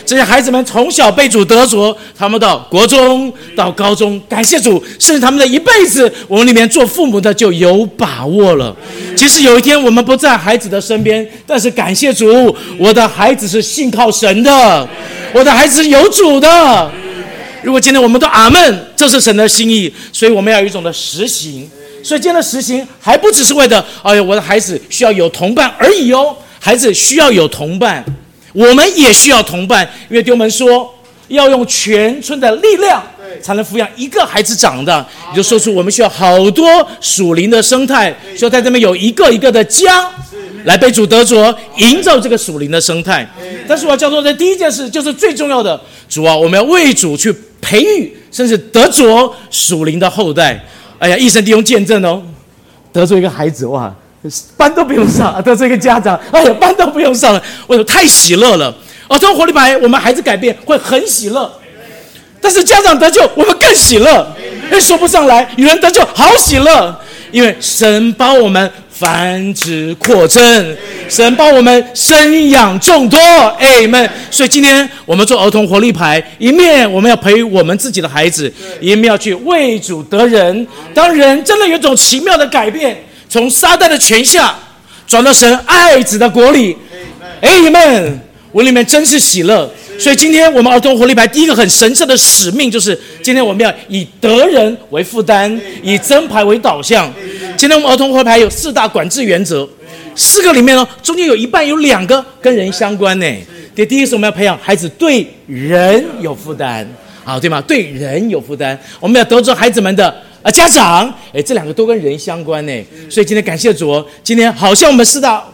[0.05, 8.77] 这些孩子们从小被主得着，他们到国中到高中，感谢主，甚至他们的一辈子，我们里面做父母的就有把握了。
[9.17, 14.89] 即使有一天我们不在孩子的身边，但是感谢主，我的孩子是信靠神的，
[15.33, 16.91] 我的孩子是有主的。
[17.63, 21.69] 如果今天我们都阿门，这是神的心意，所以我们要有一种的实行。
[22.05, 28.05] 所以今天的实行还不只是为了，哎呀，我的孩子需要有同伴而已哦，孩子需要有同伴。
[28.59, 30.93] 我们也需要同伴，因为丢门说
[31.29, 33.01] 要用全村的力量，
[33.41, 35.07] 才能抚养一个孩子长大。
[35.31, 36.67] 也就说出我们需要好多
[37.01, 40.11] 属灵的生态，需要在这边有一个一个的家，
[40.65, 43.25] 来被主得着，营造这个属灵的生态。
[43.69, 50.61] 但是我要教做的第一件事，就是最重要的，主啊，我们要为主去培育，甚至得着属灵的后代。
[50.99, 52.21] 哎呀，一生弟兄见证哦，
[52.93, 53.95] 得着一个孩子哇，
[54.57, 57.43] 班都不用上；得罪一个家长，哎呀，班都不用上了。
[57.67, 57.85] 为什么？
[57.85, 58.75] 太喜乐了。
[59.09, 61.51] 儿童活力牌，我们孩子改变会很喜乐，
[62.41, 64.37] 但是家长得救，我们更喜乐。
[64.71, 66.95] 哎，说不上来，有人得救好喜乐，
[67.31, 70.77] 因为神帮我们繁殖扩增，
[71.09, 73.19] 神帮我们生养众多。
[73.59, 80.67] 哎们，所以今天我们做儿童活力牌，一面我们要培育我们自己的孩子，一面要去为主得人。
[80.93, 82.95] 当人真的有种奇妙的改变，
[83.29, 84.57] 从撒旦的权下
[85.07, 86.77] 转到神爱子的国里，
[87.41, 88.21] 哎们。
[88.51, 97.13] 我里面真是喜乐，所以今天我们儿童活力牌第一个很神圣的使命就是，今天我们要以得人为负担，以增牌为导向。
[97.59, 99.69] 今天我们儿童活力牌有四大管制原则，
[100.15, 103.27] 四个里面呢，中间有一半有两个跟人相关呢。
[103.75, 106.89] 第第一是我们要培养孩子对人有负担，
[107.23, 107.61] 好对吗？
[107.61, 112.73] 对人有负担，我们要得着孩子们的啊家长，哎，这两个都跟人相关呢。
[113.11, 115.45] 所以今天感谢主，今天好像我们四大。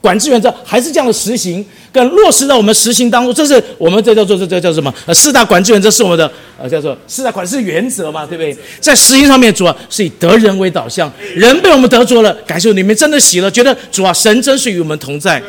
[0.00, 4.92] 管制原则还是这样的实行，跟落实到我们实行当中，这是我们这叫做这这叫什么？
[5.06, 6.28] 呃，四大管制原则是我们的
[6.60, 8.52] 呃叫做四大管制原则嘛，对不对？
[8.80, 15.40] 在实行上面，主啊是以得人为导向，人被我们得着了，感谢你们真的喜了，觉得主啊，神真是与我们同在。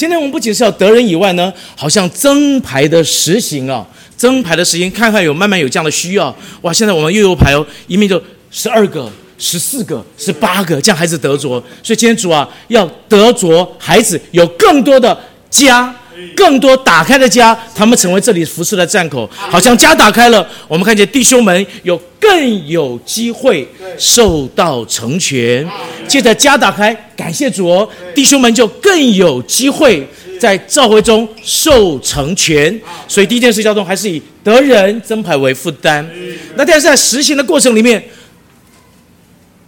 [0.00, 3.86] 今天我们不仅是要得人以外呢，好像增牌的实行啊，
[4.16, 6.34] 增牌的实行，看看有慢慢有这样的需要。
[6.62, 8.18] 哇，现在我们又有牌哦，一面就
[8.50, 9.12] 十二个。
[9.36, 11.62] 十四个、十八个，这样孩子得着。
[11.82, 15.18] 所以今天主啊，要得着孩子有更多的
[15.50, 15.94] 家，
[16.36, 19.28] 更多打开的家，他们成为这里服侍的站口。
[19.32, 23.66] 好像家打开了，我们看见弟兄们有更有机会
[23.98, 25.68] 受到成全。
[26.06, 30.06] 借着家打开，感谢主哦，弟兄们就更有机会
[30.38, 32.80] 在召回中受成全。
[33.06, 36.08] 所以第一件事交通还是以得人增牌为负担。
[36.56, 38.02] 那但是在实行的过程里面。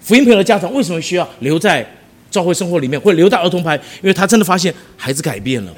[0.05, 1.87] 福音朋友的家长为什么需要留在
[2.33, 3.77] 教会生活里面，会留在儿童牌？
[4.03, 5.73] 因为他真的发现孩子改变了，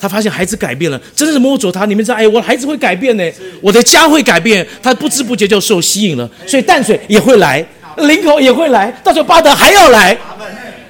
[0.00, 1.84] 他发现孩子改变了，真的是摸着他。
[1.84, 6.28] 你们知道，哎，我的孩子会改变呢，我的家会改变，他不知不觉就受吸引了。
[6.46, 7.64] 所以淡水也会来，
[7.98, 10.16] 林口也会来，到时候巴德还要来。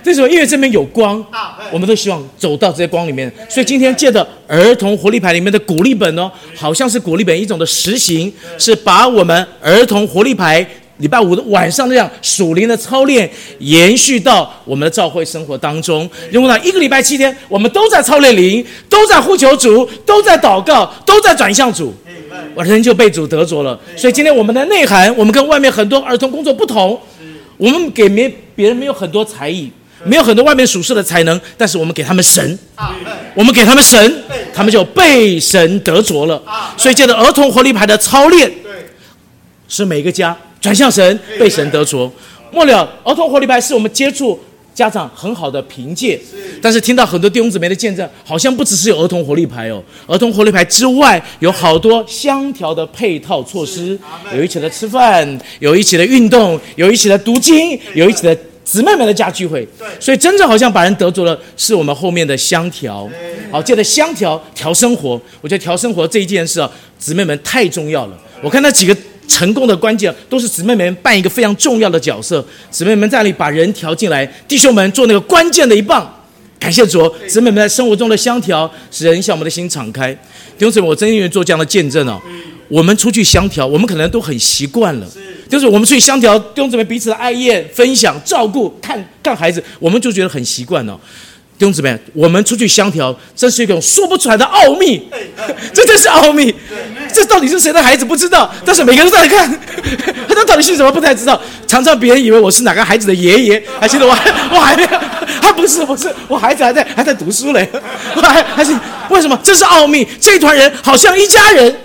[0.02, 0.28] 为什么？
[0.30, 1.22] 因为这边有光，
[1.70, 3.30] 我们都希望走到这些光里面。
[3.50, 10.66] 所以今天借的儿童活力牌里面的鼓励本哦，好像是鼓励本一种的实行，是把我们儿童活力牌。
[11.00, 13.28] 礼拜五的晚上，这样属灵的操练
[13.58, 16.08] 延续到我们的教会生活当中。
[16.30, 21.92] 因为呢，一个礼拜七天，我们都在操练灵，都在呼求主，都在祷告，都在转向主，
[22.54, 23.78] 我人就被主得着了。
[23.96, 27.00] 所以今天我们的内涵，我们跟外面很多儿童工作不同。
[27.56, 29.70] 我们给没别人没有很多才艺，
[30.04, 32.58] 没有很多外面属世的才能，但是我们给他们神，
[33.34, 34.22] 我们给他们神，
[34.54, 36.42] 他们就被神得着了。
[36.76, 38.50] 所以这个儿童活力牌的操练，
[39.68, 40.36] 是每个家。
[40.60, 42.10] 转向神，被神得着。
[42.52, 44.38] 末了，儿童活力牌是我们接触
[44.74, 46.20] 家长很好的凭借。
[46.60, 53.98] 但是听到很多弟兄姊妹的见证，好像不只是有儿童活力牌哦，儿童活力牌之外，有好多相调的配套措施，
[54.34, 59.66] 有一起的吃饭，有一起的运动，有一起的读经，有一起的姊妹们的家聚会。
[59.98, 63.08] 所以真正好像把人得着了，是我们后面的相调。
[63.50, 68.18] 好，借着相调调生活，我觉得调生活这一件事啊，姊妹们太重要了。
[68.42, 68.96] 我看那几个。
[69.30, 76.16] 成功的关键都是姊妹们扮一个非常重要的角色，姊妹们在那里把人调进来，弟兄们做那个关键的一棒。
[76.58, 80.12] 感谢主，姊妹们在生活中的相调，使人向我们的心敞开。
[80.12, 82.20] 弟兄姊妹，我真愿意做这样的见证哦。
[82.68, 85.06] 我们出去相调，我们可能都很习惯了，
[85.48, 91.00] 就是我们出去相调，弟兄姊妹彼此的爱宴、分享、照顾、看看孩子，我们就觉得很习惯了。
[91.60, 95.06] 弟兄姊妹，我们出去相调，这是一种说不出来的奥秘，
[95.74, 96.54] 这真是奥秘。
[97.12, 99.60] 这到底是谁的孩子不知道，但是每个人都在看，
[100.26, 101.38] 他到底是什么不太知道。
[101.66, 104.88] 常常别人以为我是哪个孩子的爷爷，还记得我还我还没有，
[105.42, 107.68] 他不是不是，我孩子还在还在读书嘞，
[108.16, 108.74] 我还还是
[109.10, 109.38] 为什么？
[109.42, 111.76] 这是奥秘，这一团人好像一家人。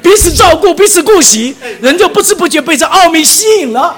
[0.00, 3.94] 彼此照顾，彼此顾惜，人就不知不觉被这奥秘吸引了。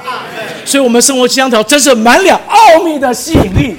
[0.67, 3.77] 所以，我们生活相调真是满脸奥秘的吸引力。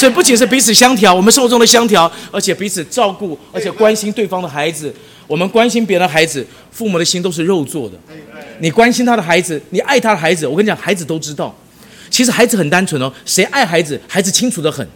[0.00, 4.90] 所以，不仅是彼此相调，我们生活中的相调，而且彼此照顾，而且关心对方的孩子。
[5.26, 7.96] 我们关心别人的孩子，父母的心都是肉做的。
[8.60, 11.54] 你关心他的孩子，你爱他的孩子，我跟你讲，孩子都知道。
[12.08, 14.88] 其实孩子很单纯哦，谁爱孩子，孩子清楚的很。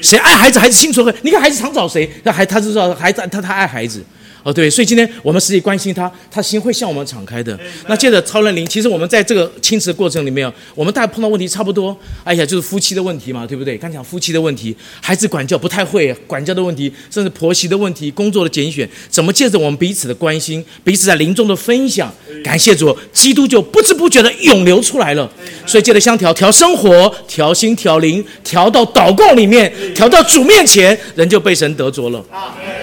[0.00, 1.20] 谁爱孩子，孩子清楚的很。
[1.24, 4.04] 你看孩子常找谁，那孩他知道孩子他他爱孩子。
[4.42, 7.58] 哦，对，所以今天我们实际关心他，他心会向我们敞开的。
[7.88, 13.76] 那接着超人灵，其实我们在这个亲子的过程里面，我们大家碰到问题差不多，哎呀，就是夫妻的问题嘛，对不对？
[13.78, 22.12] 刚讲夫妻的问题，孩子管教不太会，管教的问题，甚至婆媳的问题，工作的拣选，怎么借着我们彼此的关心，彼此在临终的分享，
[22.42, 25.30] 感谢主，基督就不知不觉的涌流出来了。
[25.66, 32.24] 所以借着香调调生活，调心调灵，调到祷告里面，调到主面前，人就被神得着了。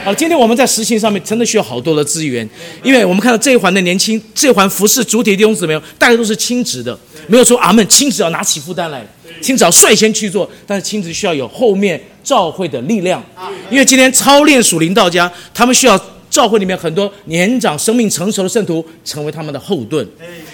[0.04, 2.48] 好，今天我们在实行上面真的需要好多的资源，
[2.84, 6.98] 因为我们看到这一环的年轻，这一环服侍主体弟兄姊妹，大家都是亲职的，
[7.28, 9.04] 没有说阿门，亲职要拿起负担来，
[9.42, 13.24] 亲职要率先去做，但是亲职需要有后面召会的力量，
[13.72, 16.00] 因为今天操练属灵道家，他们需要
[16.30, 20.08] 教会里面很多年长、生命成熟的圣徒成为他们的后盾，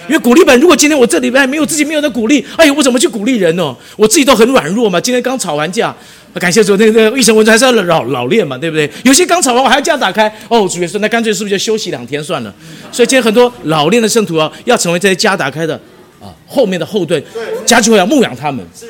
[0.07, 3.76] 因为鼓励本，如果今天我这礼拜没有自己没有的鼓励，哎呦，我怎么去鼓励人呢？
[3.97, 5.93] 我自己都很软弱嘛，今天刚吵完架。
[6.40, 8.90] 感谢主，那个那个一成文字还是要老老练嘛，对不对？
[9.03, 10.28] 有些刚吵完，我还要这样打开。
[10.49, 12.53] 哦，主耶稣，那干脆是不是就休息两天算了？
[12.91, 15.80] 所以今天很多老练的圣徒啊，要成为这些家打开的
[16.20, 17.24] 啊后面的后盾，
[17.66, 18.66] 家就会要牧养他们。
[18.78, 18.86] 是。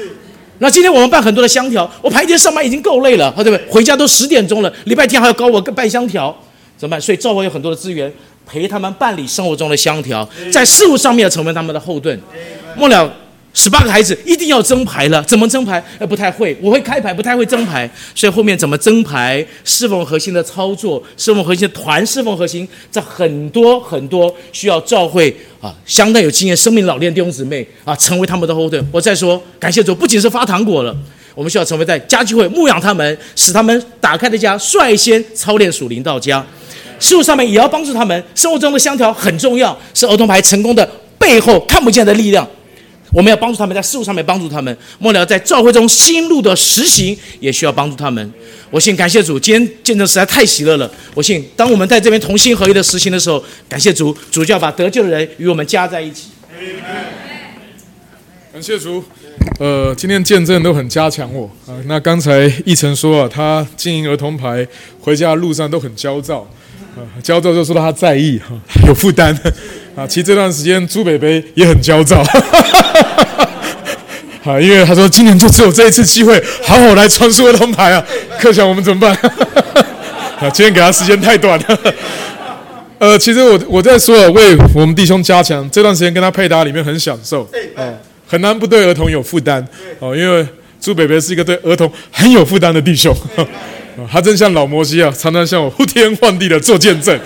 [0.58, 3.62] 那今天我们办很多的香条，我排一天上班已经够累了，对不对？
[3.70, 6.36] 回家都十点钟了，礼拜天还要搞我办香条，
[6.78, 7.00] 怎么办？
[7.00, 8.12] 所以教会有很多的资源
[8.48, 12.20] 陪他们办理生活中的香条，在事物上面成为他们的后盾。
[12.76, 13.14] 末了。
[13.57, 15.82] 十八个孩子一定要争牌了，怎么争牌？
[15.98, 19.44] 呃，不太会，我会开牌，不太会争牌，所以后面怎么争牌？
[19.64, 28.86] 侍奉核心的操作，侍奉核心的团，侍奉核心，这很多很多需要教会啊，相当有经验、生命老练弟兄姊妹啊，成为他们的后盾。
[28.91, 30.94] 我再说，感谢主，不仅是发糖果了，
[31.34, 36.45] 我们需要成为在家聚会牧养他们，使他们打开的家率先操练属灵到家，
[36.99, 38.22] 事物上面也要帮助他们。
[38.36, 40.86] 生活中的香条很重要，是儿童牌成功的
[41.18, 42.45] 背后看不见的力量。
[43.16, 48.30] 我们要帮助他们在事物上面帮助他们，末了在教会中新路的实行也需要帮助他们。
[48.70, 50.92] 我信感谢主，今天见证实在太喜乐了。
[51.14, 56.32] 我信，当我们在这边同心合一的实行的时候，感谢主，主就要把得救的人与我们加在一起。
[58.52, 59.02] 感谢主，
[59.62, 61.72] 呃，今天见证都很加强我啊。
[61.86, 64.68] 那刚才一成说啊，他经营儿童牌，
[65.00, 66.46] 回家的路上都很焦躁。
[67.22, 69.38] 焦躁就说他在意哈，有负担
[69.96, 70.06] 啊。
[70.08, 72.22] 其实这段时间朱北北也很焦躁，
[74.44, 78.04] 啊，因为他说今年就只有这一次机会，好好来传输儿童牌啊。
[78.40, 79.14] 克想我们怎么办？
[80.40, 81.80] 啊，今天给他时间太短了。
[82.98, 87.92] 呃，其实我我在说为我们弟兄加强这段时间跟他配搭里面很享受，啊，
[88.26, 89.66] 很难不对儿童有负担
[90.00, 90.46] 哦，因为
[90.80, 93.16] 朱北北是一个对儿童很有负担的弟兄。
[94.12, 97.18] 他真像老摩西啊，常常向我呼天唤地的做见证。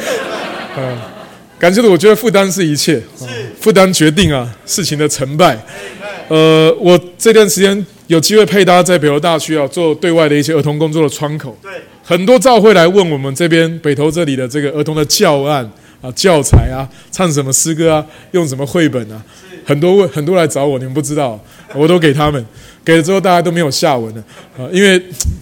[0.77, 0.97] 嗯，
[1.59, 3.01] 感谢的，我觉得负担是一切，
[3.59, 5.59] 负担决定啊事情的成败。
[6.29, 11.57] 呃，我这段时间有机会配搭在北投大区啊，做对外的一些儿童工作的窗口。
[11.61, 11.71] 对，
[12.01, 15.69] 很多照会来问我们这边北投这里的这个儿童的教案
[16.01, 19.21] 啊、教材啊、唱什么诗歌啊、用什么绘本啊，
[19.65, 21.37] 很多问很多来找我，你们不知道，
[21.75, 22.45] 我都给他们。
[22.85, 24.23] 给了之后，大家都没有下文了
[24.57, 24.65] 啊！
[24.71, 24.99] 因为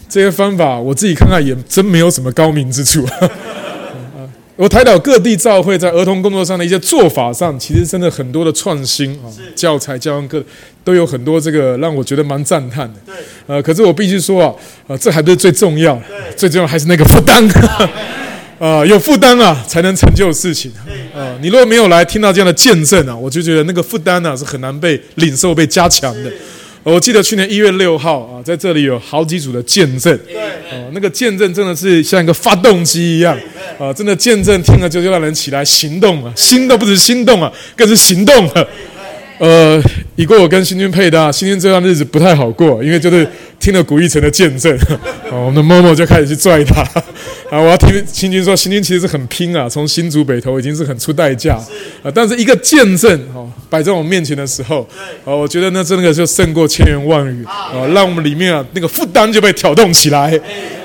[0.09, 3.07] 这些方法，我自己看看也真没有什么高明之处。
[4.57, 10.43] 我台岛各地教会在儿童工作上的一些做法上，其实真的很多的创新啊，教材、教案各
[10.83, 12.99] 都有很多这个让我觉得蛮赞叹的。
[13.05, 13.15] 对，
[13.45, 14.51] 呃，可是我必须说啊，
[14.87, 16.01] 呃，这还不是最重要，
[16.35, 17.47] 最重要还是那个负担。
[18.57, 20.71] 啊， 有负担啊，才能成就事情
[21.13, 21.37] 啊。
[21.39, 26.31] 你如果没有来听到这样的见证啊，我就觉得那个负担呢是很难被领受、被加强的。
[26.81, 30.35] 我记得去年一月六号啊，在这里有好几组的见证，对，
[30.71, 33.37] 哦，那个见证真的是像一个发动机一样，
[33.79, 38.65] 啊，真的见证听了就就让人起来行动啊，心都不止心动啊，更是行动啊。
[39.39, 39.79] 呃，
[40.15, 43.27] 以过我跟新军配搭，新军这段日子不太好过，因为就是
[43.67, 44.73] 听了古一成的见证，
[45.29, 46.81] 啊，我们的默默就开始去拽他，
[47.51, 51.55] 啊，我要听新军说，新军其实是很拼啊，从新竹北投已经是很出代价，
[52.01, 54.87] 啊，但是一个见证哦摆在我面前的时候，
[55.25, 60.33] 啊，我觉得那真的就胜过千言万语，啊，让我们里面啊那个负担就被挑动起来，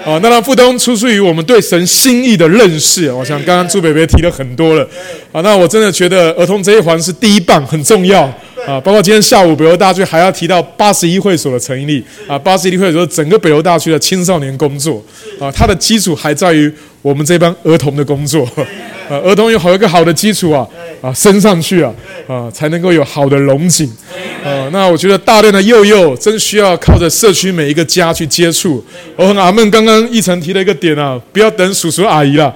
[0.04, 4.82] 啊，那那负担出自于我们对神心意的认识，我想刚刚朱北北提了很多了，
[5.30, 8.28] 啊，那我真的觉得儿童这一环是第一棒，很重要。
[8.66, 15.02] 啊，包括今天下午北邮大区还要提到八十一会所的成立啊，八十一会所整个北邮大区的青少年工作
[15.40, 16.72] 啊，它的基础还在于
[17.02, 18.44] 我们这帮儿童的工作
[19.10, 20.66] 啊，儿童有好一个好的基础啊
[21.00, 21.92] 啊升上去啊
[22.28, 23.86] 啊才能够有好的龙井
[24.44, 28.84] 啊，那我觉得大量的幼幼真需要靠着社区每一个家去接触。
[29.16, 32.54] 我和阿闷刚刚一晨提了一个点啊，不要等叔叔阿姨了。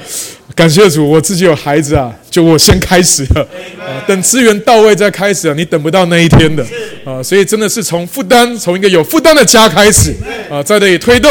[0.56, 3.42] 感谢主，我自己有孩子啊，就我先开始了
[3.78, 4.00] 啊。
[4.06, 6.64] 等资源到位再开始啊，你等不到那一天的
[7.04, 7.22] 啊。
[7.22, 10.14] 所以真的是从负担，从一个有负担的家开始
[10.50, 11.30] 啊，在这里推动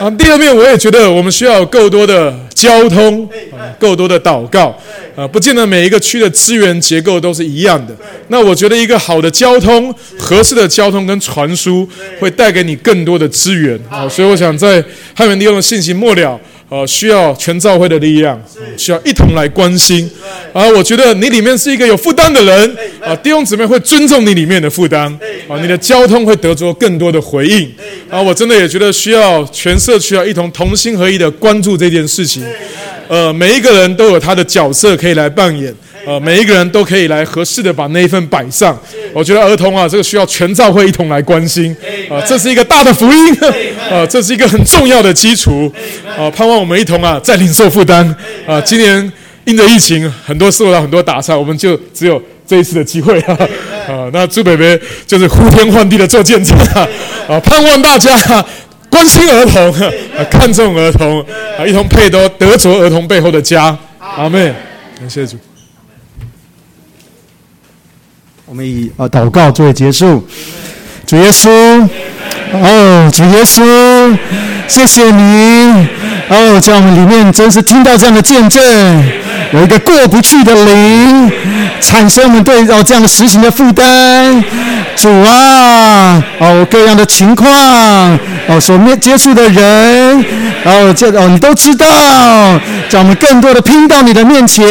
[0.00, 4.76] 啊，第二面我也觉得我们需要有够多的交通，啊够多的祷告，
[5.14, 7.94] 啊，不见得每一个区的资源结构都是一样的。
[8.26, 11.88] 那我觉得一个好的交通、合适的交通跟传输，
[12.18, 14.08] 会带给你更多的资源啊。
[14.08, 14.84] 所以我想在
[15.14, 16.40] 汉文利用的信息末了。
[16.68, 18.42] 呃，需要全教会的力量，
[18.76, 20.10] 需要一同来关心。
[20.52, 25.06] 啊，我觉得你里面是一个有负担的人，啊，弟兄姊妹会尊重你里面的负担，
[25.48, 27.72] 啊，你的交通会得着更多的回应。
[28.10, 32.44] 啊，我真的也觉得需要全社区要一同同心合意的关注这件事情。
[33.08, 35.72] 呃，每一个人都有他的角色可以来扮演。
[36.06, 38.78] 呃，每一个人都可以来合适的把那一份摆上。
[39.12, 41.76] 我觉得儿童啊，这个需要全教会一同来关心。
[42.08, 43.36] 啊，这是一个大的福音。
[43.90, 45.70] 啊，这是一个很重要的基础。
[46.16, 48.06] 啊，盼望我们一同啊，在领受负担。
[48.46, 49.12] 啊，今年
[49.46, 53.36] 因着疫情，很多受到很多打岔，我们就只有这一次的机会啊。
[53.88, 56.88] 啊，那朱北北就是呼天唤地的做见证啊。
[57.28, 58.16] 啊，盼望大家
[58.88, 61.20] 关心儿童，啊，看重儿童，
[61.58, 63.76] 啊，一同配得得着儿童背后的家。
[63.98, 64.54] 阿妹，
[65.00, 65.36] 感谢主。
[68.48, 70.24] 我们以呃祷告作为结束。
[71.04, 71.50] 主耶稣，
[72.52, 74.16] 哦，主耶稣，
[74.68, 75.86] 谢谢你，
[76.28, 78.62] 哦，在我们里面真是听到这样的见证，
[79.52, 81.30] 有一个过不去的灵，
[81.80, 84.44] 产生我们对哦这样的实行的负担。
[84.94, 87.50] 主啊，哦各样的情况，
[88.46, 90.24] 哦所面接触的人，
[90.66, 91.86] 哦这哦你都知道，
[92.88, 94.66] 叫我们更多的拼到你的面前，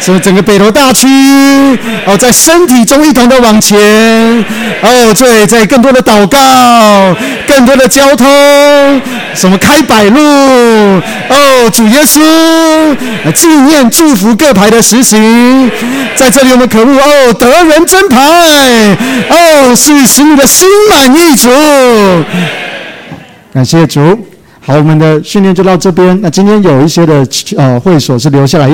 [0.00, 1.08] 使整个北投大区，
[2.06, 3.78] 哦在身体中一同的往前，
[4.80, 6.38] 哦对，在更多的祷告，
[7.48, 8.26] 更多的交通，
[9.34, 12.20] 什么开百路，哦主耶稣，
[13.34, 15.68] 纪念祝福各牌的实行，
[16.14, 18.22] 在这里我们可恶哦得人真牌。
[19.30, 21.50] 哦，是使你的心满意足。
[23.52, 24.31] 感谢主。
[24.64, 26.16] 好，我们的训练就到这边。
[26.20, 27.26] 那今天有一些的
[27.56, 28.68] 呃会所是留下来。